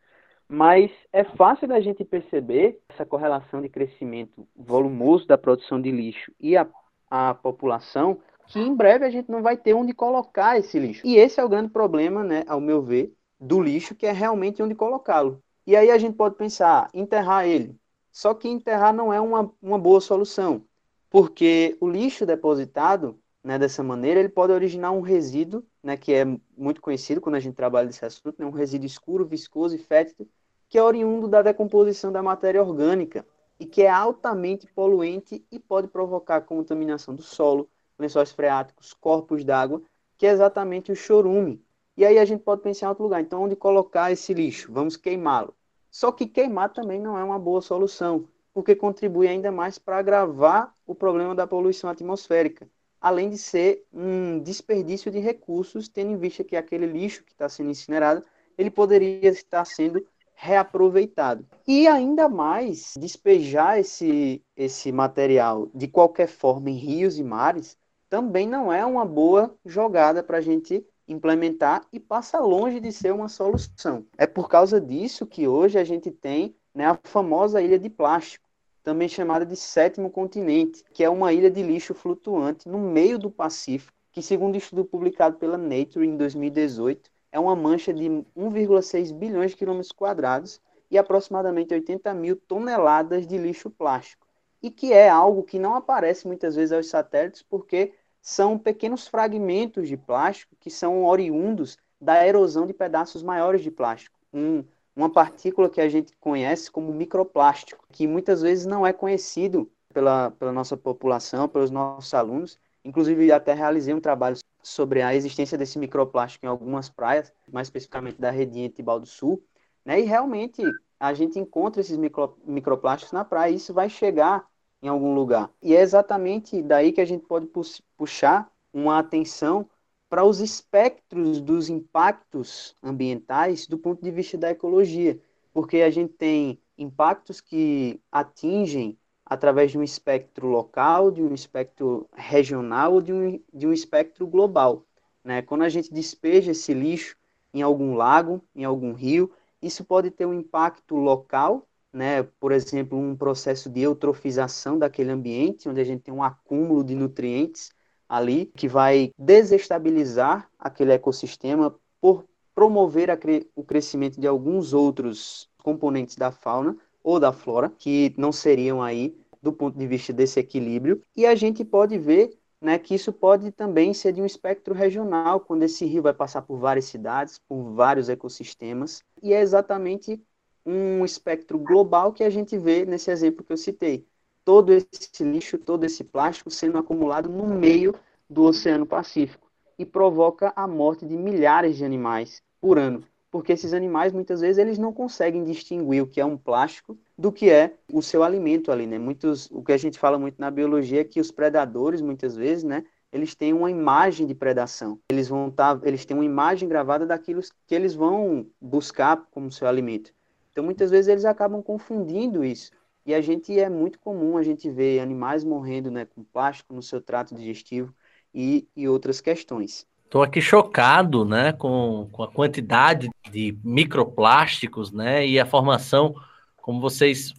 mas 0.53 0.91
é 1.13 1.23
fácil 1.23 1.69
da 1.69 1.81
gente 1.81 2.05
perceber 2.05 2.81
essa 2.89 3.07
correlação 3.07 3.63
de 3.63 3.69
crescimento 3.69 4.49
volumoso 4.57 5.25
da 5.25 5.39
produção 5.39 5.81
de 5.81 5.93
lixo 5.93 6.33
e 6.41 6.57
a, 6.57 6.67
a 7.09 7.35
população 7.35 8.21
que 8.49 8.59
em 8.59 8.75
breve 8.75 9.05
a 9.05 9.11
gente 9.11 9.31
não 9.31 9.43
vai 9.43 9.57
ter 9.57 9.75
onde 9.75 9.95
colocar 9.95 10.59
esse 10.59 10.77
lixo. 10.77 11.07
E 11.07 11.17
esse 11.17 11.39
é 11.39 11.45
o 11.45 11.49
grande 11.49 11.71
problema, 11.71 12.25
né, 12.25 12.43
ao 12.49 12.61
meu 12.61 12.83
ver, 12.83 13.15
do 13.39 13.61
lixo, 13.61 13.95
que 13.95 14.05
é 14.05 14.11
realmente 14.11 14.61
onde 14.61 14.75
colocá-lo. 14.75 15.41
E 15.65 15.77
aí 15.77 15.89
a 15.89 15.97
gente 15.99 16.17
pode 16.17 16.35
pensar, 16.35 16.91
enterrar 16.93 17.47
ele. 17.47 17.77
Só 18.11 18.35
que 18.35 18.49
enterrar 18.49 18.93
não 18.93 19.13
é 19.13 19.21
uma, 19.21 19.53
uma 19.63 19.79
boa 19.79 20.01
solução, 20.01 20.65
porque 21.09 21.77
o 21.81 21.89
lixo 21.89 22.27
depositado 22.27 23.17
né, 23.43 23.57
dessa 23.57 23.85
maneira, 23.85 24.19
ele 24.19 24.29
pode 24.29 24.53
originar 24.53 24.91
um 24.91 25.01
resíduo, 25.01 25.65
né, 25.81 25.97
que 25.97 26.13
é 26.13 26.25
muito 26.57 26.81
conhecido 26.81 27.21
quando 27.21 27.37
a 27.37 27.41
gente 27.41 27.55
trabalha 27.55 27.87
nesse 27.87 28.05
assunto, 28.05 28.35
né, 28.37 28.45
um 28.45 28.51
resíduo 28.51 28.87
escuro, 28.87 29.25
viscoso 29.25 29.77
e 29.77 29.79
fétido, 29.79 30.29
que 30.71 30.79
é 30.79 30.83
oriundo 30.83 31.27
da 31.27 31.43
decomposição 31.43 32.13
da 32.13 32.23
matéria 32.23 32.63
orgânica 32.63 33.27
e 33.59 33.67
que 33.67 33.83
é 33.83 33.91
altamente 33.91 34.69
poluente 34.69 35.45
e 35.51 35.59
pode 35.59 35.89
provocar 35.89 36.41
contaminação 36.43 37.13
do 37.13 37.23
solo, 37.23 37.69
lençóis 37.99 38.31
freáticos, 38.31 38.95
corpos 38.95 39.45
d'água, 39.45 39.83
que 40.17 40.27
é 40.27 40.31
exatamente 40.31 40.93
o 40.93 40.97
chorume. 40.97 41.61
E 41.97 42.07
aí 42.07 42.19
a 42.21 42.25
gente 42.25 42.45
pode 42.45 42.63
pensar 42.63 42.87
em 42.87 42.89
outro 42.91 43.03
lugar. 43.03 43.21
Então, 43.21 43.43
onde 43.43 43.57
colocar 43.57 44.13
esse 44.13 44.33
lixo? 44.33 44.73
Vamos 44.73 44.97
queimá-lo. 44.97 45.53
Só 45.91 46.13
que 46.13 46.25
queimar 46.25 46.73
também 46.73 47.01
não 47.01 47.19
é 47.19 47.25
uma 47.25 47.39
boa 47.39 47.61
solução, 47.61 48.29
porque 48.55 48.77
contribui 48.77 49.27
ainda 49.27 49.51
mais 49.51 49.77
para 49.77 49.99
agravar 49.99 50.73
o 50.87 50.95
problema 50.95 51.35
da 51.35 51.49
poluição 51.49 51.91
atmosférica, 51.91 52.69
além 53.01 53.29
de 53.29 53.39
ser 53.39 53.85
um 53.93 54.39
desperdício 54.39 55.11
de 55.11 55.19
recursos, 55.19 55.89
tendo 55.89 56.13
em 56.13 56.17
vista 56.17 56.45
que 56.45 56.55
aquele 56.55 56.87
lixo 56.87 57.25
que 57.25 57.33
está 57.33 57.49
sendo 57.49 57.71
incinerado, 57.71 58.25
ele 58.57 58.71
poderia 58.71 59.29
estar 59.31 59.65
sendo 59.65 60.07
reaproveitado. 60.43 61.45
E 61.69 61.87
ainda 61.87 62.27
mais, 62.27 62.95
despejar 62.99 63.79
esse, 63.79 64.43
esse 64.57 64.91
material 64.91 65.69
de 65.75 65.87
qualquer 65.87 66.29
forma 66.29 66.71
em 66.71 66.77
rios 66.77 67.19
e 67.19 67.23
mares 67.23 67.77
também 68.09 68.49
não 68.49 68.73
é 68.73 68.85
uma 68.85 69.05
boa 69.05 69.55
jogada 69.67 70.23
para 70.23 70.39
a 70.39 70.41
gente 70.41 70.83
implementar 71.07 71.87
e 71.93 72.01
passa 72.01 72.41
longe 72.41 72.81
de 72.81 72.91
ser 72.91 73.13
uma 73.13 73.29
solução. 73.29 74.07
É 74.17 74.27
por 74.27 74.49
causa 74.49 74.81
disso 74.81 75.27
que 75.27 75.47
hoje 75.47 75.79
a 75.79 75.85
gente 75.85 76.11
tem 76.11 76.57
né, 76.75 76.87
a 76.87 76.99
famosa 77.05 77.61
ilha 77.61 77.79
de 77.79 77.91
plástico, 77.91 78.49
também 78.83 79.09
chamada 79.09 79.45
de 79.45 79.57
sétimo 79.57 80.09
continente, 80.09 80.83
que 80.95 81.05
é 81.05 81.11
uma 81.11 81.35
ilha 81.35 81.51
de 81.51 81.63
lixo 81.63 81.93
flutuante 81.93 82.67
no 82.67 82.79
meio 82.79 83.19
do 83.19 83.31
Pacífico, 83.31 83.93
que 84.11 84.23
segundo 84.23 84.55
um 84.55 84.59
estudo 84.59 84.87
publicado 84.87 85.37
pela 85.37 85.59
Nature 85.59 86.07
em 86.07 86.17
2018, 86.17 87.11
é 87.33 87.39
uma 87.39 87.55
mancha 87.55 87.93
de 87.93 88.05
1,6 88.05 89.13
bilhões 89.13 89.53
de 89.53 89.57
quilômetros 89.57 89.93
quadrados 89.93 90.61
e 90.91 90.99
aproximadamente 90.99 91.73
80 91.73 92.13
mil 92.15 92.37
toneladas 92.37 93.27
de 93.27 93.39
lixo 93.39 93.71
plástico, 93.71 94.27
e 94.63 94.71
que 94.71 94.93
é 94.93 95.09
algo 95.09 95.43
que 95.43 95.59
não 95.59 95.75
aparece 95.75 96.27
muitas 96.27 96.57
vezes 96.57 96.73
aos 96.73 96.89
satélites 96.89 97.43
porque 97.43 97.95
são 98.21 98.59
pequenos 98.59 99.07
fragmentos 99.07 99.89
de 99.89 99.97
plástico 99.97 100.55
que 100.59 100.71
são 100.71 101.05
oriundos 101.05 101.79
da 102.01 102.27
erosão 102.27 102.67
de 102.67 102.75
pedaços 102.75 103.23
maiores 103.23 103.63
de 103.63 103.71
plástico. 103.71 104.19
Um, 104.33 104.65
uma 104.95 105.11
partícula 105.11 105.69
que 105.69 105.81
a 105.81 105.89
gente 105.89 106.15
conhece 106.19 106.71
como 106.71 106.93
microplástico, 106.93 107.85
que 107.91 108.07
muitas 108.07 108.43
vezes 108.43 108.67
não 108.67 108.87
é 108.87 108.93
conhecido 108.93 109.71
pela, 109.93 110.31
pela 110.33 110.53
nossa 110.53 110.77
população, 110.77 111.49
pelos 111.49 111.71
nossos 111.71 112.13
alunos. 112.13 112.59
Inclusive, 112.85 113.31
até 113.33 113.55
realizei 113.55 113.95
um 113.95 114.01
trabalho 114.01 114.37
sobre 114.63 115.03
a 115.03 115.15
existência 115.15 115.57
desse 115.57 115.79
microplástico 115.79 116.47
em 116.47 116.49
algumas 116.49 116.89
praias, 116.89 117.33
mais 117.51 117.69
especificamente 117.69 118.21
da 118.21 118.31
Redinha 118.31 118.67
e 118.67 118.71
Tibau 118.71 119.01
do 119.01 119.07
Sul, 119.07 119.43
né? 119.85 120.01
E 120.01 120.05
realmente 120.05 120.63
a 120.99 121.15
gente 121.15 121.39
encontra 121.39 121.81
esses 121.81 121.97
micro, 121.97 122.37
microplásticos 122.45 123.13
na 123.13 123.25
praia 123.25 123.51
e 123.51 123.57
isso 123.57 123.73
vai 123.73 123.89
chegar 123.89 124.47
em 124.83 124.89
algum 124.89 125.15
lugar. 125.15 125.51
E 125.63 125.75
é 125.75 125.81
exatamente 125.81 126.63
daí 126.63 126.93
que 126.93 127.01
a 127.01 127.05
gente 127.05 127.27
pode 127.27 127.49
puxar 127.97 128.51
uma 128.73 128.99
atenção 128.99 129.69
para 130.09 130.25
os 130.25 130.41
espectros 130.41 131.41
dos 131.41 131.69
impactos 131.69 132.75
ambientais 132.83 133.67
do 133.67 133.79
ponto 133.79 134.03
de 134.03 134.11
vista 134.11 134.37
da 134.37 134.51
ecologia, 134.51 135.21
porque 135.53 135.79
a 135.79 135.91
gente 135.91 136.13
tem 136.15 136.61
impactos 136.77 137.41
que 137.41 138.01
atingem 138.11 138.99
através 139.31 139.71
de 139.71 139.79
um 139.79 139.83
espectro 139.83 140.49
local, 140.49 141.11
de 141.11 141.23
um 141.23 141.33
espectro 141.33 142.07
regional 142.15 143.01
de 143.01 143.13
um, 143.13 143.41
de 143.55 143.67
um 143.67 143.73
espectro 143.73 144.27
global. 144.27 144.85
Né? 145.25 145.41
Quando 145.41 145.63
a 145.63 145.69
gente 145.69 145.95
despeja 145.95 146.51
esse 146.51 146.75
lixo 146.75 147.17
em 147.55 147.63
algum 147.63 147.95
lago, 147.95 148.45
em 148.55 148.65
algum 148.65 148.93
rio, 148.93 149.31
isso 149.63 149.85
pode 149.85 150.11
ter 150.11 150.27
um 150.27 150.35
impacto 150.35 150.97
local 150.97 151.67
né, 151.93 152.23
por 152.39 152.53
exemplo, 152.53 152.99
um 152.99 153.17
processo 153.17 153.69
de 153.69 153.81
eutrofização 153.81 154.79
daquele 154.79 155.11
ambiente, 155.11 155.69
onde 155.69 155.81
a 155.81 155.85
gente 155.85 156.03
tem 156.03 156.15
um 156.15 156.23
acúmulo 156.23 156.85
de 156.85 156.95
nutrientes 156.95 157.71
ali, 158.09 158.47
que 158.47 158.69
vai 158.69 159.13
desestabilizar 159.19 160.49
aquele 160.59 160.93
ecossistema 160.93 161.75
por 162.01 162.25
promover 162.55 163.17
cre 163.19 163.49
o 163.55 163.65
crescimento 163.65 164.21
de 164.21 164.27
alguns 164.27 164.73
outros 164.73 165.49
componentes 165.59 166.17
da 166.17 166.31
fauna, 166.31 166.77
ou 167.03 167.19
da 167.19 167.33
flora, 167.33 167.73
que 167.79 168.15
não 168.17 168.31
seriam 168.31 168.83
aí 168.83 169.17
do 169.43 169.53
ponto 169.53 169.79
de 169.79 169.87
vista 169.87 170.13
desse 170.13 170.39
equilíbrio, 170.39 171.03
e 171.17 171.27
a 171.27 171.35
gente 171.35 171.65
pode 171.65 171.99
ver 171.99 172.39
né, 172.61 172.79
que 172.79 172.95
isso 172.95 173.13
pode 173.13 173.51
também 173.53 173.95
ser 173.95 174.13
de 174.13 174.21
um 174.21 174.27
espectro 174.27 174.75
regional, 174.75 175.41
quando 175.41 175.63
esse 175.63 175.85
rio 175.87 176.03
vai 176.03 176.13
passar 176.13 176.43
por 176.43 176.59
várias 176.59 176.85
cidades, 176.85 177.39
por 177.39 177.73
vários 177.73 178.09
ecossistemas, 178.09 179.03
e 179.23 179.33
é 179.33 179.41
exatamente 179.41 180.21
um 180.65 181.05
espectro 181.05 181.59
global 181.59 182.13
que 182.13 182.23
a 182.23 182.29
gente 182.31 182.59
vê 182.59 182.85
nesse 182.85 183.11
exemplo 183.11 183.45
que 183.45 183.53
eu 183.53 183.57
citei. 183.57 184.07
Todo 184.45 184.73
esse 184.73 185.25
lixo, 185.25 185.59
todo 185.59 185.85
esse 185.85 186.05
plástico 186.05 186.51
sendo 186.51 186.79
acumulado 186.79 187.29
no 187.29 187.47
meio 187.47 187.95
do 188.29 188.45
Oceano 188.45 188.87
Pacífico 188.87 189.51
e 189.79 189.85
provoca 189.85 190.53
a 190.55 190.67
morte 190.67 191.07
de 191.07 191.17
milhares 191.17 191.77
de 191.77 191.85
animais 191.85 192.43
por 192.61 192.79
ano. 192.79 193.03
Porque 193.31 193.53
esses 193.53 193.73
animais 193.73 194.13
muitas 194.13 194.41
vezes 194.41 194.59
eles 194.59 194.79
não 194.79 194.93
conseguem 194.93 195.45
distinguir 195.45 196.03
o 196.03 196.07
que 196.07 196.21
é 196.21 196.25
um 196.25 196.37
plástico 196.37 196.99
do 197.21 197.31
que 197.31 197.51
é 197.51 197.75
o 197.93 198.01
seu 198.01 198.23
alimento 198.23 198.73
ali, 198.73 198.87
né? 198.87 198.99
Muitos, 198.99 199.47
o 199.51 199.63
que 199.63 199.73
a 199.73 199.77
gente 199.77 199.99
fala 199.99 200.19
muito 200.19 200.37
na 200.39 200.51
biologia 200.51 201.03
é 201.03 201.05
que 201.05 201.21
os 201.21 201.31
predadores 201.31 202.01
muitas 202.01 202.35
vezes, 202.35 202.65
né, 202.65 202.83
eles 203.13 203.35
têm 203.35 203.53
uma 203.53 203.71
imagem 203.71 204.27
de 204.27 204.35
predação. 204.35 204.99
Eles 205.11 205.29
vão 205.29 205.51
tá, 205.51 205.79
eles 205.85 206.07
têm 206.07 206.17
uma 206.17 206.25
imagem 206.25 206.67
gravada 206.67 207.05
daquilo 207.07 207.43
que 207.67 207.75
eles 207.75 207.95
vão 207.95 208.47
buscar 208.59 209.23
como 209.33 209.53
seu 209.53 209.69
alimento. 209.69 210.15
Então 210.51 210.65
muitas 210.65 210.91
vezes 210.91 211.09
eles 211.09 211.27
acabam 211.27 211.63
confundindo 211.63 212.43
isso. 212.43 212.71
E 213.05 213.13
a 213.13 213.21
gente 213.21 213.59
é 213.59 213.69
muito 213.69 213.99
comum 213.99 214.39
a 214.39 214.43
gente 214.43 214.71
ver 214.71 215.01
animais 215.01 215.45
morrendo, 215.45 215.91
né, 215.91 216.07
com 216.07 216.25
plástico 216.25 216.73
no 216.73 216.83
seu 216.83 217.03
trato 217.03 217.35
digestivo 217.35 217.95
e, 218.33 218.67
e 218.75 218.89
outras 218.89 219.21
questões. 219.21 219.87
Estou 220.07 220.23
aqui 220.23 220.41
chocado, 220.41 221.27
né, 221.27 221.53
com, 221.53 222.09
com 222.11 222.23
a 222.23 222.29
quantidade 222.33 223.11
de 223.31 223.59
microplásticos, 223.63 224.91
né, 224.91 225.27
e 225.27 225.39
a 225.39 225.45
formação, 225.45 226.15
como 226.61 226.81
vocês 226.81 227.35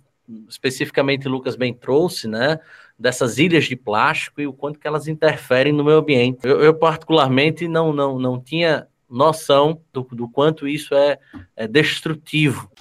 especificamente 0.47 1.28
Lucas 1.28 1.55
bem 1.55 1.74
trouxe, 1.74 2.28
né, 2.28 2.59
dessas 2.97 3.38
ilhas 3.38 3.65
de 3.65 3.76
plástico 3.76 4.39
e 4.39 4.47
o 4.47 4.53
quanto 4.53 4.80
que 4.80 4.88
elas 4.88 5.07
interferem 5.07 5.74
no 5.74 5.84
meio 5.84 5.97
ambiente. 5.97 6.39
Eu, 6.47 6.61
eu 6.61 6.74
particularmente 6.74 7.67
não, 7.67 7.91
não, 7.91 8.17
não 8.19 8.39
tinha 8.39 8.88
noção 9.09 9.82
do, 9.91 10.03
do 10.11 10.30
quanto 10.30 10.67
isso 10.67 10.93
é, 10.95 11.17
é 11.55 11.67
destrutivo. 11.67 12.72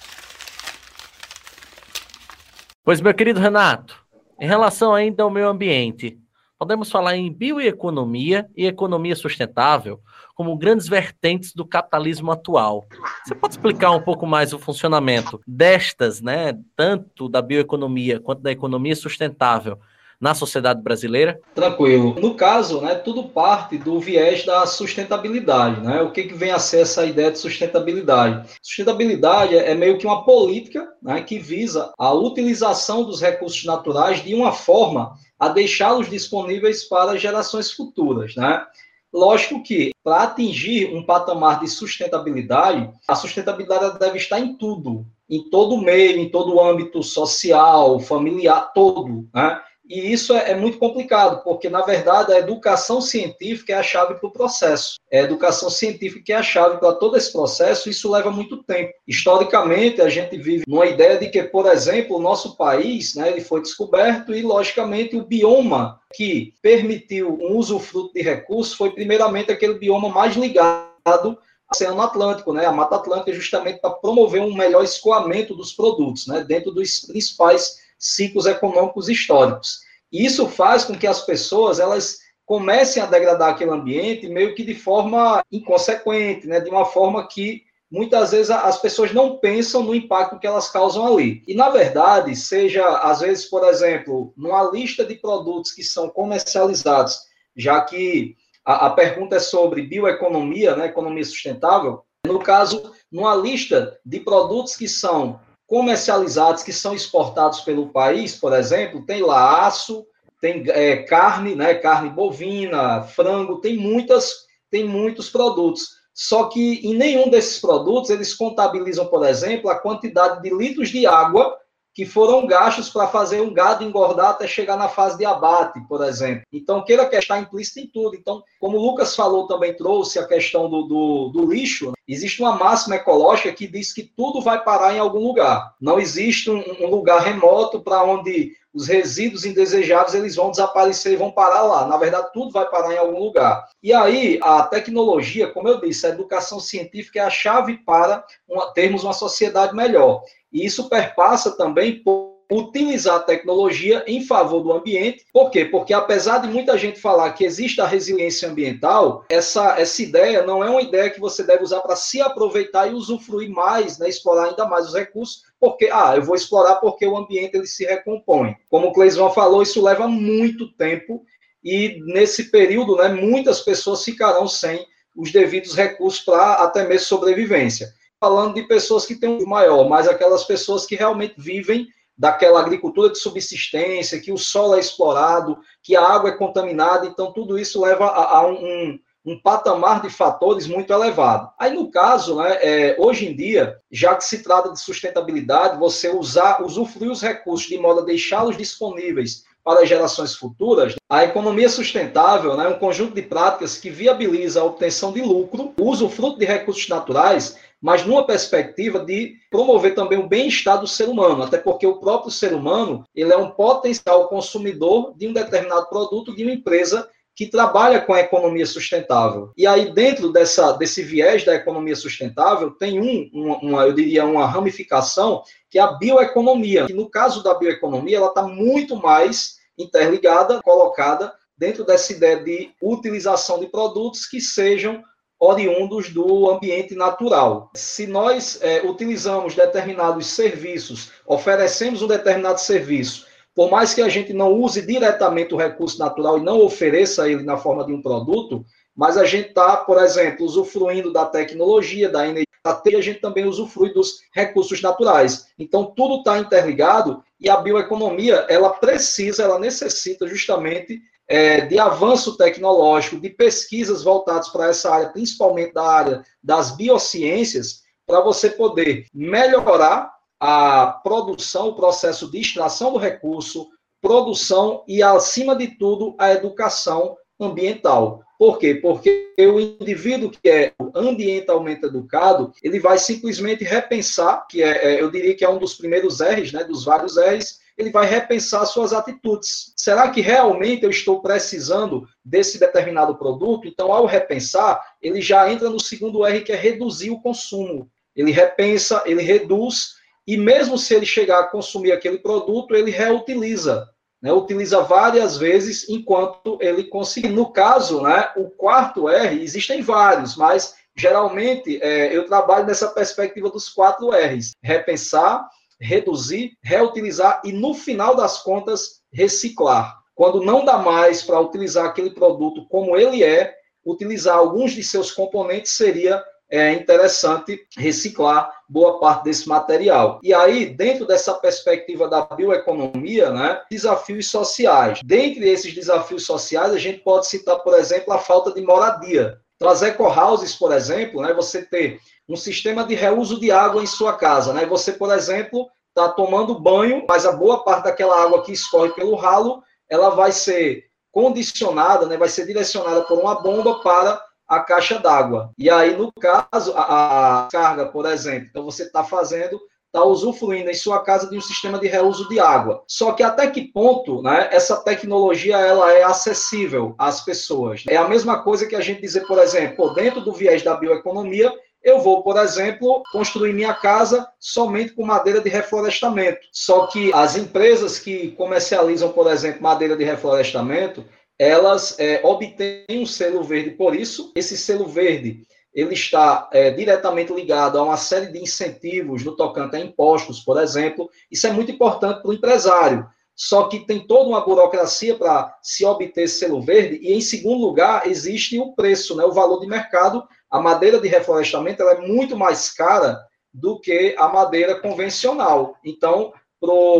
Pois, 2.83 3.01
meu 3.01 3.13
querido 3.13 3.39
Renato, 3.39 3.99
em 4.39 4.47
relação 4.47 4.93
ainda 4.93 5.23
ao 5.23 5.29
meio 5.29 5.47
ambiente, 5.47 6.17
Podemos 6.61 6.91
falar 6.91 7.17
em 7.17 7.33
bioeconomia 7.33 8.47
e 8.55 8.67
economia 8.67 9.15
sustentável 9.15 9.99
como 10.35 10.55
grandes 10.55 10.87
vertentes 10.87 11.55
do 11.55 11.65
capitalismo 11.65 12.31
atual. 12.31 12.85
Você 13.25 13.33
pode 13.33 13.55
explicar 13.55 13.89
um 13.89 13.99
pouco 13.99 14.27
mais 14.27 14.53
o 14.53 14.59
funcionamento 14.59 15.41
destas, 15.47 16.21
né, 16.21 16.55
tanto 16.75 17.27
da 17.27 17.41
bioeconomia 17.41 18.19
quanto 18.19 18.43
da 18.43 18.51
economia 18.51 18.95
sustentável 18.95 19.79
na 20.21 20.35
sociedade 20.35 20.83
brasileira? 20.83 21.39
Tranquilo. 21.55 22.13
No 22.21 22.35
caso, 22.35 22.79
né, 22.79 22.93
tudo 22.93 23.23
parte 23.23 23.79
do 23.79 23.99
viés 23.99 24.45
da 24.45 24.67
sustentabilidade. 24.67 25.81
Né? 25.81 26.03
O 26.03 26.11
que, 26.11 26.25
que 26.25 26.35
vem 26.35 26.51
a 26.51 26.59
ser 26.59 26.81
essa 26.81 27.03
ideia 27.03 27.31
de 27.31 27.39
sustentabilidade? 27.39 28.47
Sustentabilidade 28.61 29.57
é 29.57 29.73
meio 29.73 29.97
que 29.97 30.05
uma 30.05 30.23
política 30.23 30.87
né, 31.01 31.23
que 31.23 31.39
visa 31.39 31.91
a 31.97 32.13
utilização 32.13 33.03
dos 33.03 33.19
recursos 33.19 33.65
naturais 33.65 34.23
de 34.23 34.35
uma 34.35 34.51
forma 34.51 35.15
a 35.41 35.47
deixá-los 35.47 36.07
disponíveis 36.07 36.83
para 36.83 37.17
gerações 37.17 37.71
futuras. 37.71 38.35
Né? 38.35 38.63
Lógico 39.11 39.63
que, 39.63 39.91
para 40.03 40.21
atingir 40.21 40.95
um 40.95 41.03
patamar 41.03 41.59
de 41.59 41.67
sustentabilidade, 41.67 42.87
a 43.07 43.15
sustentabilidade 43.15 43.97
deve 43.97 44.19
estar 44.19 44.39
em 44.39 44.55
tudo, 44.55 45.03
em 45.27 45.49
todo 45.49 45.73
o 45.73 45.81
meio, 45.81 46.19
em 46.19 46.29
todo 46.29 46.53
o 46.53 46.63
âmbito 46.63 47.01
social, 47.01 47.99
familiar, 47.99 48.71
todo. 48.71 49.27
Né? 49.33 49.59
E 49.91 50.13
isso 50.13 50.33
é, 50.33 50.51
é, 50.51 50.55
muito 50.55 50.77
complicado, 50.77 51.43
porque, 51.43 51.69
na 51.69 51.81
verdade, 51.81 52.31
a 52.31 52.39
educação 52.39 53.01
científica 53.01 53.73
é 53.73 53.75
a 53.75 53.83
chave 53.83 54.13
para 54.13 54.29
o 54.29 54.31
processo. 54.31 54.95
É 55.11 55.19
a 55.19 55.23
educação 55.23 55.69
científica 55.69 56.31
é 56.31 56.35
a 56.37 56.41
chave 56.41 56.77
para 56.77 56.93
todo 56.93 57.17
esse 57.17 57.29
processo, 57.29 57.89
e 57.89 57.91
isso 57.91 58.09
leva 58.09 58.31
muito 58.31 58.63
tempo. 58.63 58.93
Historicamente, 59.05 60.01
a 60.01 60.07
gente 60.07 60.37
vive 60.37 60.63
numa 60.65 60.85
ideia 60.85 61.17
de 61.17 61.27
que, 61.27 61.43
por 61.43 61.65
exemplo, 61.65 62.15
o 62.15 62.21
nosso 62.21 62.55
país 62.55 63.15
né, 63.15 63.27
ele 63.27 63.41
foi 63.41 63.61
descoberto 63.61 64.33
e, 64.33 64.41
logicamente, 64.41 65.17
o 65.17 65.25
bioma 65.25 65.99
que 66.13 66.53
permitiu 66.61 67.37
um 67.41 67.57
usufruto 67.57 68.13
de 68.13 68.21
recursos 68.21 68.73
foi, 68.73 68.91
primeiramente, 68.91 69.51
aquele 69.51 69.73
bioma 69.73 70.07
mais 70.07 70.37
ligado 70.37 71.37
Oceano 71.69 72.01
Atlântico, 72.01 72.53
né? 72.53 72.65
A 72.65 72.71
Mata 72.71 72.97
Atlântica, 72.97 73.33
justamente 73.33 73.79
para 73.79 73.91
promover 73.91 74.41
um 74.41 74.53
melhor 74.53 74.83
escoamento 74.83 75.55
dos 75.55 75.73
produtos, 75.73 76.27
né? 76.27 76.43
Dentro 76.43 76.71
dos 76.71 77.01
principais 77.01 77.77
ciclos 78.01 78.47
econômicos 78.47 79.07
históricos. 79.07 79.79
E 80.11 80.25
isso 80.25 80.49
faz 80.49 80.83
com 80.83 80.97
que 80.97 81.07
as 81.07 81.21
pessoas 81.21 81.79
elas 81.79 82.17
comecem 82.45 83.01
a 83.01 83.05
degradar 83.05 83.51
aquele 83.51 83.71
ambiente 83.71 84.27
meio 84.27 84.55
que 84.55 84.63
de 84.63 84.73
forma 84.73 85.41
inconsequente, 85.51 86.47
né? 86.47 86.59
de 86.59 86.69
uma 86.69 86.83
forma 86.83 87.25
que 87.27 87.63
muitas 87.89 88.31
vezes 88.31 88.49
as 88.49 88.81
pessoas 88.81 89.13
não 89.13 89.37
pensam 89.37 89.83
no 89.83 89.93
impacto 89.93 90.39
que 90.39 90.47
elas 90.47 90.69
causam 90.69 91.05
ali. 91.05 91.43
E, 91.47 91.53
na 91.53 91.69
verdade, 91.69 92.35
seja, 92.35 92.85
às 92.99 93.19
vezes, 93.19 93.45
por 93.45 93.63
exemplo, 93.65 94.33
numa 94.35 94.63
lista 94.71 95.05
de 95.05 95.15
produtos 95.15 95.71
que 95.71 95.83
são 95.83 96.09
comercializados, 96.09 97.19
já 97.55 97.81
que 97.81 98.35
a, 98.65 98.87
a 98.87 98.89
pergunta 98.89 99.35
é 99.35 99.39
sobre 99.39 99.83
bioeconomia, 99.83 100.75
né, 100.75 100.87
economia 100.87 101.23
sustentável, 101.23 102.03
no 102.25 102.39
caso, 102.39 102.93
numa 103.11 103.35
lista 103.35 103.97
de 104.05 104.19
produtos 104.19 104.75
que 104.75 104.87
são 104.87 105.39
comercializados 105.71 106.63
que 106.63 106.73
são 106.73 106.93
exportados 106.93 107.61
pelo 107.61 107.87
país, 107.93 108.35
por 108.35 108.51
exemplo, 108.51 109.05
tem 109.05 109.21
lá 109.21 109.65
aço, 109.65 110.05
tem 110.41 110.65
é, 110.67 110.97
carne, 111.03 111.55
né, 111.55 111.75
carne 111.75 112.09
bovina, 112.09 113.03
frango, 113.03 113.61
tem 113.61 113.77
muitas, 113.77 114.47
tem 114.69 114.83
muitos 114.83 115.29
produtos. 115.29 116.01
Só 116.13 116.49
que 116.49 116.85
em 116.85 116.93
nenhum 116.93 117.29
desses 117.29 117.57
produtos 117.61 118.09
eles 118.09 118.33
contabilizam, 118.33 119.05
por 119.05 119.25
exemplo, 119.25 119.69
a 119.69 119.79
quantidade 119.79 120.41
de 120.41 120.53
litros 120.53 120.89
de 120.89 121.07
água 121.07 121.57
que 121.93 122.05
foram 122.05 122.47
gastos 122.47 122.89
para 122.89 123.07
fazer 123.07 123.41
um 123.41 123.53
gado 123.53 123.83
engordar 123.83 124.31
até 124.31 124.47
chegar 124.47 124.77
na 124.77 124.87
fase 124.87 125.17
de 125.17 125.25
abate, 125.25 125.79
por 125.87 126.03
exemplo. 126.03 126.43
Então, 126.51 126.83
queira 126.83 127.05
que 127.05 127.15
está 127.15 127.37
implícito 127.39 127.79
em 127.79 127.87
tudo. 127.87 128.15
Então, 128.15 128.43
como 128.59 128.77
o 128.77 128.81
Lucas 128.81 129.15
falou, 129.15 129.47
também 129.47 129.75
trouxe 129.75 130.17
a 130.17 130.27
questão 130.27 130.69
do, 130.69 130.83
do, 130.83 131.29
do 131.29 131.51
lixo, 131.51 131.87
né? 131.87 131.93
existe 132.07 132.41
uma 132.41 132.55
máxima 132.55 132.95
ecológica 132.95 133.51
que 133.51 133.67
diz 133.67 133.93
que 133.93 134.03
tudo 134.03 134.41
vai 134.41 134.63
parar 134.63 134.95
em 134.95 134.99
algum 134.99 135.19
lugar. 135.19 135.73
Não 135.79 135.99
existe 135.99 136.49
um, 136.49 136.63
um 136.79 136.87
lugar 136.87 137.21
remoto 137.21 137.81
para 137.81 138.03
onde 138.03 138.53
os 138.73 138.87
resíduos 138.87 139.45
indesejáveis 139.45 140.15
eles 140.15 140.35
vão 140.35 140.49
desaparecer 140.49 141.13
e 141.13 141.17
vão 141.17 141.31
parar 141.31 141.61
lá. 141.63 141.85
Na 141.85 141.97
verdade, 141.97 142.29
tudo 142.33 142.51
vai 142.51 142.65
parar 142.69 142.93
em 142.93 142.97
algum 142.97 143.19
lugar. 143.19 143.67
E 143.83 143.93
aí, 143.93 144.39
a 144.41 144.63
tecnologia, 144.63 145.51
como 145.51 145.67
eu 145.67 145.81
disse, 145.81 146.05
a 146.05 146.09
educação 146.09 146.59
científica 146.59 147.19
é 147.19 147.23
a 147.23 147.29
chave 147.29 147.77
para 147.79 148.23
uma, 148.47 148.71
termos 148.73 149.03
uma 149.03 149.13
sociedade 149.13 149.75
melhor. 149.75 150.23
E 150.51 150.65
isso 150.65 150.89
perpassa 150.89 151.51
também 151.51 152.03
por 152.03 152.31
utilizar 152.51 153.15
a 153.15 153.23
tecnologia 153.23 154.03
em 154.05 154.25
favor 154.25 154.61
do 154.61 154.73
ambiente. 154.73 155.25
Por 155.31 155.49
quê? 155.49 155.63
Porque 155.63 155.93
apesar 155.93 156.39
de 156.39 156.49
muita 156.49 156.77
gente 156.77 156.99
falar 156.99 157.31
que 157.31 157.45
existe 157.45 157.79
a 157.79 157.87
resiliência 157.87 158.49
ambiental, 158.49 159.23
essa, 159.29 159.79
essa 159.79 160.01
ideia 160.01 160.43
não 160.43 160.61
é 160.61 160.69
uma 160.69 160.81
ideia 160.81 161.09
que 161.09 161.19
você 161.19 161.43
deve 161.43 161.63
usar 161.63 161.79
para 161.79 161.95
se 161.95 162.21
aproveitar 162.21 162.87
e 162.87 162.93
usufruir 162.93 163.49
mais, 163.49 163.97
né, 163.97 164.09
explorar 164.09 164.49
ainda 164.49 164.65
mais 164.67 164.87
os 164.87 164.93
recursos, 164.93 165.43
porque, 165.59 165.89
ah, 165.91 166.13
eu 166.15 166.23
vou 166.23 166.35
explorar 166.35 166.75
porque 166.75 167.07
o 167.07 167.15
ambiente 167.15 167.55
ele 167.55 167.67
se 167.67 167.85
recompõe. 167.85 168.55
Como 168.69 168.87
o 168.87 168.93
Cleison 168.93 169.29
falou, 169.31 169.63
isso 169.63 169.81
leva 169.81 170.07
muito 170.07 170.73
tempo 170.73 171.23
e 171.63 172.01
nesse 172.05 172.51
período, 172.51 172.97
né, 172.97 173.07
muitas 173.07 173.61
pessoas 173.61 174.03
ficarão 174.03 174.45
sem 174.47 174.85
os 175.15 175.31
devidos 175.31 175.73
recursos 175.73 176.21
para 176.21 176.55
até 176.55 176.85
mesmo 176.85 177.07
sobrevivência 177.07 177.93
falando 178.21 178.53
de 178.53 178.61
pessoas 178.61 179.03
que 179.03 179.15
têm 179.15 179.29
um 179.29 179.47
maior, 179.47 179.89
mas 179.89 180.07
aquelas 180.07 180.43
pessoas 180.43 180.85
que 180.85 180.95
realmente 180.95 181.33
vivem 181.39 181.87
daquela 182.15 182.59
agricultura 182.59 183.09
de 183.09 183.17
subsistência, 183.17 184.19
que 184.19 184.31
o 184.31 184.37
solo 184.37 184.75
é 184.75 184.79
explorado, 184.79 185.57
que 185.81 185.95
a 185.95 186.05
água 186.05 186.29
é 186.29 186.37
contaminada, 186.37 187.07
então 187.07 187.33
tudo 187.33 187.57
isso 187.57 187.81
leva 187.81 188.05
a, 188.05 188.37
a 188.37 188.47
um, 188.47 188.99
um, 189.25 189.41
patamar 189.41 190.03
de 190.03 190.09
fatores 190.11 190.67
muito 190.67 190.93
elevado. 190.93 191.49
Aí, 191.57 191.73
no 191.73 191.89
caso, 191.89 192.35
né, 192.35 192.59
é, 192.61 192.95
hoje 192.99 193.27
em 193.27 193.35
dia, 193.35 193.77
já 193.91 194.13
que 194.15 194.23
se 194.23 194.43
trata 194.43 194.71
de 194.71 194.79
sustentabilidade, 194.79 195.79
você 195.79 196.09
usar, 196.09 196.61
usufruir 196.61 197.09
os 197.09 197.23
recursos 197.23 197.67
de 197.67 197.79
modo 197.79 198.01
a 198.01 198.05
deixá-los 198.05 198.55
disponíveis 198.55 199.45
para 199.63 199.85
gerações 199.85 200.35
futuras, 200.35 200.95
a 201.09 201.23
economia 201.23 201.69
sustentável 201.69 202.55
né, 202.55 202.65
é 202.65 202.69
um 202.69 202.79
conjunto 202.79 203.15
de 203.15 203.21
práticas 203.21 203.77
que 203.77 203.89
viabiliza 203.89 204.61
a 204.61 204.63
obtenção 204.63 205.11
de 205.11 205.21
lucro, 205.21 205.73
o 205.79 205.83
uso 205.89 206.09
fruto 206.09 206.37
de 206.37 206.45
recursos 206.45 206.87
naturais 206.87 207.57
mas 207.81 208.05
numa 208.05 208.25
perspectiva 208.25 208.99
de 208.99 209.35
promover 209.49 209.95
também 209.95 210.19
o 210.19 210.27
bem-estar 210.27 210.79
do 210.79 210.87
ser 210.87 211.09
humano, 211.09 211.43
até 211.43 211.57
porque 211.57 211.87
o 211.87 211.99
próprio 211.99 212.31
ser 212.31 212.53
humano 212.53 213.03
ele 213.15 213.33
é 213.33 213.37
um 213.37 213.49
potencial 213.49 214.27
consumidor 214.27 215.13
de 215.17 215.27
um 215.27 215.33
determinado 215.33 215.89
produto 215.89 216.35
de 216.35 216.43
uma 216.43 216.53
empresa 216.53 217.09
que 217.35 217.47
trabalha 217.47 218.01
com 218.01 218.13
a 218.13 218.19
economia 218.19 218.65
sustentável. 218.65 219.51
E 219.57 219.65
aí, 219.65 219.91
dentro 219.93 220.31
dessa, 220.31 220.73
desse 220.73 221.01
viés 221.01 221.43
da 221.43 221.55
economia 221.55 221.95
sustentável, 221.95 222.71
tem 222.71 222.99
um, 222.99 223.29
uma, 223.33 223.57
uma, 223.57 223.83
eu 223.85 223.93
diria, 223.93 224.25
uma 224.25 224.45
ramificação, 224.45 225.41
que 225.69 225.79
é 225.79 225.81
a 225.81 225.93
bioeconomia. 225.93 226.85
Que 226.85 226.93
no 226.93 227.09
caso 227.09 227.41
da 227.41 227.53
bioeconomia, 227.53 228.17
ela 228.17 228.27
está 228.27 228.43
muito 228.43 228.95
mais 228.97 229.55
interligada, 229.77 230.61
colocada 230.61 231.33
dentro 231.57 231.85
dessa 231.85 232.11
ideia 232.11 232.43
de 232.43 232.71
utilização 232.81 233.59
de 233.59 233.67
produtos 233.67 234.25
que 234.25 234.41
sejam 234.41 235.01
oriundos 235.41 236.09
do 236.09 236.51
ambiente 236.51 236.93
natural. 236.93 237.71
Se 237.75 238.05
nós 238.05 238.59
é, 238.61 238.81
utilizamos 238.85 239.55
determinados 239.55 240.27
serviços, 240.27 241.11
oferecemos 241.25 242.03
um 242.03 242.07
determinado 242.07 242.61
serviço 242.61 243.25
por 243.53 243.69
mais 243.69 243.93
que 243.93 244.01
a 244.01 244.09
gente 244.09 244.33
não 244.33 244.53
use 244.53 244.81
diretamente 244.81 245.53
o 245.53 245.57
recurso 245.57 245.99
natural 245.99 246.37
e 246.37 246.43
não 246.43 246.61
ofereça 246.61 247.29
ele 247.29 247.43
na 247.43 247.57
forma 247.57 247.85
de 247.85 247.93
um 247.93 248.01
produto, 248.01 248.65
mas 248.95 249.17
a 249.17 249.25
gente 249.25 249.49
está, 249.49 249.77
por 249.77 250.01
exemplo, 250.01 250.45
usufruindo 250.45 251.11
da 251.11 251.25
tecnologia, 251.25 252.09
da 252.09 252.23
energia, 252.25 252.45
e 252.85 252.95
a 252.95 253.01
gente 253.01 253.19
também 253.19 253.45
usufrui 253.45 253.93
dos 253.93 254.21
recursos 254.33 254.81
naturais. 254.81 255.47
Então, 255.57 255.93
tudo 255.95 256.17
está 256.17 256.37
interligado 256.37 257.23
e 257.39 257.49
a 257.49 257.57
bioeconomia, 257.57 258.45
ela 258.47 258.69
precisa, 258.69 259.43
ela 259.43 259.59
necessita 259.59 260.27
justamente 260.27 261.01
é, 261.31 261.61
de 261.61 261.79
avanço 261.79 262.35
tecnológico, 262.35 263.17
de 263.17 263.29
pesquisas 263.29 264.03
voltadas 264.03 264.49
para 264.49 264.67
essa 264.67 264.93
área, 264.93 265.09
principalmente 265.09 265.73
da 265.73 265.83
área 265.83 266.25
das 266.43 266.75
biociências, 266.75 267.83
para 268.05 268.19
você 268.19 268.49
poder 268.49 269.05
melhorar 269.13 270.11
a 270.37 270.87
produção, 271.01 271.69
o 271.69 271.75
processo 271.75 272.29
de 272.29 272.41
extração 272.41 272.91
do 272.91 272.99
recurso, 272.99 273.69
produção 274.01 274.83
e, 274.85 275.01
acima 275.01 275.55
de 275.55 275.67
tudo, 275.77 276.15
a 276.19 276.33
educação 276.33 277.15
ambiental. 277.39 278.21
Por 278.37 278.57
quê? 278.57 278.75
Porque 278.75 279.33
o 279.39 279.57
indivíduo 279.57 280.31
que 280.31 280.49
é 280.49 280.73
ambientalmente 280.93 281.85
educado, 281.85 282.51
ele 282.61 282.79
vai 282.79 282.97
simplesmente 282.97 283.63
repensar, 283.63 284.45
que 284.49 284.61
é, 284.61 284.95
é 284.95 285.01
eu 285.01 285.09
diria 285.09 285.33
que 285.33 285.45
é 285.45 285.49
um 285.49 285.59
dos 285.59 285.75
primeiros 285.75 286.19
R's, 286.19 286.51
né, 286.51 286.65
dos 286.65 286.83
vários 286.83 287.15
R's, 287.17 287.60
ele 287.81 287.91
vai 287.91 288.05
repensar 288.05 288.65
suas 288.65 288.93
atitudes. 288.93 289.73
Será 289.75 290.09
que 290.09 290.21
realmente 290.21 290.83
eu 290.83 290.89
estou 290.89 291.21
precisando 291.21 292.07
desse 292.23 292.59
determinado 292.59 293.15
produto? 293.15 293.67
Então, 293.67 293.91
ao 293.91 294.05
repensar, 294.05 294.81
ele 295.01 295.21
já 295.21 295.51
entra 295.51 295.69
no 295.69 295.79
segundo 295.79 296.25
R, 296.25 296.41
que 296.41 296.51
é 296.51 296.55
reduzir 296.55 297.09
o 297.09 297.19
consumo. 297.19 297.89
Ele 298.15 298.31
repensa, 298.31 299.03
ele 299.05 299.21
reduz 299.21 300.01
e 300.27 300.37
mesmo 300.37 300.77
se 300.77 300.93
ele 300.93 301.05
chegar 301.05 301.39
a 301.39 301.47
consumir 301.47 301.91
aquele 301.91 302.19
produto, 302.19 302.75
ele 302.75 302.91
reutiliza, 302.91 303.89
né? 304.21 304.31
utiliza 304.31 304.81
várias 304.81 305.37
vezes 305.37 305.89
enquanto 305.89 306.57
ele 306.61 306.83
conseguir. 306.85 307.29
No 307.29 307.51
caso, 307.51 308.01
né, 308.01 308.31
o 308.35 308.49
quarto 308.49 309.09
R, 309.09 309.41
existem 309.41 309.81
vários, 309.81 310.35
mas 310.35 310.75
geralmente 310.95 311.81
é, 311.81 312.15
eu 312.15 312.25
trabalho 312.27 312.65
nessa 312.65 312.89
perspectiva 312.89 313.49
dos 313.49 313.69
quatro 313.69 314.11
R's: 314.11 314.51
repensar, 314.61 315.47
reduzir, 315.81 316.51
reutilizar 316.63 317.41
e, 317.43 317.51
no 317.51 317.73
final 317.73 318.15
das 318.15 318.41
contas, 318.43 319.01
reciclar. 319.11 319.97
Quando 320.13 320.43
não 320.43 320.63
dá 320.63 320.77
mais 320.77 321.23
para 321.23 321.39
utilizar 321.39 321.85
aquele 321.85 322.11
produto 322.11 322.67
como 322.69 322.95
ele 322.95 323.23
é, 323.23 323.55
utilizar 323.85 324.37
alguns 324.37 324.73
de 324.73 324.83
seus 324.83 325.11
componentes 325.11 325.71
seria 325.73 326.23
é 326.51 326.73
interessante 326.73 327.65
reciclar 327.77 328.51
boa 328.67 328.99
parte 328.99 329.23
desse 329.23 329.47
material. 329.47 330.19
E 330.21 330.33
aí, 330.33 330.65
dentro 330.65 331.07
dessa 331.07 331.33
perspectiva 331.33 332.09
da 332.09 332.25
bioeconomia, 332.25 333.31
né, 333.31 333.61
desafios 333.71 334.29
sociais. 334.29 334.99
Dentre 335.03 335.47
esses 335.47 335.73
desafios 335.73 336.25
sociais, 336.25 336.73
a 336.73 336.77
gente 336.77 336.99
pode 336.99 337.27
citar, 337.27 337.59
por 337.59 337.73
exemplo, 337.73 338.13
a 338.13 338.17
falta 338.17 338.51
de 338.51 338.61
moradia. 338.61 339.37
Traz 339.57 339.81
eco-houses, 339.81 340.53
por 340.53 340.73
exemplo, 340.73 341.21
né, 341.21 341.33
você 341.33 341.61
ter 341.61 341.99
um 342.31 342.37
sistema 342.37 342.83
de 342.85 342.95
reuso 342.95 343.39
de 343.39 343.51
água 343.51 343.83
em 343.83 343.87
sua 343.87 344.13
casa. 344.13 344.53
Né? 344.53 344.65
Você, 344.65 344.93
por 344.93 345.13
exemplo, 345.13 345.67
está 345.89 346.09
tomando 346.09 346.59
banho, 346.59 347.05
mas 347.07 347.25
a 347.25 347.31
boa 347.33 347.63
parte 347.63 347.83
daquela 347.83 348.23
água 348.23 348.41
que 348.41 348.53
escorre 348.53 348.89
pelo 348.93 349.15
ralo, 349.15 349.61
ela 349.89 350.11
vai 350.11 350.31
ser 350.31 350.85
condicionada, 351.11 352.05
né, 352.05 352.15
vai 352.15 352.29
ser 352.29 352.45
direcionada 352.45 353.01
por 353.01 353.19
uma 353.19 353.41
bomba 353.41 353.79
para 353.81 354.23
a 354.47 354.61
caixa 354.61 354.97
d'água. 354.97 355.51
E 355.57 355.69
aí, 355.69 355.95
no 355.95 356.09
caso, 356.13 356.73
a, 356.73 357.43
a 357.43 357.47
carga, 357.51 357.87
por 357.87 358.05
exemplo, 358.05 358.47
então 358.49 358.63
você 358.63 358.83
está 358.83 359.03
fazendo 359.03 359.59
está 359.93 360.05
usufruindo 360.05 360.69
em 360.69 360.73
sua 360.73 361.03
casa 361.03 361.29
de 361.29 361.37
um 361.37 361.41
sistema 361.41 361.77
de 361.77 361.85
reuso 361.85 362.27
de 362.29 362.39
água. 362.39 362.81
Só 362.87 363.11
que 363.11 363.21
até 363.21 363.47
que 363.47 363.61
ponto 363.61 364.21
né, 364.21 364.47
essa 364.49 364.77
tecnologia 364.77 365.57
ela 365.57 365.91
é 365.91 366.01
acessível 366.01 366.95
às 366.97 367.19
pessoas? 367.19 367.83
É 367.89 367.97
a 367.97 368.07
mesma 368.07 368.41
coisa 368.41 368.65
que 368.65 368.75
a 368.75 368.79
gente 368.79 369.01
dizer, 369.01 369.27
por 369.27 369.37
exemplo, 369.37 369.93
dentro 369.93 370.21
do 370.21 370.31
viés 370.31 370.63
da 370.63 370.75
bioeconomia, 370.75 371.53
eu 371.83 371.99
vou, 371.99 372.21
por 372.21 372.37
exemplo, 372.37 373.01
construir 373.11 373.53
minha 373.53 373.73
casa 373.73 374.27
somente 374.39 374.93
com 374.93 375.05
madeira 375.05 375.41
de 375.41 375.49
reflorestamento. 375.49 376.39
Só 376.51 376.87
que 376.87 377.11
as 377.13 377.35
empresas 377.35 377.97
que 377.97 378.31
comercializam, 378.31 379.11
por 379.11 379.31
exemplo, 379.31 379.63
madeira 379.63 379.95
de 379.95 380.03
reflorestamento, 380.03 381.03
elas 381.39 381.99
é, 381.99 382.21
obtêm 382.23 382.85
um 382.89 383.05
selo 383.05 383.43
verde 383.43 383.71
por 383.71 383.95
isso. 383.95 384.31
Esse 384.35 384.55
selo 384.55 384.85
verde 384.87 385.41
ele 385.73 385.93
está 385.93 386.49
é, 386.51 386.69
diretamente 386.69 387.33
ligado 387.33 387.77
a 387.77 387.83
uma 387.83 387.97
série 387.97 388.27
de 388.27 388.39
incentivos 388.39 389.23
no 389.23 389.35
tocante 389.35 389.75
a 389.75 389.79
impostos, 389.79 390.41
por 390.41 390.61
exemplo. 390.61 391.09
Isso 391.31 391.47
é 391.47 391.51
muito 391.51 391.71
importante 391.71 392.21
para 392.21 392.29
o 392.29 392.33
empresário. 392.33 393.07
Só 393.33 393.67
que 393.67 393.79
tem 393.79 394.05
toda 394.05 394.29
uma 394.29 394.41
burocracia 394.41 395.15
para 395.15 395.57
se 395.63 395.85
obter 395.85 396.27
selo 396.27 396.61
verde, 396.61 396.99
e 397.01 397.13
em 397.13 397.21
segundo 397.21 397.61
lugar, 397.61 398.05
existe 398.05 398.59
o 398.59 398.73
preço, 398.73 399.15
né, 399.15 399.23
o 399.23 399.31
valor 399.31 399.61
de 399.61 399.67
mercado. 399.67 400.23
A 400.51 400.59
madeira 400.59 400.99
de 400.99 401.07
reflorestamento 401.07 401.81
é 401.83 402.01
muito 402.01 402.35
mais 402.35 402.69
cara 402.69 403.25
do 403.53 403.79
que 403.79 404.15
a 404.17 404.27
madeira 404.27 404.79
convencional. 404.79 405.77
Então, 405.83 406.33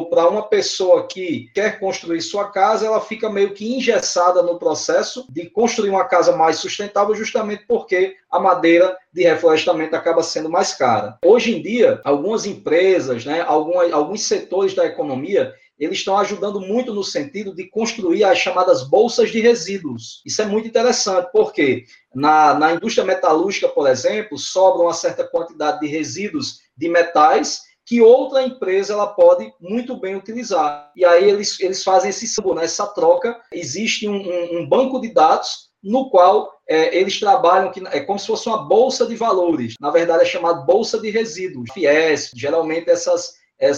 para 0.09 0.27
uma 0.27 0.47
pessoa 0.47 1.05
que 1.05 1.51
quer 1.53 1.79
construir 1.79 2.19
sua 2.21 2.49
casa, 2.49 2.87
ela 2.87 2.99
fica 2.99 3.29
meio 3.29 3.53
que 3.53 3.75
engessada 3.75 4.41
no 4.41 4.57
processo 4.57 5.27
de 5.29 5.49
construir 5.51 5.91
uma 5.91 6.05
casa 6.05 6.35
mais 6.35 6.57
sustentável, 6.57 7.13
justamente 7.13 7.65
porque 7.67 8.15
a 8.31 8.39
madeira 8.39 8.97
de 9.13 9.23
reflorestamento 9.23 9.95
acaba 9.95 10.23
sendo 10.23 10.49
mais 10.49 10.73
cara. 10.73 11.17
Hoje 11.23 11.55
em 11.55 11.61
dia, 11.61 12.01
algumas 12.03 12.47
empresas, 12.47 13.23
né, 13.23 13.41
algumas, 13.41 13.91
alguns 13.93 14.23
setores 14.23 14.73
da 14.73 14.85
economia, 14.85 15.53
eles 15.81 15.97
estão 15.97 16.15
ajudando 16.19 16.61
muito 16.61 16.93
no 16.93 17.03
sentido 17.03 17.55
de 17.55 17.67
construir 17.67 18.23
as 18.23 18.37
chamadas 18.37 18.87
bolsas 18.87 19.31
de 19.31 19.41
resíduos. 19.41 20.21
Isso 20.23 20.39
é 20.39 20.45
muito 20.45 20.67
interessante, 20.67 21.31
porque 21.33 21.85
na, 22.13 22.53
na 22.53 22.73
indústria 22.73 23.03
metalúrgica, 23.03 23.67
por 23.67 23.89
exemplo, 23.89 24.37
sobra 24.37 24.83
uma 24.83 24.93
certa 24.93 25.23
quantidade 25.23 25.79
de 25.79 25.87
resíduos 25.87 26.59
de 26.77 26.87
metais 26.87 27.61
que 27.83 27.99
outra 27.99 28.43
empresa 28.43 28.93
ela 28.93 29.07
pode 29.07 29.51
muito 29.59 29.99
bem 29.99 30.15
utilizar. 30.15 30.91
E 30.95 31.03
aí 31.03 31.27
eles, 31.27 31.59
eles 31.59 31.83
fazem 31.83 32.11
esse 32.11 32.27
símbolo, 32.27 32.55
né, 32.55 32.65
essa 32.65 32.85
troca. 32.85 33.41
Existe 33.51 34.07
um, 34.07 34.15
um, 34.15 34.59
um 34.59 34.69
banco 34.69 35.01
de 35.01 35.09
dados 35.11 35.71
no 35.83 36.11
qual 36.11 36.53
é, 36.69 36.95
eles 36.95 37.19
trabalham 37.19 37.71
que 37.71 37.81
é 37.87 38.01
como 38.01 38.19
se 38.19 38.27
fosse 38.27 38.47
uma 38.47 38.65
bolsa 38.65 39.05
de 39.07 39.15
valores. 39.15 39.73
Na 39.79 39.89
verdade, 39.89 40.21
é 40.21 40.25
chamado 40.25 40.65
bolsa 40.65 40.99
de 40.99 41.09
resíduos. 41.09 41.71
FIES, 41.73 42.31
geralmente 42.35 42.89
essas, 42.89 43.33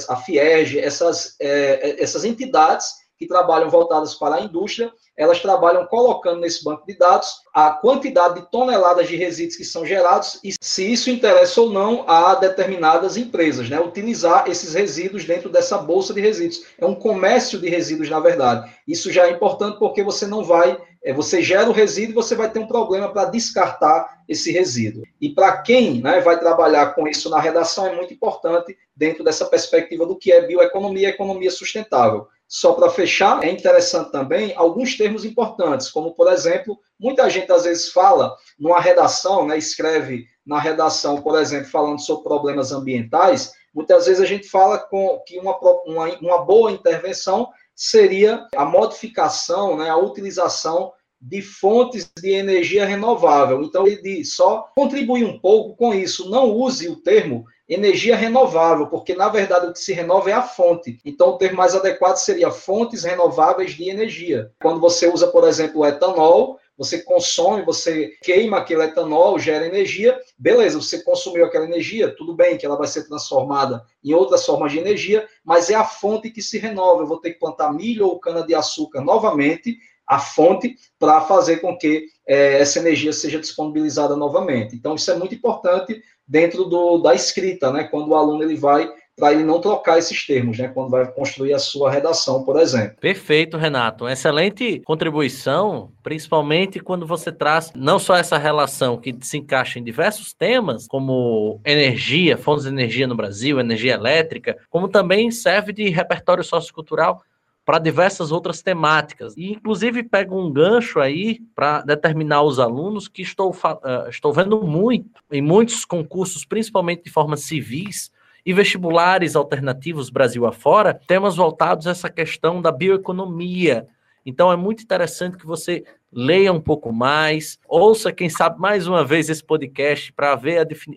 a 0.10 0.16
FIEG, 0.16 0.80
essas, 0.80 1.36
é, 1.40 1.90
é, 1.90 2.04
essas 2.04 2.24
entidades 2.24 3.04
que 3.18 3.28
trabalham 3.28 3.70
voltadas 3.70 4.16
para 4.16 4.36
a 4.36 4.42
indústria, 4.42 4.92
elas 5.16 5.40
trabalham 5.40 5.86
colocando 5.86 6.42
nesse 6.42 6.64
banco 6.64 6.86
de 6.86 6.98
dados 6.98 7.30
a 7.54 7.70
quantidade 7.70 8.42
de 8.42 8.52
toneladas 8.52 9.08
de 9.08 9.16
resíduos 9.16 9.56
que 9.56 9.64
são 9.64 9.86
gerados 9.86 10.40
e 10.44 10.54
se 10.60 10.92
isso 10.92 11.10
interessa 11.10 11.62
ou 11.62 11.70
não 11.70 12.04
a 12.10 12.36
determinadas 12.36 13.16
empresas, 13.16 13.70
né? 13.70 13.80
Utilizar 13.80 14.50
esses 14.50 14.74
resíduos 14.74 15.26
dentro 15.26 15.50
dessa 15.50 15.78
bolsa 15.78 16.14
de 16.14 16.22
resíduos. 16.22 16.64
É 16.80 16.86
um 16.86 16.96
comércio 16.96 17.60
de 17.60 17.70
resíduos, 17.70 18.10
na 18.10 18.20
verdade. 18.20 18.72
Isso 18.88 19.12
já 19.12 19.28
é 19.28 19.32
importante 19.32 19.78
porque 19.78 20.04
você 20.04 20.26
não 20.26 20.44
vai, 20.44 20.78
você 21.12 21.42
gera 21.42 21.70
o 21.70 21.74
resíduo 21.74 22.16
você 22.16 22.36
vai 22.36 22.50
ter 22.50 22.60
um 22.60 22.68
problema 22.68 23.12
para 23.12 23.26
descartar 23.26 24.24
esse 24.30 24.52
resíduo. 24.52 25.04
E 25.20 25.30
para 25.30 25.58
quem 25.58 26.02
né, 26.02 26.22
vai 26.22 26.40
trabalhar 26.40 26.96
com 26.96 27.08
isso 27.08 27.30
na 27.30 27.40
redação 27.40 27.88
é 27.88 27.96
muito 27.96 28.14
importante 28.14 28.78
dentro 28.96 29.24
dessa 29.24 29.46
perspectiva 29.46 30.06
do 30.06 30.16
que 30.16 30.32
é 30.32 30.46
bioeconomia 30.48 31.10
e 31.10 31.12
economia 31.12 31.52
sustentável. 31.52 32.28
Só 32.48 32.74
para 32.74 32.90
fechar, 32.90 33.44
é 33.44 33.50
interessante 33.50 34.12
também 34.12 34.54
alguns 34.56 34.96
termos 34.96 35.26
importantes, 35.26 35.90
como, 35.90 36.14
por 36.14 36.32
exemplo, 36.32 36.80
muita 37.00 37.30
gente 37.30 37.52
às 37.52 37.64
vezes 37.64 37.92
fala 37.92 38.36
numa 38.60 38.80
redação, 38.80 39.46
né, 39.48 39.58
escreve 39.58 40.28
na 40.46 40.60
redação, 40.60 41.22
por 41.22 41.40
exemplo, 41.40 41.70
falando 41.70 42.00
sobre 42.00 42.24
problemas 42.24 42.72
ambientais, 42.72 43.54
muitas 43.74 44.06
vezes 44.06 44.22
a 44.22 44.26
gente 44.26 44.48
fala 44.48 44.78
com, 44.78 45.20
que 45.26 45.40
uma, 45.40 45.58
uma, 45.86 46.06
uma 46.20 46.46
boa 46.46 46.72
intervenção 46.72 47.50
seria 47.76 48.48
a 48.56 48.66
modificação, 48.66 49.78
né, 49.78 49.90
a 49.90 49.98
utilização 49.98 50.92
de 51.22 51.42
fontes 51.42 52.10
de 52.22 52.32
energia 52.32 52.86
renovável. 52.86 53.64
Então, 53.64 53.88
ele 53.88 54.26
só 54.26 54.70
contribui 54.76 55.24
um 55.24 55.40
pouco 55.40 55.76
com 55.76 55.94
isso. 55.94 56.30
Não 56.30 56.50
use 56.50 56.90
o 56.90 56.98
termo 56.98 57.46
energia 57.68 58.16
renovável, 58.16 58.88
porque 58.88 59.16
na 59.16 59.30
verdade 59.30 59.68
o 59.68 59.74
que 59.74 59.80
se 59.80 59.94
renova 59.94 60.30
é 60.30 60.34
a 60.34 60.42
fonte. 60.42 61.00
Então, 61.06 61.30
o 61.30 61.38
termo 61.38 61.58
mais 61.58 61.74
adequado 61.74 62.18
seria 62.18 62.52
fontes 62.52 63.04
renováveis 63.04 63.72
de 63.72 63.90
energia. 63.90 64.52
Quando 64.62 64.82
você 64.82 65.08
usa, 65.08 65.28
por 65.28 65.48
exemplo, 65.48 65.82
o 65.82 65.86
etanol, 65.86 66.60
você 66.78 67.02
consome, 67.04 67.64
você 67.64 68.14
queima 68.22 68.58
aquele 68.58 68.84
etanol, 68.84 69.38
gera 69.38 69.66
energia, 69.66 70.20
beleza, 70.38 70.82
você 70.82 71.04
consumiu 71.04 71.46
aquela 71.46 71.66
energia, 71.66 72.16
tudo 72.16 72.36
bem 72.36 72.58
que 72.58 72.66
ela 72.66 72.78
vai 72.78 72.88
ser 72.88 73.08
transformada 73.08 73.84
em 74.04 74.14
outras 74.14 74.46
formas 74.46 74.72
de 74.72 74.80
energia, 74.80 75.28
mas 75.44 75.70
é 75.70 75.76
a 75.76 75.84
fonte 75.84 76.30
que 76.32 76.42
se 76.42 76.58
renova. 76.58 77.02
Eu 77.02 77.08
vou 77.08 77.20
ter 77.20 77.34
que 77.34 77.40
plantar 77.40 77.72
milho 77.74 78.08
ou 78.08 78.20
cana-de-açúcar 78.20 79.02
novamente, 79.02 79.78
a 80.06 80.20
fonte, 80.20 80.76
para 81.00 81.22
fazer 81.22 81.58
com 81.58 81.78
que 81.78 82.08
é, 82.28 82.60
essa 82.60 82.80
energia 82.80 83.14
seja 83.14 83.40
disponibilizada 83.40 84.16
novamente. 84.16 84.76
Então, 84.76 84.96
isso 84.96 85.10
é 85.10 85.16
muito 85.16 85.34
importante 85.34 86.02
dentro 86.28 86.66
do, 86.66 86.98
da 86.98 87.14
escrita, 87.14 87.72
né? 87.72 87.86
Quando 87.86 88.10
o 88.10 88.16
aluno 88.16 88.44
ele 88.44 88.56
vai 88.56 88.90
para 89.16 89.32
ele 89.32 89.44
não 89.44 89.62
trocar 89.62 90.00
esses 90.00 90.26
termos, 90.26 90.58
né? 90.58 90.68
Quando 90.68 90.90
vai 90.90 91.06
construir 91.12 91.54
a 91.54 91.60
sua 91.60 91.92
redação, 91.92 92.44
por 92.44 92.60
exemplo. 92.60 92.98
Perfeito, 93.00 93.58
Renato. 93.58 94.08
excelente 94.08 94.82
contribuição, 94.86 95.92
principalmente 96.02 96.80
quando 96.80 97.06
você 97.06 97.32
traz 97.32 97.72
não 97.76 98.00
só 98.00 98.16
essa 98.16 98.38
relação 98.38 98.98
que 98.98 99.16
se 99.22 99.38
encaixa 99.38 99.78
em 99.78 99.84
diversos 99.84 100.34
temas, 100.34 100.88
como 100.88 101.62
energia, 101.64 102.38
fontes 102.38 102.64
de 102.64 102.70
energia 102.70 103.08
no 103.08 103.16
Brasil, 103.16 103.60
energia 103.60 103.94
elétrica, 103.94 104.58
como 104.70 104.88
também 104.88 105.30
serve 105.30 105.72
de 105.72 105.90
repertório 105.90 106.44
sociocultural 106.44 107.22
para 107.66 107.80
diversas 107.80 108.32
outras 108.32 108.62
temáticas. 108.62 109.36
E, 109.38 109.52
inclusive, 109.52 110.04
pego 110.04 110.40
um 110.40 110.52
gancho 110.52 111.00
aí 111.00 111.40
para 111.56 111.82
determinar 111.82 112.42
os 112.44 112.60
alunos 112.60 113.08
que 113.08 113.22
estou, 113.22 113.52
uh, 113.52 114.10
estou 114.10 114.34
vendo 114.34 114.62
muito 114.62 115.22
em 115.32 115.42
muitos 115.42 115.86
concursos, 115.86 116.44
principalmente 116.46 117.04
de 117.04 117.12
forma 117.12 117.38
civis, 117.38 118.12
e 118.46 118.54
vestibulares 118.54 119.36
alternativos 119.36 120.10
Brasil 120.10 120.46
afora, 120.46 120.94
temas 120.94 121.36
voltados 121.36 121.88
a 121.88 121.92
essa 121.92 122.10
questão 122.10 122.62
da 122.62 122.72
bioeconomia. 122.72 123.88
Então 124.26 124.52
é 124.52 124.56
muito 124.56 124.84
interessante 124.84 125.38
que 125.38 125.46
você 125.46 125.84
leia 126.12 126.54
um 126.54 126.62
pouco 126.62 126.92
mais, 126.92 127.60
ouça, 127.68 128.12
quem 128.12 128.30
sabe, 128.30 128.60
mais 128.60 128.88
uma 128.88 129.04
vez 129.04 129.30
esse 129.30 129.44
podcast 129.44 130.14
para 130.14 130.40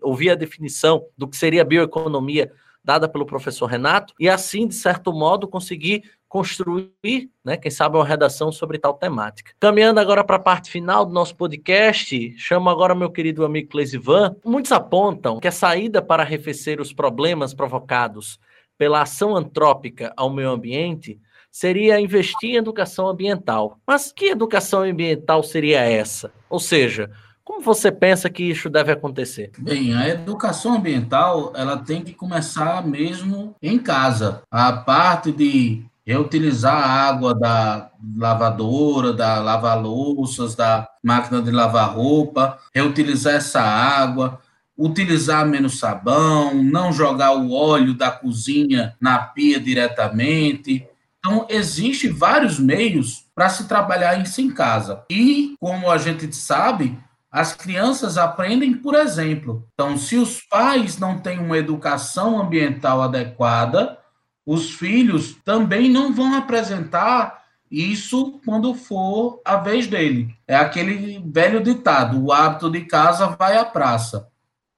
ouvir 0.03 0.31
a 0.31 0.35
definição 0.35 1.07
do 1.17 1.27
que 1.27 1.37
seria 1.37 1.65
bioeconomia 1.65 2.53
dada 2.85 3.09
pelo 3.09 3.27
professor 3.27 3.67
Renato, 3.67 4.15
e 4.19 4.29
assim, 4.29 4.69
de 4.69 4.75
certo 4.77 5.13
modo, 5.13 5.49
conseguir 5.49 6.05
construir, 6.29 7.31
né, 7.45 7.57
quem 7.57 7.71
sabe, 7.71 7.97
uma 7.97 8.05
redação 8.05 8.51
sobre 8.51 8.79
tal 8.79 8.95
temática. 8.95 9.53
Caminhando 9.61 10.01
agora 10.01 10.25
para 10.25 10.37
a 10.37 10.41
parte 10.41 10.71
final 10.71 11.05
do 11.07 11.13
nosso 11.13 11.35
podcast, 11.37 12.35
chamo 12.37 12.69
agora 12.69 12.95
meu 12.95 13.11
querido 13.11 13.45
amigo 13.45 13.69
Clesivan. 13.69 14.35
Muitos 14.45 14.73
apontam 14.73 15.39
que 15.39 15.49
a 15.49 15.53
saída 15.53 16.03
para 16.03 16.23
arrefecer 16.23 16.81
os 16.81 16.93
problemas 16.93 17.55
provocados 17.55 18.39
pela 18.77 19.03
ação 19.03 19.37
antrópica 19.37 20.13
ao 20.17 20.31
meio 20.31 20.51
ambiente 20.51 21.19
seria 21.51 21.99
investir 21.99 22.51
em 22.51 22.57
educação 22.57 23.09
ambiental. 23.09 23.79
Mas 23.87 24.13
que 24.13 24.27
educação 24.27 24.83
ambiental 24.83 25.43
seria 25.43 25.81
essa? 25.81 26.31
Ou 26.51 26.61
seja, 26.61 27.11
como 27.43 27.63
você 27.63 27.91
pensa 27.91 28.29
que 28.29 28.43
isso 28.43 28.69
deve 28.69 28.93
acontecer? 28.93 29.53
Bem, 29.57 29.95
a 29.95 30.09
educação 30.09 30.75
ambiental 30.75 31.53
ela 31.55 31.79
tem 31.79 32.03
que 32.03 32.13
começar 32.13 32.87
mesmo 32.87 33.55
em 33.63 33.79
casa. 33.79 34.43
A 34.51 34.73
parte 34.73 35.33
de 35.33 35.87
reutilizar 36.07 36.77
a 36.77 37.09
água 37.09 37.35
da 37.35 37.91
lavadora, 38.17 39.13
da 39.13 39.41
lava-louças, 39.41 40.55
da 40.55 40.89
máquina 41.03 41.43
de 41.43 41.51
lavar 41.51 41.93
roupa, 41.95 42.59
reutilizar 42.73 43.35
essa 43.35 43.61
água, 43.61 44.41
utilizar 44.79 45.45
menos 45.47 45.79
sabão, 45.81 46.55
não 46.63 46.93
jogar 46.93 47.33
o 47.33 47.53
óleo 47.53 47.93
da 47.93 48.11
cozinha 48.11 48.95
na 49.01 49.19
pia 49.19 49.59
diretamente. 49.59 50.87
Então, 51.19 51.47
existe 51.49 52.07
vários 52.09 52.61
meios 52.61 53.25
para 53.35 53.49
se 53.49 53.67
trabalhar 53.67 54.21
isso 54.21 54.41
em 54.41 54.51
casa. 54.51 55.03
E, 55.11 55.57
como 55.59 55.91
a 55.91 55.99
gente 55.99 56.33
sabe, 56.37 56.97
as 57.33 57.53
crianças 57.53 58.17
aprendem 58.17 58.75
por 58.75 58.95
exemplo. 58.95 59.67
Então, 59.75 59.99
se 59.99 60.17
os 60.17 60.41
pais 60.41 60.99
não 60.99 61.19
têm 61.19 61.41
uma 61.41 61.59
educação 61.59 62.41
ambiental 62.41 63.03
adequada, 63.03 63.99
os 64.47 64.71
filhos 64.71 65.37
também 65.45 65.91
não 65.91 66.15
vão 66.15 66.35
apresentar 66.35 67.45
isso 67.71 68.41
quando 68.45 68.75
for 68.75 69.43
a 69.45 69.57
vez 69.57 69.89
dele. 69.89 70.35
É 70.47 70.55
aquele 70.55 71.21
velho 71.27 71.63
ditado: 71.63 72.25
o 72.25 72.33
hábito 72.33 72.71
de 72.71 72.83
casa 72.83 73.27
vai 73.27 73.57
à 73.57 73.65
praça. 73.65 74.29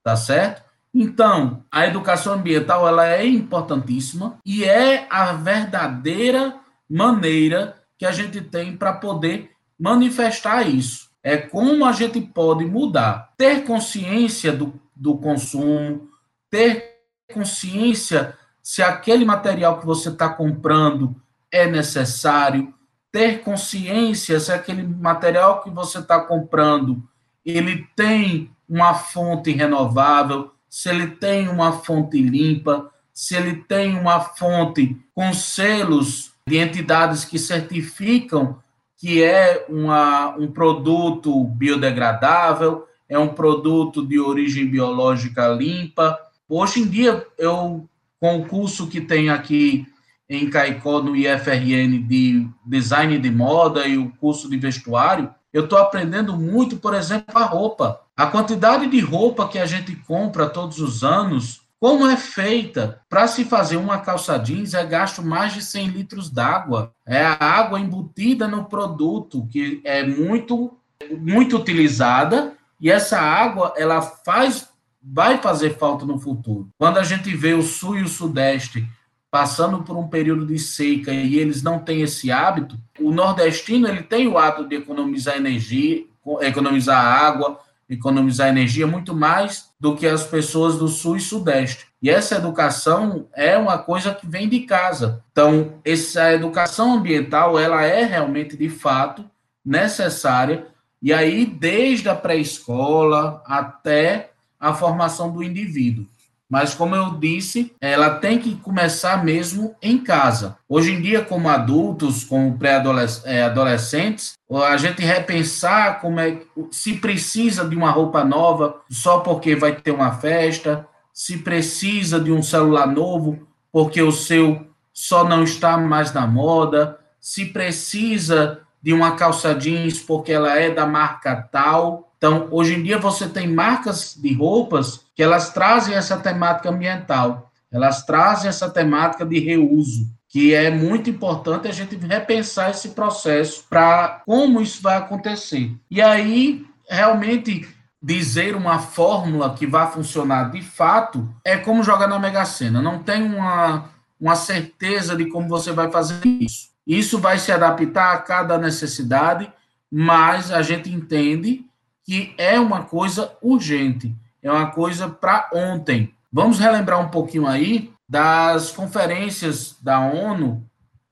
Tá 0.02 0.16
certo? 0.16 0.62
Então, 0.94 1.62
a 1.70 1.86
educação 1.86 2.32
ambiental 2.32 2.88
ela 2.88 3.06
é 3.06 3.26
importantíssima 3.26 4.38
e 4.44 4.64
é 4.64 5.06
a 5.10 5.34
verdadeira 5.34 6.58
maneira 6.88 7.76
que 7.98 8.06
a 8.06 8.12
gente 8.12 8.40
tem 8.40 8.74
para 8.74 8.94
poder 8.94 9.50
manifestar 9.78 10.62
isso 10.62 11.08
é 11.22 11.36
como 11.36 11.84
a 11.84 11.92
gente 11.92 12.20
pode 12.20 12.64
mudar. 12.64 13.34
Ter 13.36 13.64
consciência 13.64 14.52
do, 14.52 14.80
do 14.94 15.18
consumo, 15.18 16.08
ter 16.50 17.02
consciência 17.32 18.34
se 18.68 18.82
aquele 18.82 19.24
material 19.24 19.80
que 19.80 19.86
você 19.86 20.10
está 20.10 20.28
comprando 20.28 21.16
é 21.50 21.66
necessário, 21.66 22.74
ter 23.10 23.40
consciência 23.40 24.38
se 24.38 24.52
aquele 24.52 24.82
material 24.82 25.62
que 25.62 25.70
você 25.70 26.00
está 26.00 26.20
comprando 26.20 27.02
ele 27.46 27.88
tem 27.96 28.50
uma 28.68 28.92
fonte 28.92 29.52
renovável, 29.52 30.52
se 30.68 30.90
ele 30.90 31.06
tem 31.06 31.48
uma 31.48 31.72
fonte 31.72 32.20
limpa, 32.20 32.90
se 33.10 33.34
ele 33.34 33.56
tem 33.56 33.98
uma 33.98 34.20
fonte 34.20 34.94
com 35.14 35.32
selos 35.32 36.32
de 36.46 36.58
entidades 36.58 37.24
que 37.24 37.38
certificam 37.38 38.62
que 38.98 39.22
é 39.24 39.64
uma, 39.66 40.36
um 40.36 40.52
produto 40.52 41.42
biodegradável, 41.42 42.86
é 43.08 43.18
um 43.18 43.28
produto 43.28 44.06
de 44.06 44.20
origem 44.20 44.66
biológica 44.66 45.48
limpa. 45.48 46.18
Hoje 46.46 46.80
em 46.80 46.86
dia, 46.86 47.26
eu, 47.38 47.88
com 48.20 48.38
o 48.38 48.46
curso 48.46 48.86
que 48.86 49.00
tem 49.00 49.30
aqui 49.30 49.86
em 50.28 50.50
Caicó, 50.50 51.00
no 51.00 51.16
IFRN, 51.16 52.06
de 52.06 52.46
design 52.64 53.18
de 53.18 53.30
moda 53.30 53.86
e 53.86 53.96
o 53.96 54.10
curso 54.10 54.48
de 54.48 54.56
vestuário, 54.56 55.32
eu 55.52 55.64
estou 55.64 55.78
aprendendo 55.78 56.36
muito, 56.36 56.76
por 56.76 56.94
exemplo, 56.94 57.38
a 57.38 57.44
roupa. 57.44 58.00
A 58.16 58.26
quantidade 58.26 58.86
de 58.86 59.00
roupa 59.00 59.48
que 59.48 59.58
a 59.58 59.64
gente 59.64 59.96
compra 59.96 60.48
todos 60.48 60.78
os 60.78 61.02
anos 61.02 61.62
como 61.80 62.08
é 62.08 62.16
feita? 62.16 63.00
Para 63.08 63.28
se 63.28 63.44
fazer 63.44 63.76
uma 63.76 63.98
calça 63.98 64.36
jeans 64.36 64.74
é 64.74 64.84
gasto 64.84 65.22
mais 65.22 65.54
de 65.54 65.62
100 65.62 65.86
litros 65.88 66.28
d'água. 66.28 66.92
É 67.06 67.24
a 67.24 67.36
água 67.38 67.78
embutida 67.78 68.48
no 68.48 68.64
produto, 68.64 69.46
que 69.46 69.80
é 69.84 70.04
muito, 70.04 70.76
muito 71.18 71.56
utilizada, 71.56 72.54
e 72.80 72.90
essa 72.90 73.20
água 73.20 73.74
ela 73.76 74.02
faz, 74.02 74.67
vai 75.12 75.38
fazer 75.38 75.76
falta 75.76 76.04
no 76.04 76.18
futuro. 76.18 76.68
Quando 76.78 76.98
a 76.98 77.04
gente 77.04 77.34
vê 77.34 77.54
o 77.54 77.62
sul 77.62 77.98
e 77.98 78.02
o 78.02 78.08
sudeste 78.08 78.88
passando 79.30 79.82
por 79.82 79.96
um 79.96 80.08
período 80.08 80.46
de 80.46 80.58
seca 80.58 81.12
e 81.12 81.38
eles 81.38 81.62
não 81.62 81.78
têm 81.78 82.02
esse 82.02 82.30
hábito, 82.30 82.78
o 82.98 83.12
nordestino 83.12 83.86
ele 83.86 84.02
tem 84.02 84.26
o 84.26 84.38
hábito 84.38 84.68
de 84.68 84.76
economizar 84.76 85.36
energia, 85.36 86.04
economizar 86.40 87.04
água, 87.04 87.58
economizar 87.88 88.48
energia 88.48 88.86
muito 88.86 89.14
mais 89.14 89.70
do 89.80 89.96
que 89.96 90.06
as 90.06 90.24
pessoas 90.24 90.76
do 90.76 90.88
sul 90.88 91.16
e 91.16 91.20
sudeste. 91.20 91.86
E 92.02 92.10
essa 92.10 92.36
educação 92.36 93.26
é 93.34 93.56
uma 93.56 93.78
coisa 93.78 94.14
que 94.14 94.26
vem 94.26 94.48
de 94.48 94.60
casa. 94.60 95.24
Então, 95.32 95.74
essa 95.84 96.32
educação 96.32 96.94
ambiental, 96.94 97.58
ela 97.58 97.82
é 97.82 98.04
realmente 98.04 98.56
de 98.56 98.68
fato 98.68 99.24
necessária 99.64 100.66
e 101.00 101.12
aí 101.12 101.46
desde 101.46 102.08
a 102.08 102.14
pré-escola 102.14 103.42
até 103.46 104.30
a 104.58 104.74
formação 104.74 105.30
do 105.30 105.42
indivíduo. 105.42 106.06
Mas, 106.48 106.74
como 106.74 106.96
eu 106.96 107.10
disse, 107.10 107.74
ela 107.78 108.08
tem 108.08 108.38
que 108.38 108.56
começar 108.56 109.22
mesmo 109.22 109.76
em 109.82 109.98
casa. 109.98 110.56
Hoje 110.66 110.92
em 110.92 111.00
dia, 111.00 111.20
como 111.20 111.48
adultos, 111.48 112.24
como 112.24 112.56
pré-adolescentes, 112.56 114.38
é, 114.48 114.56
a 114.66 114.76
gente 114.78 115.02
repensar 115.02 116.00
como 116.00 116.18
é 116.18 116.40
se 116.70 116.94
precisa 116.94 117.68
de 117.68 117.76
uma 117.76 117.90
roupa 117.90 118.24
nova 118.24 118.80
só 118.90 119.18
porque 119.18 119.54
vai 119.54 119.72
ter 119.72 119.90
uma 119.90 120.12
festa, 120.12 120.86
se 121.12 121.36
precisa 121.36 122.18
de 122.18 122.32
um 122.32 122.42
celular 122.42 122.86
novo 122.86 123.46
porque 123.70 124.00
o 124.00 124.10
seu 124.10 124.66
só 124.92 125.28
não 125.28 125.44
está 125.44 125.76
mais 125.76 126.12
na 126.14 126.26
moda, 126.26 126.98
se 127.20 127.44
precisa 127.44 128.62
de 128.82 128.92
uma 128.92 129.16
calça 129.16 129.54
jeans 129.54 130.00
porque 130.00 130.32
ela 130.32 130.58
é 130.58 130.70
da 130.70 130.86
marca 130.86 131.46
tal. 131.52 132.07
Então, 132.18 132.48
hoje 132.50 132.74
em 132.74 132.82
dia 132.82 132.98
você 132.98 133.28
tem 133.28 133.46
marcas 133.48 134.14
de 134.20 134.34
roupas 134.34 135.06
que 135.14 135.22
elas 135.22 135.52
trazem 135.52 135.94
essa 135.94 136.18
temática 136.18 136.68
ambiental, 136.68 137.50
elas 137.70 138.04
trazem 138.04 138.48
essa 138.48 138.68
temática 138.68 139.24
de 139.24 139.38
reuso. 139.38 140.06
que 140.30 140.52
é 140.52 140.70
muito 140.70 141.08
importante 141.08 141.66
a 141.68 141.72
gente 141.72 141.96
repensar 141.96 142.70
esse 142.70 142.90
processo 142.90 143.64
para 143.70 144.20
como 144.26 144.60
isso 144.60 144.82
vai 144.82 144.98
acontecer. 144.98 145.74
E 145.90 146.02
aí, 146.02 146.66
realmente, 146.86 147.66
dizer 148.02 148.54
uma 148.54 148.78
fórmula 148.78 149.54
que 149.54 149.66
vai 149.66 149.90
funcionar 149.90 150.50
de 150.50 150.60
fato 150.60 151.26
é 151.42 151.56
como 151.56 151.82
jogar 151.82 152.06
na 152.08 152.18
Mega 152.18 152.44
Sena. 152.44 152.82
Não 152.82 152.98
tem 153.02 153.22
uma, 153.22 153.88
uma 154.20 154.36
certeza 154.36 155.16
de 155.16 155.26
como 155.30 155.48
você 155.48 155.72
vai 155.72 155.90
fazer 155.90 156.20
isso. 156.24 156.68
Isso 156.86 157.18
vai 157.18 157.38
se 157.38 157.50
adaptar 157.50 158.12
a 158.12 158.18
cada 158.18 158.58
necessidade, 158.58 159.50
mas 159.90 160.50
a 160.50 160.60
gente 160.60 160.92
entende 160.92 161.64
que 162.08 162.32
é 162.38 162.58
uma 162.58 162.84
coisa 162.84 163.36
urgente, 163.42 164.16
é 164.42 164.50
uma 164.50 164.70
coisa 164.70 165.10
para 165.10 165.50
ontem. 165.52 166.14
Vamos 166.32 166.58
relembrar 166.58 166.98
um 166.98 167.10
pouquinho 167.10 167.46
aí 167.46 167.92
das 168.08 168.70
conferências 168.70 169.76
da 169.82 170.00
ONU 170.00 170.66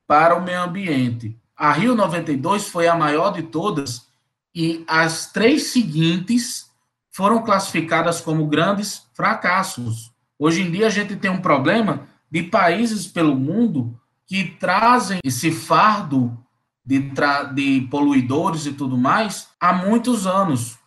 para 0.06 0.34
o 0.34 0.42
meio 0.42 0.62
ambiente. 0.62 1.36
A 1.54 1.70
Rio 1.70 1.94
92 1.94 2.70
foi 2.70 2.88
a 2.88 2.96
maior 2.96 3.30
de 3.34 3.42
todas 3.42 4.06
e 4.54 4.86
as 4.88 5.30
três 5.30 5.64
seguintes 5.64 6.70
foram 7.12 7.42
classificadas 7.42 8.22
como 8.22 8.46
grandes 8.46 9.06
fracassos. 9.12 10.10
Hoje 10.38 10.62
em 10.62 10.70
dia 10.70 10.86
a 10.86 10.90
gente 10.90 11.14
tem 11.14 11.30
um 11.30 11.42
problema 11.42 12.08
de 12.30 12.44
países 12.44 13.06
pelo 13.06 13.36
mundo 13.36 14.00
que 14.26 14.44
trazem 14.44 15.20
esse 15.22 15.50
fardo 15.50 16.34
de, 16.82 17.12
de 17.52 17.86
poluidores 17.90 18.64
e 18.64 18.72
tudo 18.72 18.96
mais 18.96 19.48
há 19.60 19.74
muitos 19.74 20.26
anos. 20.26 20.78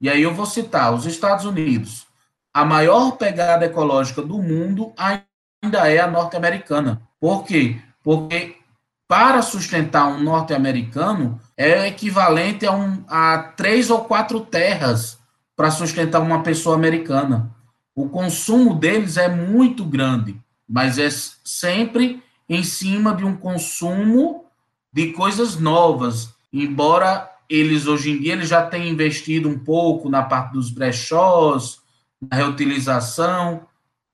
E 0.00 0.08
aí 0.08 0.22
eu 0.22 0.34
vou 0.34 0.46
citar 0.46 0.94
os 0.94 1.06
Estados 1.06 1.44
Unidos. 1.44 2.06
A 2.52 2.64
maior 2.64 3.12
pegada 3.12 3.66
ecológica 3.66 4.22
do 4.22 4.42
mundo 4.42 4.92
ainda 4.96 5.90
é 5.90 5.98
a 5.98 6.10
norte-americana. 6.10 7.02
Por 7.20 7.44
quê? 7.44 7.80
Porque 8.02 8.56
para 9.08 9.42
sustentar 9.42 10.06
um 10.06 10.20
norte-americano 10.20 11.40
é 11.56 11.88
equivalente 11.88 12.66
a, 12.66 12.72
um, 12.72 13.02
a 13.08 13.38
três 13.56 13.90
ou 13.90 14.04
quatro 14.04 14.40
terras 14.40 15.18
para 15.56 15.70
sustentar 15.70 16.20
uma 16.20 16.42
pessoa 16.42 16.76
americana. 16.76 17.50
O 17.94 18.08
consumo 18.08 18.74
deles 18.74 19.16
é 19.16 19.28
muito 19.28 19.84
grande, 19.84 20.38
mas 20.68 20.98
é 20.98 21.08
sempre 21.44 22.22
em 22.48 22.62
cima 22.62 23.14
de 23.14 23.24
um 23.24 23.34
consumo 23.34 24.44
de 24.92 25.12
coisas 25.12 25.56
novas. 25.58 26.32
Embora 26.52 27.28
eles 27.48 27.86
hoje 27.86 28.10
em 28.10 28.20
dia 28.20 28.32
eles 28.34 28.48
já 28.48 28.62
tenham 28.66 28.88
investido 28.88 29.48
um 29.48 29.58
pouco 29.58 30.08
na 30.08 30.22
parte 30.22 30.52
dos 30.52 30.70
brechós, 30.70 31.80
na 32.20 32.36
reutilização, 32.36 33.66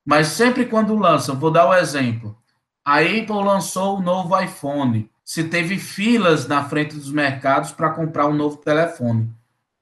mas 0.05 0.29
sempre 0.29 0.67
quando 0.67 0.97
lança, 0.97 1.33
vou 1.33 1.51
dar 1.51 1.67
o 1.67 1.71
um 1.71 1.75
exemplo. 1.75 2.37
A 2.85 2.99
Apple 2.99 3.43
lançou 3.43 3.99
o 3.99 4.03
novo 4.03 4.39
iPhone. 4.39 5.11
Se 5.25 5.45
teve 5.45 5.79
filas 5.79 6.47
na 6.47 6.65
frente 6.65 6.95
dos 6.95 7.11
mercados 7.11 7.73
para 7.73 7.89
comprar 7.89 8.27
um 8.27 8.35
novo 8.35 8.59
telefone. 8.59 9.31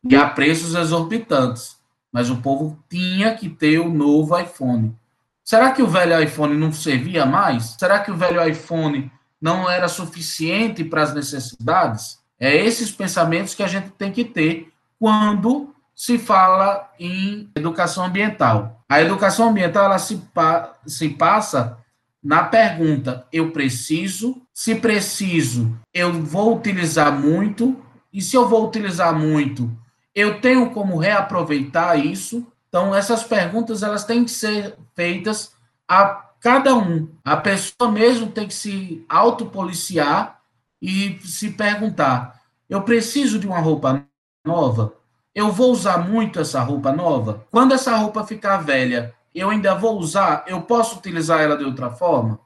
E 0.09 0.15
a 0.15 0.29
preços 0.29 0.77
exorbitantes. 0.77 1.77
Mas 2.13 2.31
o 2.31 2.37
povo 2.37 2.79
tinha 2.89 3.35
que 3.35 3.49
ter 3.49 3.81
o 3.81 3.93
novo 3.93 4.39
iPhone. 4.39 4.97
Será 5.43 5.73
que 5.73 5.83
o 5.83 5.89
velho 5.89 6.23
iPhone 6.23 6.57
não 6.57 6.73
servia 6.73 7.27
mais? 7.27 7.75
Será 7.79 7.99
que 7.99 8.13
o 8.13 8.17
velho 8.17 8.47
iPhone 8.47 9.11
não 9.41 9.69
era 9.69 9.89
suficiente 9.89 10.85
para 10.85 11.03
as 11.03 11.13
necessidades? 11.13 12.22
É 12.43 12.57
esses 12.57 12.91
pensamentos 12.91 13.55
que 13.55 13.63
a 13.63 13.69
gente 13.69 13.91
tem 13.91 14.11
que 14.11 14.25
ter 14.25 14.73
quando 14.99 15.73
se 15.95 16.19
fala 16.19 16.91
em 16.99 17.49
educação 17.55 18.05
ambiental. 18.05 18.83
A 18.89 19.01
educação 19.01 19.51
ambiental 19.51 19.85
ela 19.85 19.99
se, 20.01 20.17
pa 20.35 20.75
se 20.85 21.11
passa 21.11 21.79
na 22.21 22.43
pergunta: 22.43 23.25
eu 23.33 23.53
preciso? 23.53 24.43
Se 24.53 24.75
preciso, 24.75 25.73
eu 25.95 26.13
vou 26.13 26.57
utilizar 26.57 27.17
muito? 27.17 27.81
E 28.13 28.21
se 28.21 28.37
eu 28.37 28.49
vou 28.49 28.67
utilizar 28.67 29.17
muito, 29.17 29.71
eu 30.13 30.41
tenho 30.41 30.69
como 30.71 30.99
reaproveitar 30.99 31.95
isso? 31.95 32.45
Então, 32.69 32.93
essas 32.93 33.23
perguntas 33.23 33.85
elas 33.85 34.03
têm 34.03 34.25
que 34.25 34.33
ser 34.33 34.77
feitas 34.97 35.53
a 35.87 36.25
cada 36.41 36.75
um. 36.75 37.09
A 37.25 37.37
pessoa 37.37 37.89
mesmo 37.89 38.33
tem 38.33 38.49
que 38.49 38.55
se 38.55 39.07
autopoliciar 39.09 40.42
e 40.83 41.17
se 41.23 41.51
perguntar: 41.51 42.43
eu 42.69 42.83
preciso 42.83 43.39
de 43.39 43.47
uma 43.47 43.61
roupa 43.61 44.05
nova? 44.45 44.93
Eu 45.33 45.53
vou 45.53 45.71
usar 45.71 45.99
muito 45.99 46.41
essa 46.41 46.61
roupa 46.61 46.93
nova? 46.93 47.47
Quando 47.51 47.73
essa 47.73 47.97
roupa 47.97 48.27
ficar 48.27 48.59
velha, 48.59 49.15
eu 49.33 49.49
ainda 49.49 49.75
vou 49.75 49.99
usar? 49.99 50.45
Eu 50.47 50.61
posso 50.63 50.99
utilizar 50.99 51.41
ela 51.41 51.57
de 51.57 51.65
outra 51.65 51.91
forma? 51.91 52.39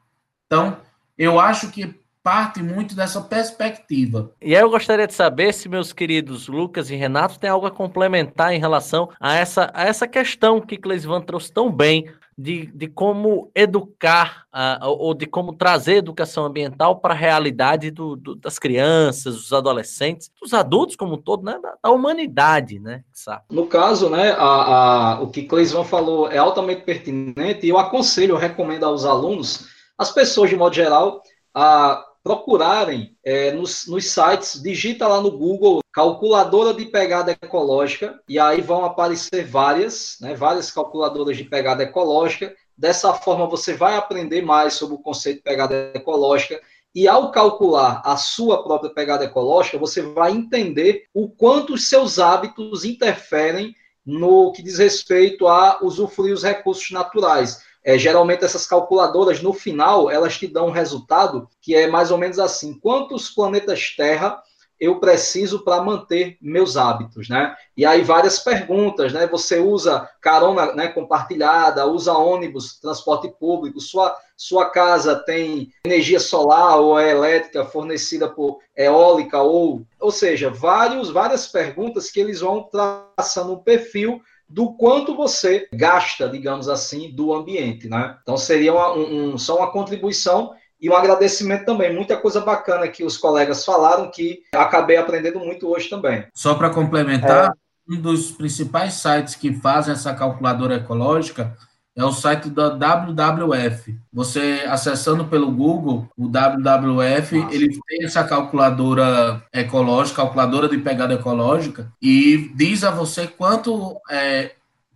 Então, 0.47 0.77
eu 1.19 1.41
acho 1.41 1.71
que 1.71 1.99
parte 2.23 2.61
muito 2.61 2.95
dessa 2.95 3.21
perspectiva. 3.21 4.33
E 4.43 4.55
aí 4.55 4.61
eu 4.61 4.69
gostaria 4.69 5.07
de 5.07 5.15
saber 5.15 5.55
se 5.55 5.69
meus 5.69 5.93
queridos 5.93 6.49
Lucas 6.49 6.91
e 6.91 6.97
Renato 6.97 7.39
têm 7.39 7.49
algo 7.49 7.67
a 7.67 7.71
complementar 7.71 8.53
em 8.53 8.59
relação 8.59 9.09
a 9.21 9.35
essa, 9.35 9.71
a 9.73 9.85
essa 9.85 10.09
questão 10.09 10.61
que 10.61 10.77
Cleisvan 10.77 11.21
trouxe 11.21 11.53
tão 11.53 11.71
bem 11.71 12.11
de, 12.39 12.67
de 12.67 12.87
como 12.87 13.51
educar 13.55 14.45
uh, 14.55 14.87
ou 14.87 15.15
de 15.15 15.25
como 15.27 15.55
trazer 15.55 15.97
educação 15.97 16.45
ambiental 16.45 16.97
para 17.01 17.15
a 17.15 17.17
realidade 17.17 17.91
do, 17.91 18.15
do, 18.15 18.35
das 18.35 18.59
crianças, 18.59 19.37
dos 19.37 19.53
adolescentes, 19.53 20.31
dos 20.41 20.53
adultos 20.53 20.97
como 20.97 21.15
um 21.15 21.21
todo, 21.21 21.43
né, 21.45 21.59
da, 21.63 21.75
da 21.83 21.91
humanidade, 21.91 22.79
né? 22.79 23.03
Sabe? 23.13 23.43
No 23.51 23.67
caso, 23.67 24.11
né, 24.11 24.33
a, 24.33 25.15
a, 25.15 25.23
o 25.23 25.31
que 25.31 25.45
Cleisvan 25.45 25.85
falou 25.85 26.31
é 26.31 26.37
altamente 26.37 26.83
pertinente 26.83 27.65
e 27.65 27.71
eu 27.71 27.79
aconselho, 27.79 28.35
eu 28.35 28.39
recomendo 28.39 28.85
aos 28.85 29.07
alunos, 29.07 29.69
as 29.97 30.13
pessoas 30.13 30.51
de 30.51 30.57
modo 30.57 30.75
geral, 30.75 31.23
a 31.55 32.05
procurarem 32.27 33.17
é, 33.25 33.53
nos, 33.53 33.87
nos, 33.87 34.11
sites, 34.11 34.61
digita 34.61 35.07
lá 35.07 35.21
no 35.21 35.31
Google 35.31 35.79
calculadora 35.93 36.75
de 36.75 36.85
pegada 36.87 37.31
ecológica 37.31 38.21
e 38.29 38.37
aí 38.37 38.61
vão 38.61 38.85
aparecer 38.85 39.47
várias, 39.47 40.17
né, 40.21 40.35
várias 40.35 40.69
calculadoras 40.73 41.37
de 41.37 41.45
pegada 41.45 41.85
ecológica. 41.85 42.53
Dessa 42.77 43.15
forma 43.15 43.47
você 43.47 43.75
vai 43.75 43.95
aprender 43.95 44.43
mais 44.43 44.75
sobre 44.75 44.97
o 44.97 44.99
conceito 44.99 45.37
de 45.37 45.43
pegada 45.45 45.93
ecológica 45.95 46.61
e 46.93 47.07
ao 47.07 47.31
calcular 47.31 48.03
a 48.05 48.17
sua 48.17 48.65
própria 48.65 48.91
pegada 48.91 49.25
ecológica, 49.25 49.79
você 49.79 50.03
vai 50.03 50.33
entender 50.33 51.05
o 51.15 51.29
quanto 51.29 51.75
os 51.75 51.89
seus 51.89 52.19
hábitos 52.19 52.85
interferem 52.85 53.73
no 54.05 54.51
que 54.51 54.63
diz 54.63 54.79
respeito 54.79 55.47
a 55.47 55.79
usufruir 55.81 56.35
os 56.35 56.43
recursos 56.43 56.91
naturais. 56.91 57.66
É, 57.87 57.97
geralmente 57.97 58.45
essas 58.45 58.67
calculadoras, 58.67 59.41
no 59.41 59.53
final, 59.53 60.11
elas 60.11 60.37
te 60.37 60.49
dão 60.49 60.67
um 60.67 60.73
resultado 60.73 61.49
que 61.63 61.73
é 61.73 61.87
mais 61.87 62.11
ou 62.11 62.19
menos 62.19 62.41
assim: 62.41 62.75
quantos 62.75 63.31
planetas 63.31 63.95
Terra 63.97 64.43
eu 64.79 64.99
preciso 64.99 65.65
para 65.65 65.81
manter 65.81 66.37
meus 66.43 66.77
hábitos, 66.77 67.29
né? 67.29 67.55
E 67.77 67.87
aí 67.87 68.03
várias 68.03 68.41
perguntas, 68.41 69.13
né? 69.13 69.29
Você 69.29 69.61
usa 69.61 70.11
carona 70.21 70.75
né, 70.75 70.89
compartilhada, 70.89 71.87
usa 71.87 72.13
ônibus, 72.13 72.79
transporte 72.81 73.33
público, 73.39 73.81
sua, 73.81 74.15
sua 74.37 74.69
casa 74.69 75.15
tem 75.15 75.71
energia 75.85 76.19
solar 76.19 76.81
ou 76.81 76.99
é 76.99 77.13
elétrica 77.13 77.65
fornecida 77.65 78.29
por 78.29 78.59
eólica 78.77 79.41
ou, 79.41 79.87
ou 80.01 80.11
seja, 80.11 80.51
vários, 80.51 81.09
várias 81.09 81.47
perguntas 81.47 82.11
que 82.11 82.19
eles 82.19 82.41
vão 82.41 82.65
traçando 82.65 83.53
um 83.53 83.63
perfil 83.63 84.21
do 84.49 84.75
quanto 84.75 85.17
você 85.17 85.69
gasta, 85.73 86.29
digamos 86.29 86.69
assim, 86.69 87.11
do 87.11 87.35
ambiente, 87.35 87.89
né? 87.89 88.17
Então 88.23 88.37
seria 88.37 88.73
uma, 88.73 88.95
um, 88.95 89.39
só 89.39 89.59
uma 89.59 89.71
contribuição 89.71 90.53
e 90.81 90.89
um 90.89 90.95
agradecimento 90.95 91.65
também. 91.65 91.95
Muita 91.95 92.17
coisa 92.17 92.41
bacana 92.41 92.89
que 92.89 93.05
os 93.05 93.17
colegas 93.17 93.65
falaram 93.65 94.11
que 94.11 94.43
acabei 94.53 94.97
aprendendo 94.97 95.41
muito 95.41 95.69
hoje 95.69 95.89
também. 95.89 96.27
Só 96.35 96.55
para 96.55 96.71
complementar, 96.71 97.51
é... 97.51 97.53
um 97.93 98.01
dos 98.01 98.31
principais 98.31 98.95
sites 98.95 99.35
que 99.35 99.53
fazem 99.55 99.93
essa 99.95 100.15
calculadora 100.15 100.77
ecológica 100.77 101.57
é 101.97 102.05
o 102.05 102.13
site 102.13 102.51
da 102.51 102.69
WWF. 102.69 103.99
Você 104.13 104.65
acessando 104.69 105.25
pelo 105.25 105.51
Google 105.51 106.07
o 106.17 106.29
WWF, 106.29 107.39
Nossa. 107.39 107.55
ele 107.55 107.81
tem 107.89 108.05
essa 108.05 108.23
calculadora 108.23 109.43
ecológica, 109.53 110.23
calculadora 110.23 110.69
de 110.69 110.77
pegada 110.77 111.15
ecológica, 111.15 111.91
e 112.01 112.53
diz 112.55 112.85
a 112.85 112.91
você 112.91 113.27
quanto 113.27 113.99
é, 114.11 114.53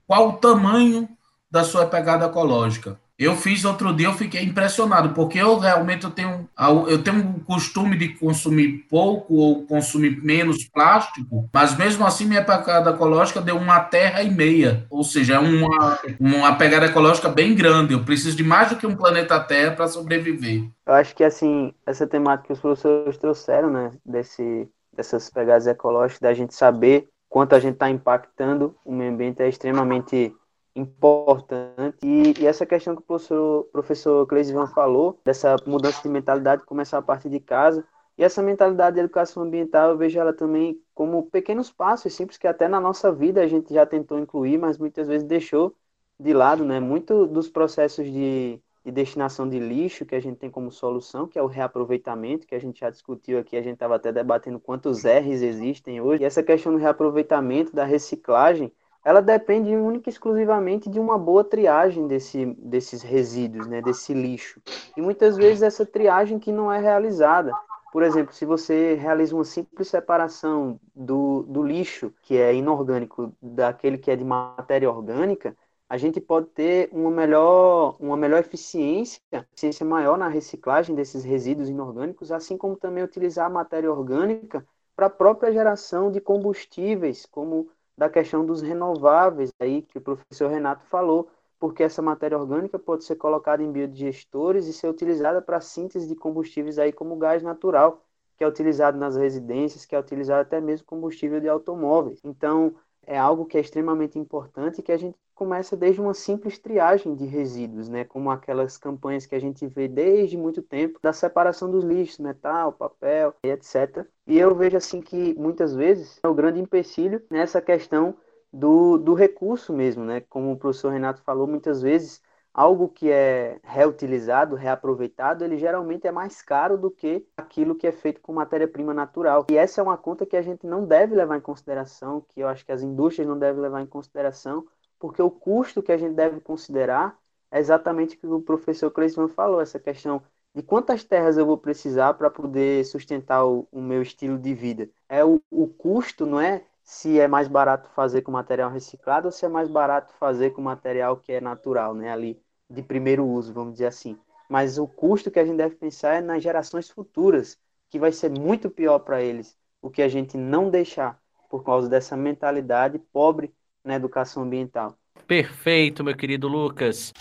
qual 0.07 0.29
o 0.29 0.33
tamanho 0.35 1.09
da 1.51 1.65
sua 1.65 1.87
pegada 1.87 2.27
ecológica. 2.27 3.01
Eu 3.21 3.37
fiz 3.37 3.67
outro 3.67 3.93
dia, 3.93 4.07
eu 4.07 4.15
fiquei 4.15 4.43
impressionado, 4.43 5.11
porque 5.11 5.39
eu 5.39 5.59
realmente 5.59 6.05
eu 6.05 6.11
tenho, 6.11 6.49
eu 6.89 7.03
tenho 7.03 7.19
um 7.19 7.39
costume 7.41 7.95
de 7.95 8.09
consumir 8.15 8.87
pouco 8.89 9.35
ou 9.35 9.67
consumir 9.67 10.23
menos 10.23 10.65
plástico, 10.65 11.47
mas 11.53 11.77
mesmo 11.77 12.07
assim 12.07 12.25
minha 12.25 12.43
pegada 12.43 12.93
ecológica 12.93 13.43
deu 13.43 13.59
uma 13.59 13.79
terra 13.81 14.23
e 14.23 14.31
meia, 14.31 14.87
ou 14.89 15.05
seja, 15.05 15.35
é 15.35 15.39
uma, 15.39 15.99
uma 16.19 16.57
pegada 16.57 16.87
ecológica 16.87 17.29
bem 17.29 17.55
grande. 17.55 17.93
Eu 17.93 18.05
preciso 18.05 18.35
de 18.35 18.43
mais 18.43 18.71
do 18.71 18.77
que 18.77 18.87
um 18.87 18.97
planeta 18.97 19.39
Terra 19.39 19.77
para 19.77 19.87
sobreviver. 19.87 20.65
Eu 20.87 20.95
acho 20.95 21.15
que 21.15 21.23
assim, 21.23 21.75
essa 21.85 22.07
temática 22.07 22.47
que 22.47 22.53
os 22.55 22.61
professores 22.61 23.19
trouxeram, 23.19 23.69
né, 23.69 23.93
desse, 24.03 24.67
dessas 24.97 25.29
pegadas 25.29 25.67
ecológicas, 25.67 26.21
da 26.21 26.33
gente 26.33 26.55
saber 26.55 27.07
quanto 27.29 27.55
a 27.55 27.61
gente 27.61 27.75
está 27.75 27.91
impactando 27.91 28.75
o 28.83 28.93
meio 28.93 29.13
ambiente 29.13 29.43
é 29.43 29.49
extremamente 29.49 30.35
importante. 30.81 31.99
E, 32.03 32.35
e, 32.41 32.47
essa 32.47 32.67
questão 32.67 32.95
que 32.95 33.03
o 33.03 33.05
professor, 33.05 33.65
professor 33.73 34.27
Cleisivan 34.27 34.67
falou, 34.67 35.19
dessa 35.25 35.57
mudança 35.67 36.03
de 36.03 36.09
mentalidade 36.09 36.65
começar 36.65 36.99
a 36.99 37.03
partir 37.03 37.29
de 37.29 37.41
casa, 37.41 37.85
e 38.21 38.23
essa 38.25 38.43
mentalidade 38.43 38.97
de 38.97 39.01
educação 39.01 39.43
ambiental, 39.43 39.91
eu 39.91 39.97
vejo 39.97 40.19
ela 40.19 40.33
também 40.33 40.79
como 40.95 41.23
pequenos 41.31 41.71
passos 41.71 42.13
simples 42.13 42.37
que 42.37 42.47
até 42.47 42.69
na 42.69 42.79
nossa 42.79 43.11
vida 43.11 43.41
a 43.41 43.47
gente 43.47 43.73
já 43.73 43.87
tentou 43.87 44.19
incluir, 44.19 44.59
mas 44.59 44.77
muitas 44.77 45.09
vezes 45.09 45.27
deixou 45.27 45.75
de 46.19 46.35
lado, 46.35 46.63
né? 46.63 46.79
Muito 46.79 47.27
dos 47.27 47.49
processos 47.49 48.05
de, 48.05 48.61
de 48.85 48.93
destinação 48.93 49.49
de 49.49 49.59
lixo 49.59 50.05
que 50.05 50.15
a 50.15 50.21
gente 50.21 50.37
tem 50.37 50.51
como 50.51 50.71
solução, 50.71 51.27
que 51.27 51.39
é 51.39 51.43
o 51.43 51.47
reaproveitamento, 51.47 52.47
que 52.47 52.55
a 52.55 52.59
gente 52.61 52.81
já 52.81 52.91
discutiu 52.91 53.39
aqui, 53.39 53.57
a 53.57 53.63
gente 53.63 53.75
estava 53.75 53.97
até 53.97 54.13
debatendo 54.13 54.61
quantos 54.61 55.03
R's 55.03 55.41
existem 55.41 56.01
hoje. 56.03 56.23
E 56.23 56.27
essa 56.27 56.43
questão 56.43 56.73
do 56.73 56.79
reaproveitamento, 56.79 57.75
da 57.75 57.85
reciclagem, 57.85 58.71
ela 59.05 59.23
depende 59.23 59.75
única 59.75 60.09
e 60.09 60.13
exclusivamente 60.13 60.91
de 60.91 61.01
uma 61.01 61.19
boa 61.19 61.43
triagem 61.43 62.07
desse, 62.07 62.47
desses 62.59 63.03
resíduos, 63.03 63.67
né, 63.67 63.81
desse 63.81 64.13
lixo. 64.13 64.61
E 64.97 65.01
muitas 65.01 65.37
vezes 65.37 65.63
essa 65.63 65.87
triagem 65.87 66.39
que 66.39 66.53
não 66.53 66.71
é 66.71 66.79
realizada. 66.79 67.53
Por 67.93 68.03
exemplo, 68.03 68.33
se 68.33 68.45
você 68.45 68.95
realiza 68.95 69.35
uma 69.35 69.45
simples 69.45 69.89
separação 69.89 70.79
do, 70.95 71.43
do 71.43 71.63
lixo, 71.63 72.13
que 72.23 72.37
é 72.37 72.55
inorgânico, 72.55 73.33
daquele 73.43 73.99
que 73.99 74.11
é 74.11 74.17
de 74.17 74.25
matéria 74.25 74.89
orgânica, 74.91 75.57
a 75.89 75.97
gente 75.97 76.21
pode 76.21 76.47
ter 76.49 76.89
uma 76.93 77.11
melhor, 77.11 77.97
uma 77.99 78.17
melhor 78.17 78.39
eficiência, 78.39 79.21
eficiência 79.33 79.85
maior 79.85 80.17
na 80.17 80.29
reciclagem 80.29 80.95
desses 80.95 81.25
resíduos 81.25 81.69
inorgânicos, 81.69 82.31
assim 82.31 82.57
como 82.57 82.77
também 82.77 83.03
utilizar 83.03 83.47
a 83.47 83.51
matéria 83.51 83.91
orgânica 83.91 84.65
para 84.95 85.07
a 85.07 85.11
própria 85.11 85.51
geração 85.53 86.13
de 86.13 86.21
combustíveis, 86.21 87.27
como 87.27 87.69
da 88.01 88.09
questão 88.09 88.47
dos 88.47 88.63
renováveis 88.63 89.53
aí 89.61 89.83
que 89.83 89.99
o 89.99 90.01
professor 90.01 90.51
Renato 90.51 90.87
falou, 90.87 91.29
porque 91.59 91.83
essa 91.83 92.01
matéria 92.01 92.39
orgânica 92.39 92.79
pode 92.79 93.05
ser 93.05 93.17
colocada 93.17 93.63
em 93.63 93.71
biodigestores 93.71 94.67
e 94.67 94.73
ser 94.73 94.89
utilizada 94.89 95.43
para 95.43 95.61
síntese 95.61 96.09
de 96.09 96.17
combustíveis 96.17 96.79
aí 96.79 96.95
como 96.95 97.15
gás 97.19 97.43
natural, 97.43 98.03
que 98.39 98.43
é 98.43 98.49
utilizado 98.49 98.97
nas 98.97 99.19
residências, 99.19 99.85
que 99.85 99.95
é 99.95 100.01
utilizado 100.01 100.41
até 100.41 100.63
mesmo 100.63 100.87
combustível 100.87 101.43
de 101.43 101.49
automóveis. 101.51 102.19
Então, 102.25 102.75
é 103.07 103.19
algo 103.19 103.45
que 103.45 103.59
é 103.59 103.61
extremamente 103.61 104.19
importante 104.19 104.79
e 104.79 104.83
que 104.83 104.93
a 104.93 104.97
gente 104.97 105.19
começa 105.41 105.75
desde 105.75 106.03
uma 106.03 106.13
simples 106.13 106.59
triagem 106.59 107.15
de 107.15 107.25
resíduos, 107.25 107.89
né, 107.89 108.05
como 108.05 108.31
aquelas 108.31 108.77
campanhas 108.77 109.25
que 109.25 109.35
a 109.35 109.41
gente 109.41 109.67
vê 109.67 109.89
desde 109.89 110.37
muito 110.37 110.61
tempo 110.61 110.99
da 111.03 111.15
separação 111.15 111.71
dos 111.71 111.83
lixos, 111.83 112.19
metal, 112.19 112.75
papel, 112.75 113.35
etc. 113.43 114.07
E 114.27 114.39
eu 114.39 114.55
vejo 114.55 114.77
assim 114.77 115.01
que 115.01 115.35
muitas 115.39 115.75
vezes 115.75 116.21
é 116.23 116.29
o 116.29 116.35
grande 116.35 116.61
empecilho 116.61 117.23
nessa 117.31 117.59
questão 117.63 118.15
do, 118.53 118.99
do 118.99 119.15
recurso 119.15 119.73
mesmo, 119.73 120.05
né? 120.05 120.21
Como 120.29 120.53
o 120.53 120.59
professor 120.59 120.93
Renato 120.93 121.23
falou, 121.23 121.47
muitas 121.47 121.81
vezes 121.81 122.21
algo 122.53 122.87
que 122.91 123.11
é 123.11 123.59
reutilizado, 123.63 124.57
reaproveitado, 124.57 125.43
ele 125.43 125.57
geralmente 125.57 126.07
é 126.07 126.13
mais 126.13 126.43
caro 126.43 126.77
do 126.77 126.91
que 126.91 127.27
aquilo 127.35 127.75
que 127.75 127.87
é 127.87 127.93
feito 127.93 128.21
com 128.21 128.35
matéria-prima 128.35 128.93
natural. 128.93 129.47
E 129.51 129.57
essa 129.57 129.81
é 129.81 129.83
uma 129.83 129.97
conta 129.97 130.27
que 130.27 130.37
a 130.37 130.43
gente 130.43 130.67
não 130.67 130.85
deve 130.85 131.15
levar 131.15 131.39
em 131.39 131.41
consideração, 131.41 132.21
que 132.29 132.41
eu 132.41 132.49
acho 132.49 132.67
que 132.67 132.73
as 132.73 132.83
indústrias 132.83 133.27
não 133.27 133.39
devem 133.39 133.63
levar 133.63 133.81
em 133.81 133.87
consideração, 133.87 134.67
porque 135.01 135.23
o 135.23 135.31
custo 135.31 135.83
que 135.83 135.91
a 135.91 135.97
gente 135.97 136.15
deve 136.15 136.41
considerar 136.41 137.19
é 137.51 137.59
exatamente 137.59 138.15
o 138.15 138.19
que 138.19 138.27
o 138.27 138.43
professor 138.43 138.91
Cleisman 138.91 139.29
falou, 139.29 139.61
essa 139.61 139.81
questão 139.81 140.23
de 140.55 140.63
quantas 140.63 141.03
terras 141.03 141.37
eu 141.37 141.47
vou 141.47 141.57
precisar 141.57 142.15
para 142.15 142.31
poder 142.31 142.85
sustentar 142.85 143.45
o, 143.45 143.67
o, 143.73 143.81
meu 143.81 144.03
estilo 144.03 144.39
de 144.39 144.55
vida. 144.55 144.89
É 145.09 145.25
o, 145.25 145.41
o 145.51 145.67
custo, 145.67 146.27
não 146.27 146.41
é 146.41 146.65
se 146.85 147.19
é 147.19 147.27
mais 147.27 147.49
barato 147.49 147.89
fazer 147.91 148.23
com 148.23 148.31
material 148.31 148.71
reciclado 148.71 149.27
ou 149.27 149.33
se 149.33 149.47
é 149.47 149.49
mais 149.49 149.69
barato 149.69 150.13
fazer 150.15 150.51
com 150.51 150.61
material 150.61 151.17
que 151.17 151.33
é 151.33 151.41
natural, 151.41 151.95
né, 151.95 152.13
ali 152.13 152.41
de 152.69 152.83
primeiro 152.83 153.27
uso, 153.27 153.53
vamos 153.55 153.75
dizer 153.75 153.87
assim. 153.87 154.19
Mas 154.49 154.79
o 154.79 154.87
custo 154.87 155.31
que 155.31 155.39
a 155.39 155.45
gente 155.45 155.57
deve 155.57 155.77
pensar 155.77 156.15
é 156.15 156.21
nas 156.21 156.43
gerações 156.43 156.91
futuras, 156.91 157.57
que 157.89 157.99
vai 157.99 158.13
ser 158.13 158.31
muito 158.31 158.69
pior 158.69 158.99
para 158.99 159.23
eles, 159.23 159.57
o 159.81 159.89
que 159.89 160.03
a 160.03 160.09
gente 160.09 160.37
não 160.37 160.69
deixar 160.69 161.21
por 161.49 161.65
causa 161.65 161.89
dessa 161.89 162.17
mentalidade 162.17 162.99
pobre 162.99 163.53
na 163.85 163.95
educação 163.95 164.43
ambiental. 164.43 164.95
Perfeito, 165.27 166.03
meu 166.03 166.17
querido 166.17 166.49
Lucas. 166.49 167.13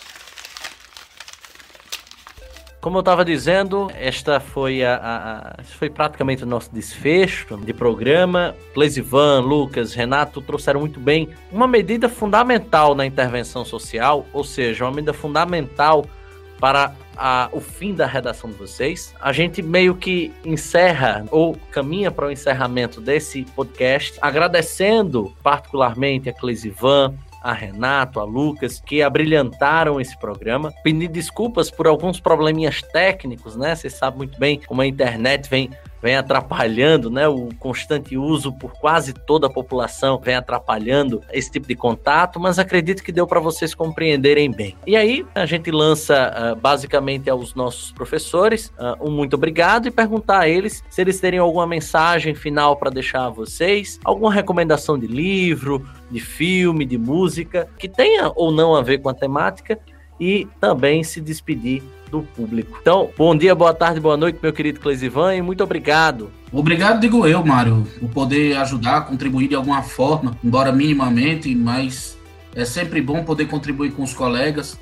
Como 2.81 2.97
eu 2.97 3.01
estava 3.01 3.25
dizendo, 3.25 3.91
esta 3.93 4.39
foi 4.39 4.85
a, 4.85 4.95
a, 4.95 5.37
a, 5.37 5.63
foi 5.63 5.89
praticamente 5.89 6.43
o 6.43 6.47
nosso 6.47 6.73
desfecho 6.73 7.57
de 7.57 7.73
programa. 7.73 8.55
Clesivan, 8.73 9.41
Lucas, 9.41 9.93
Renato 9.93 10.41
trouxeram 10.41 10.79
muito 10.79 10.97
bem 10.97 11.27
uma 11.51 11.67
medida 11.67 12.07
fundamental 12.07 12.95
na 12.95 13.05
intervenção 13.05 13.65
social, 13.65 14.25
ou 14.31 14.45
seja, 14.45 14.85
uma 14.85 14.91
medida 14.91 15.11
fundamental 15.11 16.05
para 16.59 16.93
a, 17.17 17.49
o 17.51 17.59
fim 17.59 17.93
da 17.93 18.05
redação 18.05 18.49
de 18.49 18.57
vocês. 18.57 19.13
A 19.19 19.31
gente 19.31 19.61
meio 19.61 19.95
que 19.95 20.31
encerra 20.43 21.25
ou 21.31 21.55
caminha 21.71 22.11
para 22.11 22.27
o 22.27 22.31
encerramento 22.31 23.01
desse 23.01 23.43
podcast, 23.55 24.17
agradecendo 24.21 25.33
particularmente 25.43 26.29
a 26.29 26.33
Clesivan, 26.33 27.13
a 27.41 27.53
Renato, 27.53 28.19
a 28.19 28.23
Lucas, 28.23 28.81
que 28.85 29.01
abrilhantaram 29.01 29.99
esse 29.99 30.17
programa. 30.19 30.73
Pedir 30.83 31.07
desculpas 31.07 31.71
por 31.71 31.87
alguns 31.87 32.19
probleminhas 32.19 32.81
técnicos, 32.81 33.55
né? 33.55 33.75
Você 33.75 33.89
sabe 33.89 34.17
muito 34.17 34.37
bem 34.37 34.59
como 34.65 34.81
a 34.81 34.87
internet 34.87 35.49
vem 35.49 35.69
vem 36.01 36.15
atrapalhando, 36.15 37.09
né? 37.09 37.27
O 37.27 37.49
constante 37.59 38.17
uso 38.17 38.53
por 38.53 38.73
quase 38.73 39.13
toda 39.13 39.47
a 39.47 39.49
população 39.49 40.19
vem 40.19 40.35
atrapalhando 40.35 41.21
esse 41.31 41.51
tipo 41.51 41.67
de 41.67 41.75
contato, 41.75 42.39
mas 42.39 42.59
acredito 42.59 43.03
que 43.03 43.11
deu 43.11 43.27
para 43.27 43.39
vocês 43.39 43.73
compreenderem 43.73 44.51
bem. 44.51 44.75
E 44.85 44.95
aí 44.95 45.25
a 45.35 45.45
gente 45.45 45.71
lança 45.71 46.33
uh, 46.53 46.55
basicamente 46.55 47.29
aos 47.29 47.53
nossos 47.53 47.91
professores 47.91 48.71
uh, 48.79 49.07
um 49.07 49.11
muito 49.11 49.35
obrigado 49.35 49.87
e 49.87 49.91
perguntar 49.91 50.39
a 50.39 50.49
eles 50.49 50.83
se 50.89 51.01
eles 51.01 51.19
terem 51.19 51.39
alguma 51.39 51.67
mensagem 51.67 52.33
final 52.33 52.75
para 52.75 52.89
deixar 52.89 53.25
a 53.25 53.29
vocês, 53.29 53.99
alguma 54.03 54.33
recomendação 54.33 54.97
de 54.97 55.07
livro, 55.07 55.87
de 56.09 56.19
filme, 56.19 56.85
de 56.85 56.97
música 56.97 57.67
que 57.77 57.87
tenha 57.87 58.31
ou 58.35 58.51
não 58.51 58.75
a 58.75 58.81
ver 58.81 58.99
com 58.99 59.09
a 59.09 59.13
temática 59.13 59.79
e 60.19 60.47
também 60.59 61.03
se 61.03 61.21
despedir 61.21 61.81
do 62.09 62.21
público. 62.21 62.77
Então, 62.81 63.09
bom 63.17 63.35
dia, 63.35 63.53
boa 63.53 63.73
tarde, 63.73 63.99
boa 63.99 64.17
noite, 64.17 64.39
meu 64.41 64.51
querido 64.51 64.79
Clesivan, 64.79 65.35
e 65.35 65.41
muito 65.41 65.63
obrigado. 65.63 66.31
Obrigado, 66.51 66.99
digo 66.99 67.27
eu, 67.27 67.45
Mário, 67.45 67.85
por 67.99 68.09
poder 68.09 68.57
ajudar, 68.57 69.01
contribuir 69.01 69.47
de 69.47 69.55
alguma 69.55 69.83
forma, 69.83 70.37
embora 70.43 70.71
minimamente, 70.71 71.53
mas 71.53 72.17
é 72.55 72.65
sempre 72.65 73.01
bom 73.01 73.23
poder 73.23 73.45
contribuir 73.45 73.91
com 73.91 74.03
os 74.03 74.13
colegas. 74.13 74.79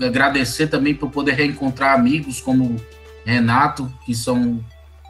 Agradecer 0.00 0.68
também 0.68 0.94
por 0.94 1.10
poder 1.10 1.32
reencontrar 1.32 1.94
amigos 1.94 2.40
como 2.40 2.76
Renato, 3.24 3.92
que 4.06 4.14
são 4.14 4.58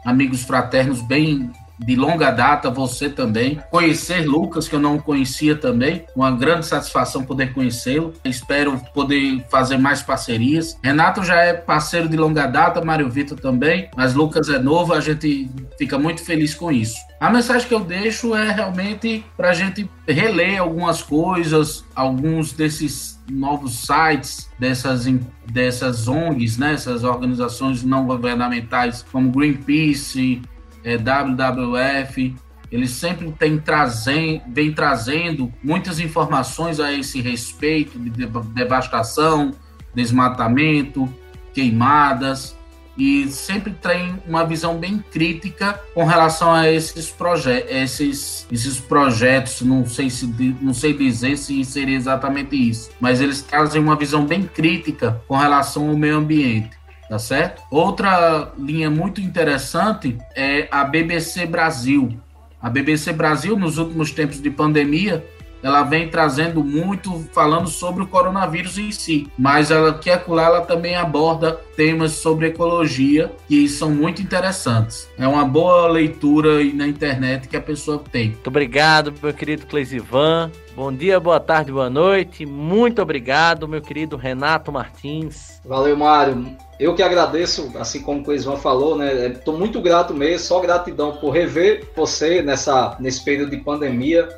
amigos 0.05 0.41
fraternos 0.43 1.01
bem 1.01 1.49
de 1.79 1.95
longa 1.95 2.31
data, 2.31 2.69
você 2.69 3.09
também. 3.09 3.59
Conhecer 3.69 4.25
Lucas, 4.25 4.67
que 4.67 4.75
eu 4.75 4.79
não 4.79 4.97
conhecia 4.97 5.55
também, 5.55 6.05
uma 6.15 6.31
grande 6.31 6.65
satisfação 6.65 7.23
poder 7.23 7.53
conhecê-lo. 7.53 8.13
Espero 8.23 8.79
poder 8.93 9.45
fazer 9.49 9.77
mais 9.77 10.01
parcerias. 10.01 10.77
Renato 10.83 11.23
já 11.23 11.35
é 11.35 11.53
parceiro 11.53 12.09
de 12.09 12.17
longa 12.17 12.47
data, 12.47 12.83
Mário 12.83 13.09
Vitor 13.09 13.39
também, 13.39 13.89
mas 13.95 14.13
Lucas 14.13 14.49
é 14.49 14.59
novo, 14.59 14.93
a 14.93 14.99
gente 14.99 15.49
fica 15.77 15.97
muito 15.97 16.23
feliz 16.23 16.55
com 16.55 16.71
isso. 16.71 16.97
A 17.19 17.29
mensagem 17.29 17.67
que 17.67 17.73
eu 17.73 17.79
deixo 17.79 18.35
é 18.35 18.51
realmente 18.51 19.25
para 19.35 19.49
a 19.49 19.53
gente 19.53 19.89
reler 20.07 20.59
algumas 20.59 21.01
coisas, 21.01 21.83
alguns 21.95 22.53
desses 22.53 23.17
novos 23.29 23.85
sites 23.85 24.49
dessas, 24.59 25.05
dessas 25.51 26.07
ONGs, 26.07 26.57
né, 26.57 26.73
essas 26.73 27.03
organizações 27.03 27.83
não 27.83 28.05
governamentais 28.05 29.05
como 29.11 29.31
Greenpeace, 29.31 30.41
é, 30.87 30.97
WWF, 30.97 32.33
eles 32.71 32.91
sempre 32.91 33.29
têm 33.33 33.59
trazem, 33.59 34.41
vem 34.47 34.71
trazendo 34.71 35.51
muitas 35.61 35.99
informações 35.99 36.79
a 36.79 36.93
esse 36.93 37.19
respeito 37.19 37.99
de 37.99 38.25
devastação, 38.53 39.51
desmatamento, 39.93 41.13
queimadas, 41.53 42.55
e 42.97 43.27
sempre 43.27 43.71
tem 43.73 44.15
uma 44.25 44.43
visão 44.43 44.77
bem 44.77 45.03
crítica 45.11 45.79
com 45.93 46.03
relação 46.03 46.51
a 46.51 46.71
esses, 46.71 47.11
proje 47.11 47.51
esses, 47.69 48.47
esses 48.51 48.79
projetos. 48.79 49.61
Não 49.61 49.85
sei, 49.85 50.09
se, 50.09 50.25
não 50.61 50.73
sei 50.73 50.93
dizer 50.93 51.37
se 51.37 51.63
seria 51.63 51.95
exatamente 51.95 52.55
isso, 52.55 52.89
mas 52.99 53.21
eles 53.21 53.41
trazem 53.41 53.81
uma 53.81 53.95
visão 53.95 54.25
bem 54.25 54.43
crítica 54.43 55.21
com 55.27 55.35
relação 55.35 55.89
ao 55.89 55.97
meio 55.97 56.17
ambiente 56.17 56.76
tá 57.09 57.17
certo? 57.17 57.61
Outra 57.71 58.51
linha 58.57 58.89
muito 58.89 59.21
interessante 59.21 60.17
é 60.35 60.67
a 60.71 60.83
BBC 60.83 61.45
Brasil. 61.45 62.19
A 62.61 62.69
BBC 62.69 63.13
Brasil, 63.13 63.57
nos 63.57 63.77
últimos 63.77 64.11
tempos 64.11 64.41
de 64.41 64.49
pandemia, 64.49 65.25
ela 65.61 65.83
vem 65.83 66.09
trazendo 66.09 66.63
muito, 66.63 67.27
falando 67.33 67.67
sobre 67.67 68.03
o 68.03 68.07
coronavírus 68.07 68.77
em 68.77 68.91
si, 68.91 69.27
mas 69.37 69.71
ela 69.71 69.93
que 69.93 70.09
lá 70.27 70.45
ela 70.45 70.61
também 70.61 70.95
aborda 70.95 71.53
temas 71.75 72.13
sobre 72.13 72.47
ecologia 72.47 73.31
que 73.47 73.67
são 73.67 73.89
muito 73.89 74.21
interessantes. 74.21 75.09
É 75.17 75.27
uma 75.27 75.45
boa 75.45 75.87
leitura 75.87 76.63
na 76.73 76.87
internet 76.87 77.47
que 77.47 77.57
a 77.57 77.61
pessoa 77.61 78.01
tem. 78.11 78.29
Muito 78.29 78.47
obrigado, 78.47 79.13
meu 79.21 79.33
querido 79.33 79.65
Cleisivan. 79.65 80.51
Bom 80.75 80.93
dia, 80.93 81.19
boa 81.19 81.39
tarde, 81.39 81.71
boa 81.71 81.89
noite. 81.89 82.45
Muito 82.45 83.01
obrigado, 83.01 83.67
meu 83.67 83.81
querido 83.81 84.15
Renato 84.15 84.71
Martins. 84.71 85.59
Valeu, 85.65 85.97
Mário. 85.97 86.55
Eu 86.79 86.93
que 86.93 87.01
agradeço, 87.01 87.71
assim 87.79 88.01
como 88.01 88.21
o 88.21 88.23
Cleisvan 88.23 88.57
falou, 88.57 88.95
né? 88.95 89.29
Estou 89.29 89.57
muito 89.57 89.81
grato 89.81 90.13
mesmo, 90.13 90.45
só 90.45 90.59
gratidão 90.59 91.13
por 91.17 91.31
rever 91.31 91.89
você 91.95 92.43
nessa, 92.43 92.95
nesse 92.99 93.23
período 93.23 93.49
de 93.49 93.57
pandemia 93.57 94.29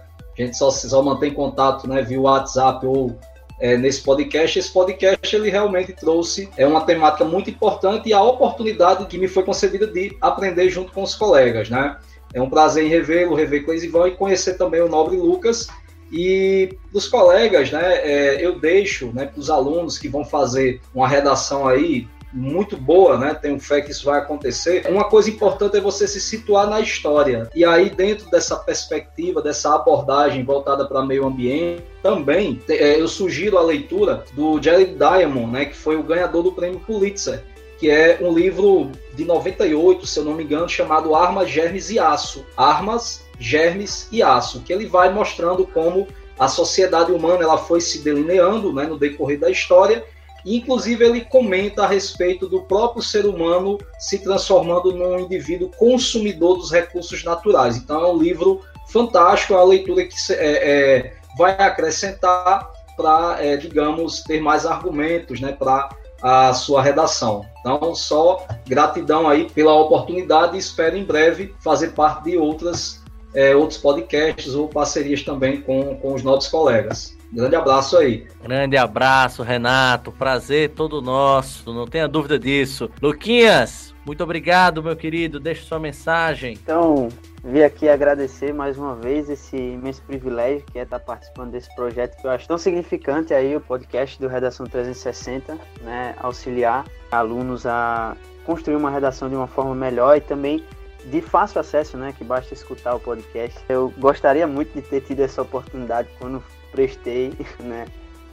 a 0.41 0.45
gente 0.45 0.57
só, 0.57 0.71
só 0.71 1.01
mantém 1.01 1.33
contato 1.33 1.87
né, 1.87 2.01
via 2.01 2.19
WhatsApp 2.19 2.85
ou 2.85 3.15
é, 3.59 3.77
nesse 3.77 4.01
podcast. 4.01 4.57
Esse 4.57 4.71
podcast 4.71 5.35
ele 5.35 5.49
realmente 5.49 5.93
trouxe 5.93 6.49
é 6.57 6.65
uma 6.65 6.81
temática 6.81 7.25
muito 7.25 7.49
importante 7.49 8.09
e 8.09 8.13
a 8.13 8.21
oportunidade 8.23 9.05
que 9.05 9.17
me 9.17 9.27
foi 9.27 9.43
concedida 9.43 9.85
de 9.85 10.15
aprender 10.21 10.69
junto 10.69 10.91
com 10.91 11.03
os 11.03 11.13
colegas, 11.13 11.69
né? 11.69 11.97
É 12.33 12.41
um 12.41 12.49
prazer 12.49 12.85
em 12.85 12.89
revê-lo, 12.89 13.35
rever 13.35 13.65
Cleisivan 13.65 14.07
e 14.07 14.11
conhecer 14.11 14.53
também 14.53 14.81
o 14.81 14.87
nobre 14.87 15.17
Lucas. 15.17 15.67
E 16.11 16.75
dos 16.91 17.07
colegas, 17.07 17.71
né, 17.71 17.97
é, 17.97 18.43
eu 18.43 18.59
deixo 18.59 19.11
né, 19.13 19.25
para 19.25 19.39
os 19.39 19.49
alunos 19.49 19.99
que 19.99 20.07
vão 20.07 20.25
fazer 20.25 20.81
uma 20.93 21.07
redação 21.07 21.67
aí, 21.67 22.07
muito 22.32 22.77
boa, 22.77 23.17
né? 23.17 23.34
Tenho 23.34 23.59
fé 23.59 23.82
que 23.82 23.91
isso 23.91 24.05
vai 24.05 24.19
acontecer. 24.19 24.86
Uma 24.88 25.05
coisa 25.05 25.30
importante 25.30 25.77
é 25.77 25.82
você 25.82 26.07
se 26.07 26.21
situar 26.21 26.69
na 26.69 26.80
história. 26.80 27.49
E 27.55 27.65
aí, 27.65 27.89
dentro 27.89 28.30
dessa 28.30 28.55
perspectiva, 28.55 29.41
dessa 29.41 29.75
abordagem 29.75 30.43
voltada 30.43 30.86
para 30.86 31.05
meio 31.05 31.25
ambiente, 31.25 31.84
também 32.03 32.61
é, 32.69 32.99
eu 32.99 33.07
sugiro 33.07 33.57
a 33.57 33.61
leitura 33.61 34.23
do 34.34 34.61
Jared 34.61 34.95
Diamond, 34.95 35.51
né? 35.51 35.65
Que 35.65 35.75
foi 35.75 35.95
o 35.95 36.03
ganhador 36.03 36.43
do 36.43 36.51
prêmio 36.51 36.80
Pulitzer 36.80 37.43
que 37.80 37.89
é 37.89 38.19
um 38.21 38.34
livro 38.34 38.91
de 39.15 39.23
98, 39.23 40.05
se 40.05 40.19
eu 40.19 40.25
não 40.25 40.34
me 40.34 40.43
engano, 40.43 40.67
chamado 40.67 41.15
Armas, 41.15 41.49
Germes 41.49 41.89
e 41.89 41.97
Aço. 41.97 42.45
Armas, 42.57 43.23
Germes 43.39 44.09
e 44.11 44.21
Aço, 44.21 44.61
que 44.63 44.73
ele 44.73 44.86
vai 44.86 45.09
mostrando 45.13 45.65
como 45.65 46.05
a 46.38 46.49
sociedade 46.49 47.11
humana 47.11 47.43
ela 47.43 47.57
foi 47.57 47.80
se 47.80 47.99
delineando 47.99 48.73
né, 48.73 48.86
no 48.86 48.97
decorrer 48.97 49.39
da 49.39 49.49
história 49.49 50.03
Inclusive, 50.45 51.03
ele 51.03 51.21
comenta 51.21 51.83
a 51.83 51.87
respeito 51.87 52.47
do 52.47 52.61
próprio 52.61 53.01
ser 53.01 53.25
humano 53.25 53.77
se 53.99 54.19
transformando 54.19 54.93
num 54.93 55.19
indivíduo 55.19 55.69
consumidor 55.77 56.57
dos 56.57 56.71
recursos 56.71 57.23
naturais. 57.23 57.77
Então, 57.77 58.01
é 58.01 58.11
um 58.11 58.17
livro 58.17 58.61
fantástico, 58.87 59.53
é 59.53 59.57
uma 59.57 59.65
leitura 59.65 60.05
que 60.05 60.15
é, 60.31 60.35
é, 60.35 61.13
vai 61.37 61.51
acrescentar 61.51 62.69
para, 62.95 63.37
é, 63.39 63.55
digamos, 63.55 64.23
ter 64.23 64.41
mais 64.41 64.65
argumentos 64.65 65.39
né, 65.39 65.51
para 65.51 65.89
a 66.21 66.53
sua 66.53 66.81
redação. 66.81 67.45
Então, 67.59 67.95
só 67.95 68.45
gratidão 68.67 69.27
aí 69.27 69.49
pela 69.49 69.73
oportunidade 69.73 70.55
e 70.55 70.59
espero 70.59 70.97
em 70.97 71.03
breve 71.03 71.53
fazer 71.63 71.89
parte 71.89 72.25
de 72.25 72.37
outras, 72.37 73.01
é, 73.33 73.55
outros 73.55 73.79
podcasts 73.79 74.53
ou 74.53 74.67
parcerias 74.67 75.23
também 75.23 75.61
com, 75.61 75.95
com 75.97 76.13
os 76.13 76.23
nossos 76.23 76.49
colegas. 76.49 77.17
Grande 77.32 77.55
abraço 77.55 77.97
aí. 77.97 78.27
Grande 78.41 78.75
abraço, 78.75 79.43
Renato. 79.43 80.11
Prazer 80.11 80.69
todo 80.71 81.01
nosso, 81.01 81.71
não 81.71 81.86
tenha 81.86 82.07
dúvida 82.07 82.39
disso. 82.39 82.89
Luquinhas, 83.01 83.93
muito 84.05 84.23
obrigado, 84.23 84.82
meu 84.82 84.95
querido. 84.95 85.39
Deixe 85.39 85.61
sua 85.61 85.80
mensagem. 85.80 86.53
Então, 86.53 87.09
vim 87.43 87.61
aqui 87.61 87.88
agradecer 87.88 88.51
mais 88.51 88.77
uma 88.77 88.95
vez 88.95 89.30
esse 89.30 89.55
imenso 89.55 90.01
privilégio 90.01 90.65
que 90.71 90.80
é 90.80 90.84
estar 90.84 90.99
participando 90.99 91.51
desse 91.51 91.73
projeto 91.75 92.19
que 92.19 92.25
eu 92.25 92.32
acho 92.32 92.47
tão 92.47 92.57
significante 92.57 93.34
aí, 93.34 93.55
o 93.55 93.61
podcast 93.61 94.19
do 94.19 94.27
Redação 94.27 94.65
360, 94.65 95.55
né? 95.82 96.15
Auxiliar 96.17 96.86
alunos 97.11 97.67
a 97.67 98.15
construir 98.43 98.75
uma 98.75 98.89
redação 98.89 99.30
de 99.30 99.36
uma 99.36 99.47
forma 99.47 99.75
melhor 99.75 100.17
e 100.17 100.21
também 100.21 100.63
de 101.05 101.21
fácil 101.21 101.61
acesso, 101.61 101.95
né? 101.95 102.11
Que 102.17 102.23
basta 102.23 102.53
escutar 102.53 102.95
o 102.95 102.99
podcast. 102.99 103.59
Eu 103.69 103.93
gostaria 103.99 104.47
muito 104.47 104.73
de 104.73 104.82
ter 104.82 105.01
tido 105.01 105.19
essa 105.19 105.43
oportunidade 105.43 106.09
quando 106.17 106.43
prestei 106.72 107.34
né, 107.59 107.86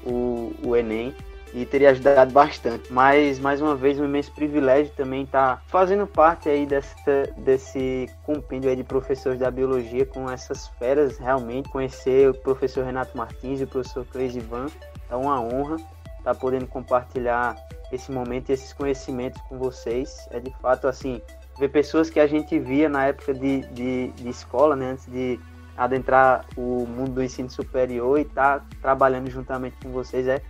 o, 0.04 0.52
o 0.62 0.76
Enem 0.76 1.14
e 1.54 1.64
teria 1.64 1.90
ajudado 1.90 2.32
bastante. 2.32 2.92
Mas, 2.92 3.38
mais 3.38 3.62
uma 3.62 3.74
vez, 3.74 3.98
um 3.98 4.04
imenso 4.04 4.32
privilégio 4.32 4.92
também 4.94 5.22
estar 5.22 5.56
tá 5.56 5.62
fazendo 5.68 6.06
parte 6.06 6.48
aí 6.48 6.66
dessa, 6.66 6.94
desse 7.38 8.08
compêndio 8.24 8.68
aí 8.68 8.76
de 8.76 8.84
professores 8.84 9.38
da 9.38 9.50
biologia 9.50 10.04
com 10.04 10.30
essas 10.30 10.68
feras, 10.78 11.18
realmente. 11.18 11.68
Conhecer 11.70 12.28
o 12.28 12.34
professor 12.34 12.84
Renato 12.84 13.16
Martins 13.16 13.60
e 13.60 13.64
o 13.64 13.66
professor 13.66 14.04
Cleis 14.06 14.36
Ivan 14.36 14.66
é 15.10 15.16
uma 15.16 15.40
honra 15.40 15.76
estar 15.76 16.34
tá 16.34 16.34
podendo 16.34 16.66
compartilhar 16.66 17.56
esse 17.92 18.10
momento 18.10 18.50
e 18.50 18.52
esses 18.52 18.72
conhecimentos 18.72 19.40
com 19.48 19.58
vocês. 19.58 20.28
É 20.32 20.40
de 20.40 20.50
fato, 20.60 20.88
assim, 20.88 21.22
ver 21.58 21.68
pessoas 21.68 22.10
que 22.10 22.20
a 22.20 22.26
gente 22.26 22.58
via 22.58 22.88
na 22.88 23.06
época 23.06 23.32
de, 23.32 23.60
de, 23.68 24.08
de 24.08 24.28
escola, 24.28 24.76
né, 24.76 24.90
antes 24.90 25.06
de 25.06 25.40
adentrar 25.76 26.46
o 26.56 26.86
mundo 26.86 27.12
do 27.12 27.22
ensino 27.22 27.50
superior 27.50 28.18
e 28.18 28.22
estar 28.22 28.60
tá 28.60 28.66
trabalhando 28.80 29.30
juntamente 29.30 29.76
com 29.82 29.90
vocês 29.90 30.26
é, 30.26 30.40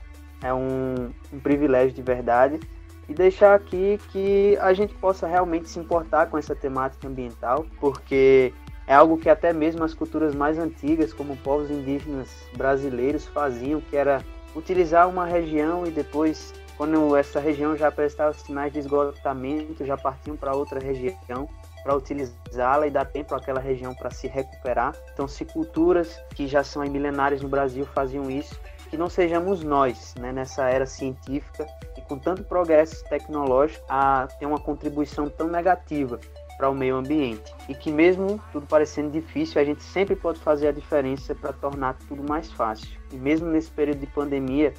é 0.43 0.55
um, 0.55 1.11
um 1.33 1.41
privilégio 1.41 1.95
de 1.95 2.03
verdade. 2.03 2.61
E 3.09 3.15
deixar 3.15 3.55
aqui 3.55 4.01
que 4.11 4.59
a 4.61 4.73
gente 4.73 4.95
possa 4.95 5.27
realmente 5.27 5.69
se 5.69 5.79
importar 5.79 6.27
com 6.27 6.37
essa 6.37 6.55
temática 6.55 7.07
ambiental, 7.07 7.65
porque 7.81 8.53
é 8.87 8.95
algo 8.95 9.17
que 9.17 9.29
até 9.29 9.53
mesmo 9.53 9.85
as 9.85 9.95
culturas 9.95 10.35
mais 10.35 10.59
antigas, 10.59 11.13
como 11.13 11.37
povos 11.37 11.71
indígenas 11.71 12.29
brasileiros, 12.57 13.27
faziam, 13.27 13.81
que 13.81 13.97
era 13.97 14.25
utilizar 14.55 15.09
uma 15.09 15.25
região 15.25 15.87
e 15.87 15.91
depois, 15.91 16.53
quando 16.77 17.15
essa 17.17 17.39
região 17.39 17.77
já 17.77 17.89
apresentava 17.89 18.33
sinais 18.33 18.73
de 18.73 18.81
esgotamento, 18.81 19.85
já 19.85 19.97
partiam 19.97 20.37
para 20.37 20.55
outra 20.55 20.81
região 20.81 21.49
para 21.87 21.95
utilizá-la 21.95 22.89
e 22.89 22.91
dar 22.91 23.05
tempo 23.05 23.33
àquela 23.33 23.61
região 23.61 23.95
para 23.95 24.11
se 24.11 24.27
recuperar. 24.27 24.93
Então, 25.13 25.29
se 25.29 25.45
culturas 25.45 26.21
que 26.35 26.49
já 26.49 26.65
são 26.65 26.83
milenares 26.83 27.41
no 27.41 27.49
Brasil 27.49 27.87
faziam 27.95 28.29
isso, 28.29 28.61
que 28.91 28.97
não 28.97 29.09
sejamos 29.09 29.63
nós, 29.63 30.13
né, 30.19 30.33
nessa 30.33 30.69
era 30.69 30.85
científica 30.85 31.65
e 31.97 32.01
com 32.01 32.19
tanto 32.19 32.43
progresso 32.43 33.05
tecnológico, 33.09 33.85
a 33.89 34.27
ter 34.37 34.47
uma 34.47 34.59
contribuição 34.59 35.29
tão 35.29 35.47
negativa 35.47 36.19
para 36.57 36.69
o 36.69 36.75
meio 36.75 36.97
ambiente. 36.97 37.55
E 37.69 37.75
que 37.75 37.93
mesmo 37.93 38.41
tudo 38.51 38.67
parecendo 38.67 39.11
difícil, 39.11 39.61
a 39.61 39.65
gente 39.65 39.85
sempre 39.85 40.17
pode 40.17 40.41
fazer 40.41 40.67
a 40.67 40.73
diferença 40.73 41.37
para 41.37 41.53
tornar 41.53 41.95
tudo 42.09 42.29
mais 42.29 42.51
fácil. 42.51 42.99
E 43.13 43.17
mesmo 43.17 43.47
nesse 43.47 43.71
período 43.71 44.01
de 44.01 44.07
pandemia, 44.09 44.75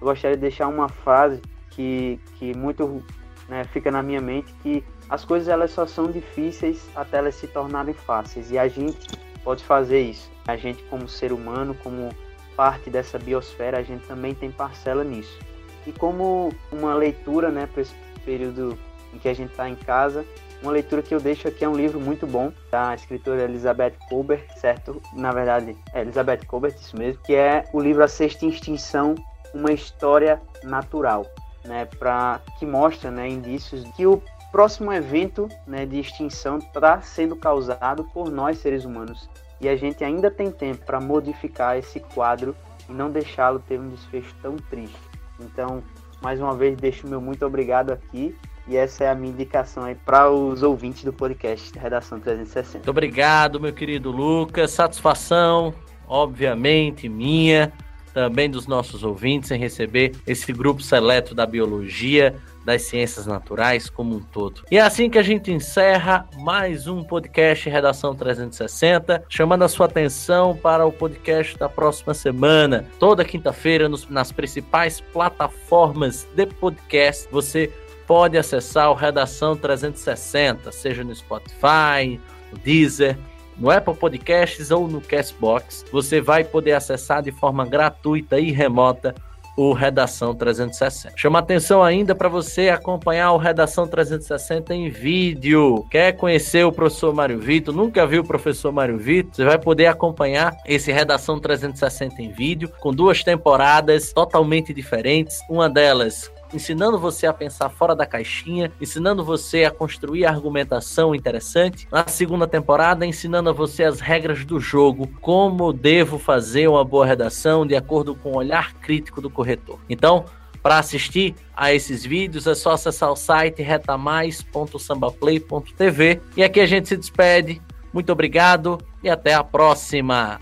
eu 0.00 0.06
gostaria 0.06 0.36
de 0.36 0.42
deixar 0.42 0.68
uma 0.68 0.88
frase 0.88 1.42
que, 1.70 2.20
que 2.38 2.56
muito 2.56 3.02
né, 3.48 3.64
fica 3.64 3.90
na 3.90 4.02
minha 4.02 4.20
mente, 4.20 4.52
que 4.62 4.84
as 5.12 5.26
coisas 5.26 5.46
elas 5.46 5.70
só 5.70 5.86
são 5.86 6.10
difíceis 6.10 6.88
até 6.96 7.18
elas 7.18 7.34
se 7.34 7.46
tornarem 7.46 7.92
fáceis 7.92 8.50
e 8.50 8.58
a 8.58 8.66
gente 8.66 8.96
pode 9.44 9.62
fazer 9.62 10.00
isso. 10.00 10.30
A 10.48 10.56
gente 10.56 10.82
como 10.84 11.06
ser 11.06 11.34
humano, 11.34 11.76
como 11.82 12.08
parte 12.56 12.88
dessa 12.88 13.18
biosfera, 13.18 13.78
a 13.78 13.82
gente 13.82 14.06
também 14.06 14.34
tem 14.34 14.50
parcela 14.50 15.04
nisso. 15.04 15.38
E 15.86 15.92
como 15.92 16.50
uma 16.72 16.94
leitura, 16.94 17.50
né, 17.50 17.68
para 17.70 17.82
esse 17.82 17.94
período 18.24 18.78
em 19.12 19.18
que 19.18 19.28
a 19.28 19.34
gente 19.34 19.50
está 19.50 19.68
em 19.68 19.74
casa, 19.74 20.24
uma 20.62 20.72
leitura 20.72 21.02
que 21.02 21.14
eu 21.14 21.20
deixo 21.20 21.46
aqui 21.46 21.62
é 21.62 21.68
um 21.68 21.76
livro 21.76 22.00
muito 22.00 22.26
bom 22.26 22.50
da 22.70 22.94
escritora 22.94 23.42
Elizabeth 23.42 23.96
Colbert, 24.08 24.46
certo? 24.56 25.02
Na 25.12 25.30
verdade, 25.30 25.76
é 25.92 26.00
Elizabeth 26.00 26.46
Colbert, 26.46 26.74
isso 26.76 26.96
mesmo, 26.96 27.20
que 27.22 27.34
é 27.34 27.66
o 27.74 27.80
livro 27.80 28.02
A 28.02 28.08
Sexta 28.08 28.46
Extinção, 28.46 29.14
uma 29.52 29.72
história 29.72 30.40
natural, 30.64 31.26
né, 31.66 31.84
para 31.98 32.40
que 32.58 32.64
mostra, 32.64 33.10
né, 33.10 33.28
indícios 33.28 33.84
que 33.94 34.06
o 34.06 34.22
próximo 34.52 34.92
evento 34.92 35.48
né, 35.66 35.86
de 35.86 35.98
extinção 35.98 36.58
está 36.58 37.00
sendo 37.00 37.34
causado 37.34 38.04
por 38.04 38.30
nós 38.30 38.58
seres 38.58 38.84
humanos. 38.84 39.28
E 39.60 39.68
a 39.68 39.74
gente 39.74 40.04
ainda 40.04 40.30
tem 40.30 40.50
tempo 40.50 40.84
para 40.84 41.00
modificar 41.00 41.78
esse 41.78 41.98
quadro 41.98 42.54
e 42.88 42.92
não 42.92 43.10
deixá-lo 43.10 43.60
ter 43.60 43.80
um 43.80 43.88
desfecho 43.88 44.34
tão 44.42 44.56
triste. 44.56 44.96
Então, 45.40 45.82
mais 46.20 46.38
uma 46.38 46.54
vez, 46.54 46.76
deixo 46.76 47.08
meu 47.08 47.20
muito 47.20 47.46
obrigado 47.46 47.90
aqui. 47.90 48.36
E 48.68 48.76
essa 48.76 49.04
é 49.04 49.10
a 49.10 49.14
minha 49.14 49.32
indicação 49.32 49.84
aí 49.84 49.94
para 49.94 50.30
os 50.30 50.62
ouvintes 50.62 51.02
do 51.02 51.12
podcast 51.12 51.76
Redação 51.76 52.20
360. 52.20 52.78
Muito 52.78 52.90
obrigado, 52.90 53.58
meu 53.58 53.72
querido 53.72 54.10
Lucas. 54.12 54.70
Satisfação, 54.70 55.74
obviamente, 56.06 57.08
minha, 57.08 57.72
também 58.14 58.48
dos 58.48 58.68
nossos 58.68 59.02
ouvintes 59.02 59.50
em 59.50 59.58
receber 59.58 60.12
esse 60.26 60.52
grupo 60.52 60.80
seleto 60.80 61.34
da 61.34 61.44
biologia 61.44 62.36
das 62.64 62.82
ciências 62.82 63.26
naturais 63.26 63.88
como 63.90 64.16
um 64.16 64.20
todo. 64.20 64.62
E 64.70 64.78
é 64.78 64.80
assim 64.80 65.10
que 65.10 65.18
a 65.18 65.22
gente 65.22 65.52
encerra 65.52 66.28
mais 66.38 66.86
um 66.86 67.02
podcast 67.02 67.68
Redação 67.68 68.14
360, 68.14 69.24
chamando 69.28 69.62
a 69.62 69.68
sua 69.68 69.86
atenção 69.86 70.56
para 70.56 70.86
o 70.86 70.92
podcast 70.92 71.58
da 71.58 71.68
próxima 71.68 72.14
semana, 72.14 72.84
toda 72.98 73.24
quinta-feira 73.24 73.88
nas 74.08 74.32
principais 74.32 75.00
plataformas 75.00 76.26
de 76.34 76.46
podcast. 76.46 77.28
Você 77.30 77.72
pode 78.06 78.36
acessar 78.36 78.90
o 78.90 78.94
Redação 78.94 79.56
360, 79.56 80.70
seja 80.72 81.02
no 81.04 81.14
Spotify, 81.14 82.20
no 82.52 82.58
Deezer, 82.58 83.16
no 83.56 83.70
Apple 83.70 83.94
Podcasts 83.94 84.70
ou 84.70 84.88
no 84.88 85.00
Castbox, 85.00 85.84
você 85.92 86.20
vai 86.20 86.42
poder 86.42 86.72
acessar 86.72 87.22
de 87.22 87.30
forma 87.30 87.66
gratuita 87.66 88.38
e 88.38 88.50
remota 88.50 89.14
o 89.56 89.72
Redação 89.72 90.34
360. 90.34 91.14
Chama 91.16 91.38
atenção 91.38 91.82
ainda 91.82 92.14
para 92.14 92.28
você 92.28 92.68
acompanhar 92.68 93.32
o 93.32 93.36
Redação 93.36 93.86
360 93.86 94.74
em 94.74 94.88
vídeo. 94.88 95.84
Quer 95.90 96.12
conhecer 96.12 96.64
o 96.64 96.72
professor 96.72 97.14
Mário 97.14 97.38
Vitor? 97.38 97.74
Nunca 97.74 98.06
viu 98.06 98.22
o 98.22 98.26
professor 98.26 98.72
Mário 98.72 98.98
Vitor? 98.98 99.34
Você 99.34 99.44
vai 99.44 99.58
poder 99.58 99.86
acompanhar 99.86 100.56
esse 100.66 100.90
Redação 100.92 101.38
360 101.38 102.22
em 102.22 102.30
vídeo 102.30 102.70
com 102.80 102.92
duas 102.92 103.22
temporadas 103.22 104.12
totalmente 104.12 104.72
diferentes. 104.72 105.40
Uma 105.48 105.68
delas 105.68 106.30
ensinando 106.52 106.98
você 106.98 107.26
a 107.26 107.32
pensar 107.32 107.68
fora 107.68 107.94
da 107.94 108.06
caixinha, 108.06 108.72
ensinando 108.80 109.24
você 109.24 109.64
a 109.64 109.70
construir 109.70 110.26
argumentação 110.26 111.14
interessante. 111.14 111.86
Na 111.90 112.06
segunda 112.06 112.46
temporada, 112.46 113.06
ensinando 113.06 113.50
a 113.50 113.52
você 113.52 113.84
as 113.84 114.00
regras 114.00 114.44
do 114.44 114.60
jogo, 114.60 115.08
como 115.20 115.72
devo 115.72 116.18
fazer 116.18 116.68
uma 116.68 116.84
boa 116.84 117.06
redação 117.06 117.66
de 117.66 117.76
acordo 117.76 118.14
com 118.14 118.32
o 118.32 118.36
olhar 118.36 118.74
crítico 118.74 119.20
do 119.20 119.30
corretor. 119.30 119.78
Então, 119.88 120.24
para 120.62 120.78
assistir 120.78 121.34
a 121.56 121.74
esses 121.74 122.04
vídeos 122.04 122.46
é 122.46 122.54
só 122.54 122.72
acessar 122.72 123.10
o 123.10 123.16
site 123.16 123.62
retamais.sambaplay.tv 123.62 126.20
e 126.36 126.44
aqui 126.44 126.60
a 126.60 126.66
gente 126.66 126.88
se 126.88 126.96
despede. 126.96 127.60
Muito 127.92 128.12
obrigado 128.12 128.78
e 129.02 129.10
até 129.10 129.34
a 129.34 129.42
próxima. 129.42 130.38